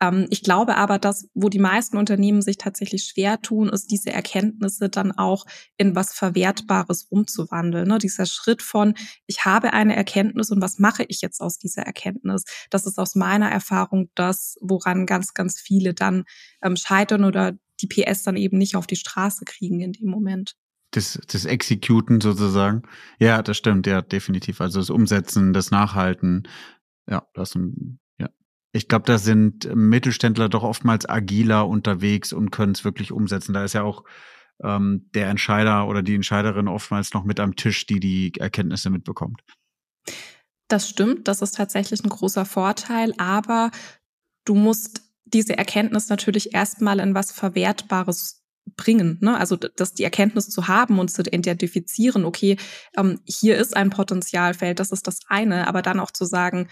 Ähm, 0.00 0.26
ich 0.30 0.42
glaube 0.42 0.76
aber, 0.76 0.98
dass, 0.98 1.28
wo 1.34 1.48
die 1.48 1.60
meisten 1.60 1.96
Unternehmen 1.96 2.42
sich 2.42 2.58
tatsächlich 2.58 3.04
schwer 3.04 3.40
tun, 3.40 3.68
ist 3.68 3.92
diese 3.92 4.10
Erkenntnisse 4.10 4.88
dann 4.88 5.12
auch 5.12 5.46
in 5.76 5.94
was 5.94 6.12
Verwertbares 6.12 7.04
umzuwandeln. 7.04 7.86
Ne? 7.86 7.98
Dieser 7.98 8.26
Schritt 8.26 8.62
von, 8.62 8.94
ich 9.26 9.44
habe 9.44 9.72
eine 9.72 9.94
Erkenntnis 9.94 10.50
und 10.50 10.60
was 10.60 10.80
mache 10.80 11.04
ich 11.06 11.20
jetzt 11.20 11.40
aus 11.40 11.58
dieser 11.58 11.82
Erkenntnis? 11.82 12.44
Das 12.70 12.84
ist 12.84 12.98
aus 12.98 13.14
meiner 13.14 13.50
Erfahrung 13.50 14.10
das, 14.16 14.56
woran 14.60 15.06
ganz, 15.06 15.34
ganz 15.34 15.60
viele 15.60 15.94
dann 15.94 16.24
ähm, 16.64 16.74
scheitern 16.74 17.24
oder 17.24 17.52
die 17.82 17.88
PS 17.88 18.22
dann 18.22 18.36
eben 18.36 18.58
nicht 18.58 18.76
auf 18.76 18.86
die 18.86 18.96
Straße 18.96 19.44
kriegen 19.44 19.80
in 19.80 19.92
dem 19.92 20.08
Moment. 20.08 20.54
Das, 20.92 21.18
das 21.26 21.44
Executen 21.44 22.20
sozusagen. 22.20 22.82
Ja, 23.18 23.42
das 23.42 23.56
stimmt, 23.56 23.86
ja, 23.86 24.02
definitiv. 24.02 24.60
Also 24.60 24.78
das 24.78 24.90
Umsetzen, 24.90 25.52
das 25.52 25.70
Nachhalten. 25.70 26.48
Ja, 27.08 27.26
das, 27.34 27.58
ja. 28.18 28.28
Ich 28.72 28.88
glaube, 28.88 29.06
da 29.06 29.18
sind 29.18 29.74
Mittelständler 29.74 30.48
doch 30.48 30.62
oftmals 30.62 31.08
agiler 31.08 31.66
unterwegs 31.66 32.32
und 32.32 32.50
können 32.50 32.72
es 32.72 32.84
wirklich 32.84 33.10
umsetzen. 33.10 33.54
Da 33.54 33.64
ist 33.64 33.72
ja 33.72 33.82
auch 33.82 34.04
ähm, 34.62 35.08
der 35.14 35.28
Entscheider 35.28 35.88
oder 35.88 36.02
die 36.02 36.14
Entscheiderin 36.14 36.68
oftmals 36.68 37.14
noch 37.14 37.24
mit 37.24 37.40
am 37.40 37.56
Tisch, 37.56 37.86
die 37.86 38.00
die 38.00 38.32
Erkenntnisse 38.38 38.90
mitbekommt. 38.90 39.42
Das 40.68 40.88
stimmt, 40.88 41.28
das 41.28 41.42
ist 41.42 41.56
tatsächlich 41.56 42.02
ein 42.04 42.08
großer 42.08 42.44
Vorteil, 42.44 43.12
aber 43.18 43.70
du 44.44 44.54
musst 44.54 45.02
diese 45.32 45.56
Erkenntnis 45.56 46.08
natürlich 46.08 46.54
erstmal 46.54 47.00
in 47.00 47.14
was 47.14 47.32
Verwertbares 47.32 48.42
bringen. 48.76 49.18
Ne? 49.20 49.36
Also 49.36 49.56
dass 49.56 49.94
die 49.94 50.04
Erkenntnis 50.04 50.48
zu 50.48 50.68
haben 50.68 50.98
und 50.98 51.10
zu 51.10 51.22
identifizieren, 51.22 52.24
okay, 52.24 52.56
ähm, 52.96 53.20
hier 53.24 53.56
ist 53.58 53.76
ein 53.76 53.90
Potenzialfeld, 53.90 54.78
das 54.78 54.92
ist 54.92 55.06
das 55.06 55.20
eine, 55.28 55.66
aber 55.66 55.82
dann 55.82 56.00
auch 56.00 56.10
zu 56.10 56.24
sagen, 56.24 56.68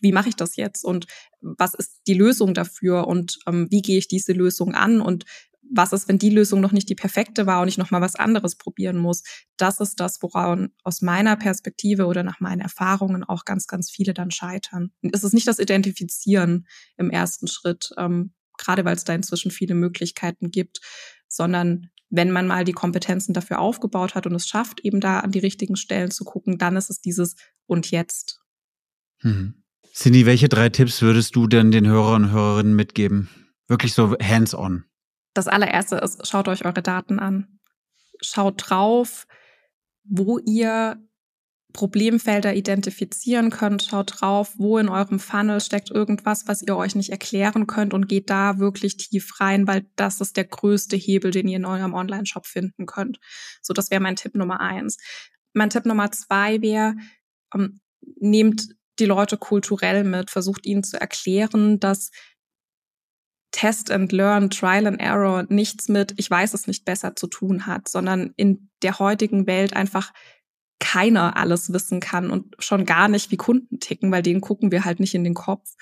wie 0.00 0.12
mache 0.12 0.28
ich 0.28 0.36
das 0.36 0.56
jetzt 0.56 0.84
und 0.84 1.06
was 1.40 1.74
ist 1.74 2.02
die 2.06 2.14
Lösung 2.14 2.54
dafür 2.54 3.06
und 3.06 3.38
ähm, 3.46 3.68
wie 3.70 3.82
gehe 3.82 3.98
ich 3.98 4.08
diese 4.08 4.32
Lösung 4.32 4.74
an 4.74 5.00
und 5.00 5.24
was 5.72 5.92
ist, 5.92 6.08
wenn 6.08 6.18
die 6.18 6.30
Lösung 6.30 6.60
noch 6.60 6.72
nicht 6.72 6.88
die 6.88 6.94
perfekte 6.94 7.46
war 7.46 7.62
und 7.62 7.68
ich 7.68 7.78
noch 7.78 7.90
mal 7.90 8.00
was 8.00 8.14
anderes 8.14 8.56
probieren 8.56 8.98
muss? 8.98 9.22
Das 9.56 9.80
ist 9.80 10.00
das, 10.00 10.22
woran 10.22 10.70
aus 10.82 11.02
meiner 11.02 11.36
Perspektive 11.36 12.06
oder 12.06 12.22
nach 12.22 12.40
meinen 12.40 12.60
Erfahrungen 12.60 13.24
auch 13.24 13.44
ganz, 13.44 13.66
ganz 13.66 13.90
viele 13.90 14.14
dann 14.14 14.30
scheitern. 14.30 14.90
Und 15.02 15.14
es 15.14 15.24
ist 15.24 15.32
nicht 15.32 15.48
das 15.48 15.58
Identifizieren 15.58 16.66
im 16.96 17.10
ersten 17.10 17.48
Schritt, 17.48 17.90
ähm, 17.96 18.32
gerade 18.58 18.84
weil 18.84 18.96
es 18.96 19.04
da 19.04 19.14
inzwischen 19.14 19.50
viele 19.50 19.74
Möglichkeiten 19.74 20.50
gibt, 20.50 20.80
sondern 21.28 21.90
wenn 22.08 22.30
man 22.30 22.46
mal 22.46 22.64
die 22.64 22.72
Kompetenzen 22.72 23.34
dafür 23.34 23.58
aufgebaut 23.58 24.14
hat 24.14 24.26
und 24.26 24.34
es 24.34 24.46
schafft, 24.46 24.80
eben 24.80 25.00
da 25.00 25.20
an 25.20 25.32
die 25.32 25.40
richtigen 25.40 25.76
Stellen 25.76 26.10
zu 26.10 26.24
gucken, 26.24 26.58
dann 26.58 26.76
ist 26.76 26.90
es 26.90 27.00
dieses 27.00 27.34
und 27.66 27.90
jetzt. 27.90 28.40
Hm. 29.20 29.62
Cindy, 29.92 30.26
welche 30.26 30.48
drei 30.48 30.68
Tipps 30.68 31.02
würdest 31.02 31.34
du 31.36 31.46
denn 31.46 31.70
den 31.70 31.86
Hörern 31.86 32.24
und 32.24 32.30
Hörerinnen 32.30 32.76
mitgeben? 32.76 33.28
Wirklich 33.66 33.94
so 33.94 34.16
hands-on. 34.18 34.84
Das 35.36 35.48
allererste 35.48 35.96
ist, 35.96 36.26
schaut 36.26 36.48
euch 36.48 36.64
eure 36.64 36.80
Daten 36.80 37.18
an. 37.18 37.58
Schaut 38.22 38.70
drauf, 38.70 39.26
wo 40.02 40.38
ihr 40.38 40.96
Problemfelder 41.74 42.54
identifizieren 42.54 43.50
könnt. 43.50 43.82
Schaut 43.82 44.18
drauf, 44.18 44.54
wo 44.56 44.78
in 44.78 44.88
eurem 44.88 45.18
Funnel 45.18 45.60
steckt 45.60 45.90
irgendwas, 45.90 46.48
was 46.48 46.62
ihr 46.62 46.74
euch 46.74 46.94
nicht 46.94 47.10
erklären 47.10 47.66
könnt 47.66 47.92
und 47.92 48.08
geht 48.08 48.30
da 48.30 48.58
wirklich 48.58 48.96
tief 48.96 49.38
rein, 49.38 49.66
weil 49.66 49.84
das 49.94 50.22
ist 50.22 50.38
der 50.38 50.44
größte 50.44 50.96
Hebel, 50.96 51.32
den 51.32 51.48
ihr 51.48 51.58
in 51.58 51.66
eurem 51.66 51.92
Online-Shop 51.92 52.46
finden 52.46 52.86
könnt. 52.86 53.18
So, 53.60 53.74
das 53.74 53.90
wäre 53.90 54.00
mein 54.00 54.16
Tipp 54.16 54.34
Nummer 54.36 54.60
eins. 54.60 54.96
Mein 55.52 55.68
Tipp 55.68 55.84
Nummer 55.84 56.10
zwei 56.12 56.62
wäre, 56.62 56.94
ähm, 57.54 57.80
nehmt 58.18 58.68
die 58.98 59.04
Leute 59.04 59.36
kulturell 59.36 60.02
mit, 60.02 60.30
versucht 60.30 60.64
ihnen 60.64 60.82
zu 60.82 60.98
erklären, 60.98 61.78
dass 61.78 62.10
Test 63.52 63.90
and 63.90 64.12
Learn, 64.12 64.50
Trial 64.50 64.86
and 64.86 65.00
Error 65.00 65.46
nichts 65.48 65.88
mit, 65.88 66.14
ich 66.16 66.30
weiß 66.30 66.54
es 66.54 66.66
nicht 66.66 66.84
besser 66.84 67.16
zu 67.16 67.26
tun 67.26 67.66
hat, 67.66 67.88
sondern 67.88 68.32
in 68.36 68.70
der 68.82 68.98
heutigen 68.98 69.46
Welt 69.46 69.74
einfach 69.74 70.12
keiner 70.78 71.36
alles 71.36 71.72
wissen 71.72 72.00
kann 72.00 72.30
und 72.30 72.54
schon 72.58 72.84
gar 72.84 73.08
nicht 73.08 73.30
wie 73.30 73.36
Kunden 73.36 73.80
ticken, 73.80 74.12
weil 74.12 74.22
denen 74.22 74.40
gucken 74.40 74.70
wir 74.70 74.84
halt 74.84 75.00
nicht 75.00 75.14
in 75.14 75.24
den 75.24 75.34
Kopf. 75.34 75.74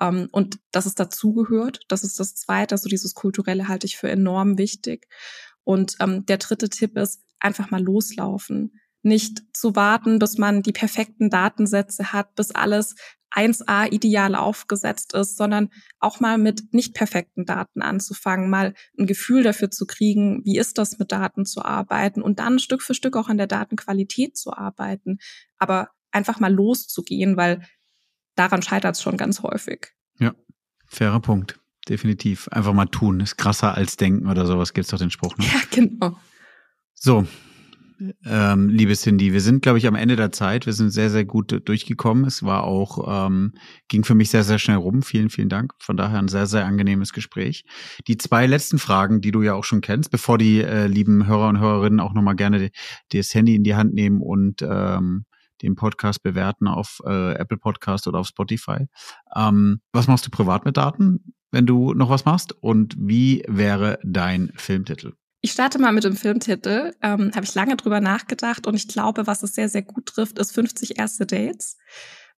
Ähm, 0.00 0.28
und 0.32 0.58
dass 0.70 0.86
es 0.86 0.94
dazugehört, 0.94 1.80
das 1.88 2.04
ist 2.04 2.18
das 2.18 2.34
Zweite, 2.34 2.74
also 2.74 2.88
dieses 2.88 3.14
Kulturelle 3.14 3.68
halte 3.68 3.86
ich 3.86 3.96
für 3.96 4.10
enorm 4.10 4.56
wichtig. 4.56 5.06
Und 5.64 5.96
ähm, 6.00 6.24
der 6.26 6.38
dritte 6.38 6.70
Tipp 6.70 6.96
ist, 6.96 7.22
einfach 7.38 7.70
mal 7.70 7.82
loslaufen. 7.82 8.78
Nicht 9.02 9.42
zu 9.54 9.76
warten, 9.76 10.18
bis 10.18 10.38
man 10.38 10.62
die 10.62 10.72
perfekten 10.72 11.30
Datensätze 11.30 12.12
hat, 12.12 12.34
bis 12.34 12.50
alles 12.50 12.94
1a 13.32 13.90
ideal 13.92 14.34
aufgesetzt 14.34 15.14
ist, 15.14 15.36
sondern 15.36 15.70
auch 16.00 16.20
mal 16.20 16.36
mit 16.36 16.74
nicht 16.74 16.94
perfekten 16.94 17.46
Daten 17.46 17.80
anzufangen, 17.80 18.50
mal 18.50 18.74
ein 18.98 19.06
Gefühl 19.06 19.42
dafür 19.42 19.70
zu 19.70 19.86
kriegen, 19.86 20.44
wie 20.44 20.58
ist 20.58 20.78
das 20.78 20.98
mit 20.98 21.12
Daten 21.12 21.46
zu 21.46 21.64
arbeiten 21.64 22.22
und 22.22 22.40
dann 22.40 22.58
Stück 22.58 22.82
für 22.82 22.94
Stück 22.94 23.16
auch 23.16 23.28
an 23.28 23.38
der 23.38 23.46
Datenqualität 23.46 24.36
zu 24.36 24.52
arbeiten, 24.52 25.18
aber 25.58 25.90
einfach 26.10 26.40
mal 26.40 26.52
loszugehen, 26.52 27.36
weil 27.36 27.62
daran 28.34 28.62
scheitert 28.62 28.96
es 28.96 29.02
schon 29.02 29.16
ganz 29.16 29.42
häufig. 29.42 29.92
Ja, 30.18 30.34
fairer 30.86 31.20
Punkt. 31.20 31.60
Definitiv. 31.88 32.48
Einfach 32.48 32.72
mal 32.72 32.86
tun. 32.86 33.20
Ist 33.20 33.36
krasser 33.36 33.74
als 33.74 33.96
denken 33.96 34.28
oder 34.28 34.46
sowas. 34.46 34.74
Gibt's 34.74 34.90
doch 34.90 34.98
den 34.98 35.10
Spruch. 35.10 35.36
Ne? 35.38 35.44
Ja, 35.46 35.60
genau. 35.70 36.16
So, 36.94 37.26
ähm, 38.24 38.68
liebe 38.68 38.94
Cindy. 38.94 39.32
Wir 39.32 39.40
sind, 39.40 39.62
glaube 39.62 39.78
ich, 39.78 39.86
am 39.86 39.94
Ende 39.94 40.16
der 40.16 40.32
Zeit. 40.32 40.66
Wir 40.66 40.72
sind 40.72 40.90
sehr, 40.90 41.10
sehr 41.10 41.24
gut 41.24 41.68
durchgekommen. 41.68 42.24
Es 42.24 42.42
war 42.42 42.64
auch, 42.64 43.26
ähm, 43.26 43.52
ging 43.88 44.04
für 44.04 44.14
mich 44.14 44.30
sehr, 44.30 44.44
sehr 44.44 44.58
schnell 44.58 44.76
rum. 44.76 45.02
Vielen, 45.02 45.30
vielen 45.30 45.48
Dank. 45.48 45.72
Von 45.78 45.96
daher 45.96 46.18
ein 46.18 46.28
sehr, 46.28 46.46
sehr 46.46 46.66
angenehmes 46.66 47.12
Gespräch. 47.12 47.64
Die 48.06 48.16
zwei 48.16 48.46
letzten 48.46 48.78
Fragen, 48.78 49.20
die 49.20 49.32
du 49.32 49.42
ja 49.42 49.54
auch 49.54 49.64
schon 49.64 49.80
kennst, 49.80 50.10
bevor 50.10 50.38
die 50.38 50.60
äh, 50.60 50.86
lieben 50.86 51.26
Hörer 51.26 51.48
und 51.48 51.60
Hörerinnen 51.60 52.00
auch 52.00 52.14
nochmal 52.14 52.36
gerne 52.36 52.70
das 53.12 53.34
Handy 53.34 53.54
in 53.54 53.64
die 53.64 53.74
Hand 53.74 53.94
nehmen 53.94 54.20
und 54.22 54.62
ähm, 54.62 55.24
den 55.62 55.76
Podcast 55.76 56.22
bewerten 56.22 56.66
auf 56.66 57.00
äh, 57.04 57.34
Apple 57.34 57.58
Podcast 57.58 58.06
oder 58.06 58.20
auf 58.20 58.26
Spotify. 58.26 58.86
Ähm, 59.34 59.80
was 59.92 60.06
machst 60.06 60.26
du 60.26 60.30
privat 60.30 60.64
mit 60.64 60.76
Daten, 60.76 61.34
wenn 61.50 61.66
du 61.66 61.92
noch 61.94 62.10
was 62.10 62.24
machst? 62.24 62.52
Und 62.52 62.94
wie 62.98 63.42
wäre 63.46 63.98
dein 64.02 64.52
Filmtitel? 64.56 65.12
Ich 65.42 65.52
starte 65.52 65.78
mal 65.78 65.92
mit 65.92 66.04
dem 66.04 66.16
Filmtitel. 66.16 66.92
Ähm, 67.00 67.30
Habe 67.34 67.44
ich 67.44 67.54
lange 67.54 67.76
drüber 67.76 68.00
nachgedacht 68.00 68.66
und 68.66 68.74
ich 68.74 68.88
glaube, 68.88 69.26
was 69.26 69.42
es 69.42 69.54
sehr, 69.54 69.68
sehr 69.68 69.82
gut 69.82 70.06
trifft, 70.06 70.38
ist 70.38 70.52
50 70.52 70.98
erste 70.98 71.24
Dates. 71.24 71.78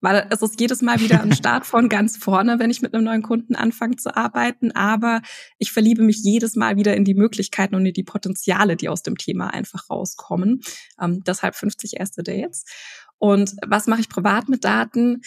Weil 0.00 0.26
es 0.30 0.42
ist 0.42 0.60
jedes 0.60 0.82
Mal 0.82 1.00
wieder 1.00 1.20
ein 1.20 1.32
Start 1.36 1.66
von 1.66 1.88
ganz 1.88 2.16
vorne, 2.16 2.58
wenn 2.60 2.70
ich 2.70 2.80
mit 2.80 2.94
einem 2.94 3.04
neuen 3.04 3.22
Kunden 3.22 3.56
anfange 3.56 3.96
zu 3.96 4.16
arbeiten. 4.16 4.70
Aber 4.72 5.20
ich 5.58 5.72
verliebe 5.72 6.02
mich 6.02 6.22
jedes 6.22 6.54
Mal 6.54 6.76
wieder 6.76 6.96
in 6.96 7.04
die 7.04 7.14
Möglichkeiten 7.14 7.74
und 7.74 7.86
in 7.86 7.92
die 7.92 8.04
Potenziale, 8.04 8.76
die 8.76 8.88
aus 8.88 9.02
dem 9.02 9.16
Thema 9.16 9.48
einfach 9.48 9.90
rauskommen. 9.90 10.60
Ähm, 11.00 11.22
deshalb 11.24 11.56
50 11.56 11.98
erste 11.98 12.22
Dates. 12.22 12.64
Und 13.18 13.54
was 13.66 13.88
mache 13.88 14.00
ich 14.00 14.08
privat 14.08 14.48
mit 14.48 14.64
Daten? 14.64 15.22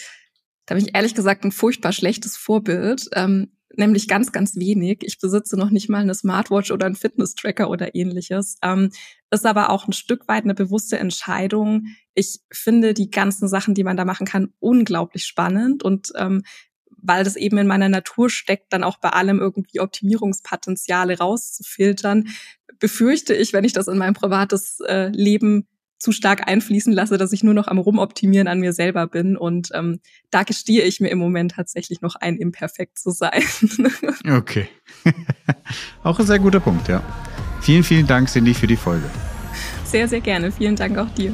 Da 0.64 0.74
bin 0.74 0.84
ich 0.84 0.94
ehrlich 0.94 1.14
gesagt 1.14 1.44
ein 1.44 1.52
furchtbar 1.52 1.92
schlechtes 1.92 2.36
Vorbild. 2.36 3.08
Ähm, 3.12 3.55
nämlich 3.78 4.08
ganz, 4.08 4.32
ganz 4.32 4.56
wenig. 4.56 4.98
Ich 5.02 5.18
besitze 5.18 5.56
noch 5.56 5.70
nicht 5.70 5.88
mal 5.88 6.02
eine 6.02 6.14
Smartwatch 6.14 6.70
oder 6.70 6.86
einen 6.86 6.94
Fitness-Tracker 6.94 7.70
oder 7.70 7.94
ähnliches. 7.94 8.58
Ähm, 8.62 8.90
ist 9.30 9.46
aber 9.46 9.70
auch 9.70 9.86
ein 9.86 9.92
Stück 9.92 10.28
weit 10.28 10.44
eine 10.44 10.54
bewusste 10.54 10.98
Entscheidung. 10.98 11.86
Ich 12.14 12.40
finde 12.52 12.94
die 12.94 13.10
ganzen 13.10 13.48
Sachen, 13.48 13.74
die 13.74 13.84
man 13.84 13.96
da 13.96 14.04
machen 14.04 14.26
kann, 14.26 14.52
unglaublich 14.60 15.24
spannend 15.24 15.82
und 15.82 16.12
ähm, 16.16 16.42
weil 16.98 17.24
das 17.24 17.36
eben 17.36 17.58
in 17.58 17.66
meiner 17.66 17.88
Natur 17.88 18.30
steckt, 18.30 18.72
dann 18.72 18.82
auch 18.82 18.98
bei 18.98 19.10
allem 19.10 19.38
irgendwie 19.38 19.80
Optimierungspotenziale 19.80 21.18
rauszufiltern, 21.18 22.28
befürchte 22.78 23.34
ich, 23.34 23.52
wenn 23.52 23.64
ich 23.64 23.72
das 23.72 23.88
in 23.88 23.98
mein 23.98 24.14
privates 24.14 24.80
äh, 24.80 25.08
Leben 25.08 25.68
zu 25.98 26.12
stark 26.12 26.48
einfließen 26.48 26.92
lasse, 26.92 27.18
dass 27.18 27.32
ich 27.32 27.42
nur 27.42 27.54
noch 27.54 27.68
am 27.68 27.78
Rumoptimieren 27.78 28.48
an 28.48 28.60
mir 28.60 28.72
selber 28.72 29.06
bin. 29.06 29.36
Und 29.36 29.70
ähm, 29.74 30.00
da 30.30 30.42
gestehe 30.42 30.82
ich 30.82 31.00
mir 31.00 31.08
im 31.08 31.18
Moment 31.18 31.52
tatsächlich 31.52 32.00
noch 32.00 32.16
ein, 32.16 32.36
imperfekt 32.36 32.98
zu 32.98 33.10
sein. 33.10 33.42
okay. 34.30 34.68
auch 36.02 36.18
ein 36.18 36.26
sehr 36.26 36.38
guter 36.38 36.60
Punkt, 36.60 36.88
ja. 36.88 37.02
Vielen, 37.60 37.82
vielen 37.82 38.06
Dank, 38.06 38.28
Cindy, 38.28 38.54
für 38.54 38.66
die 38.66 38.76
Folge. 38.76 39.08
Sehr, 39.84 40.08
sehr 40.08 40.20
gerne. 40.20 40.52
Vielen 40.52 40.76
Dank 40.76 40.98
auch 40.98 41.10
dir. 41.10 41.32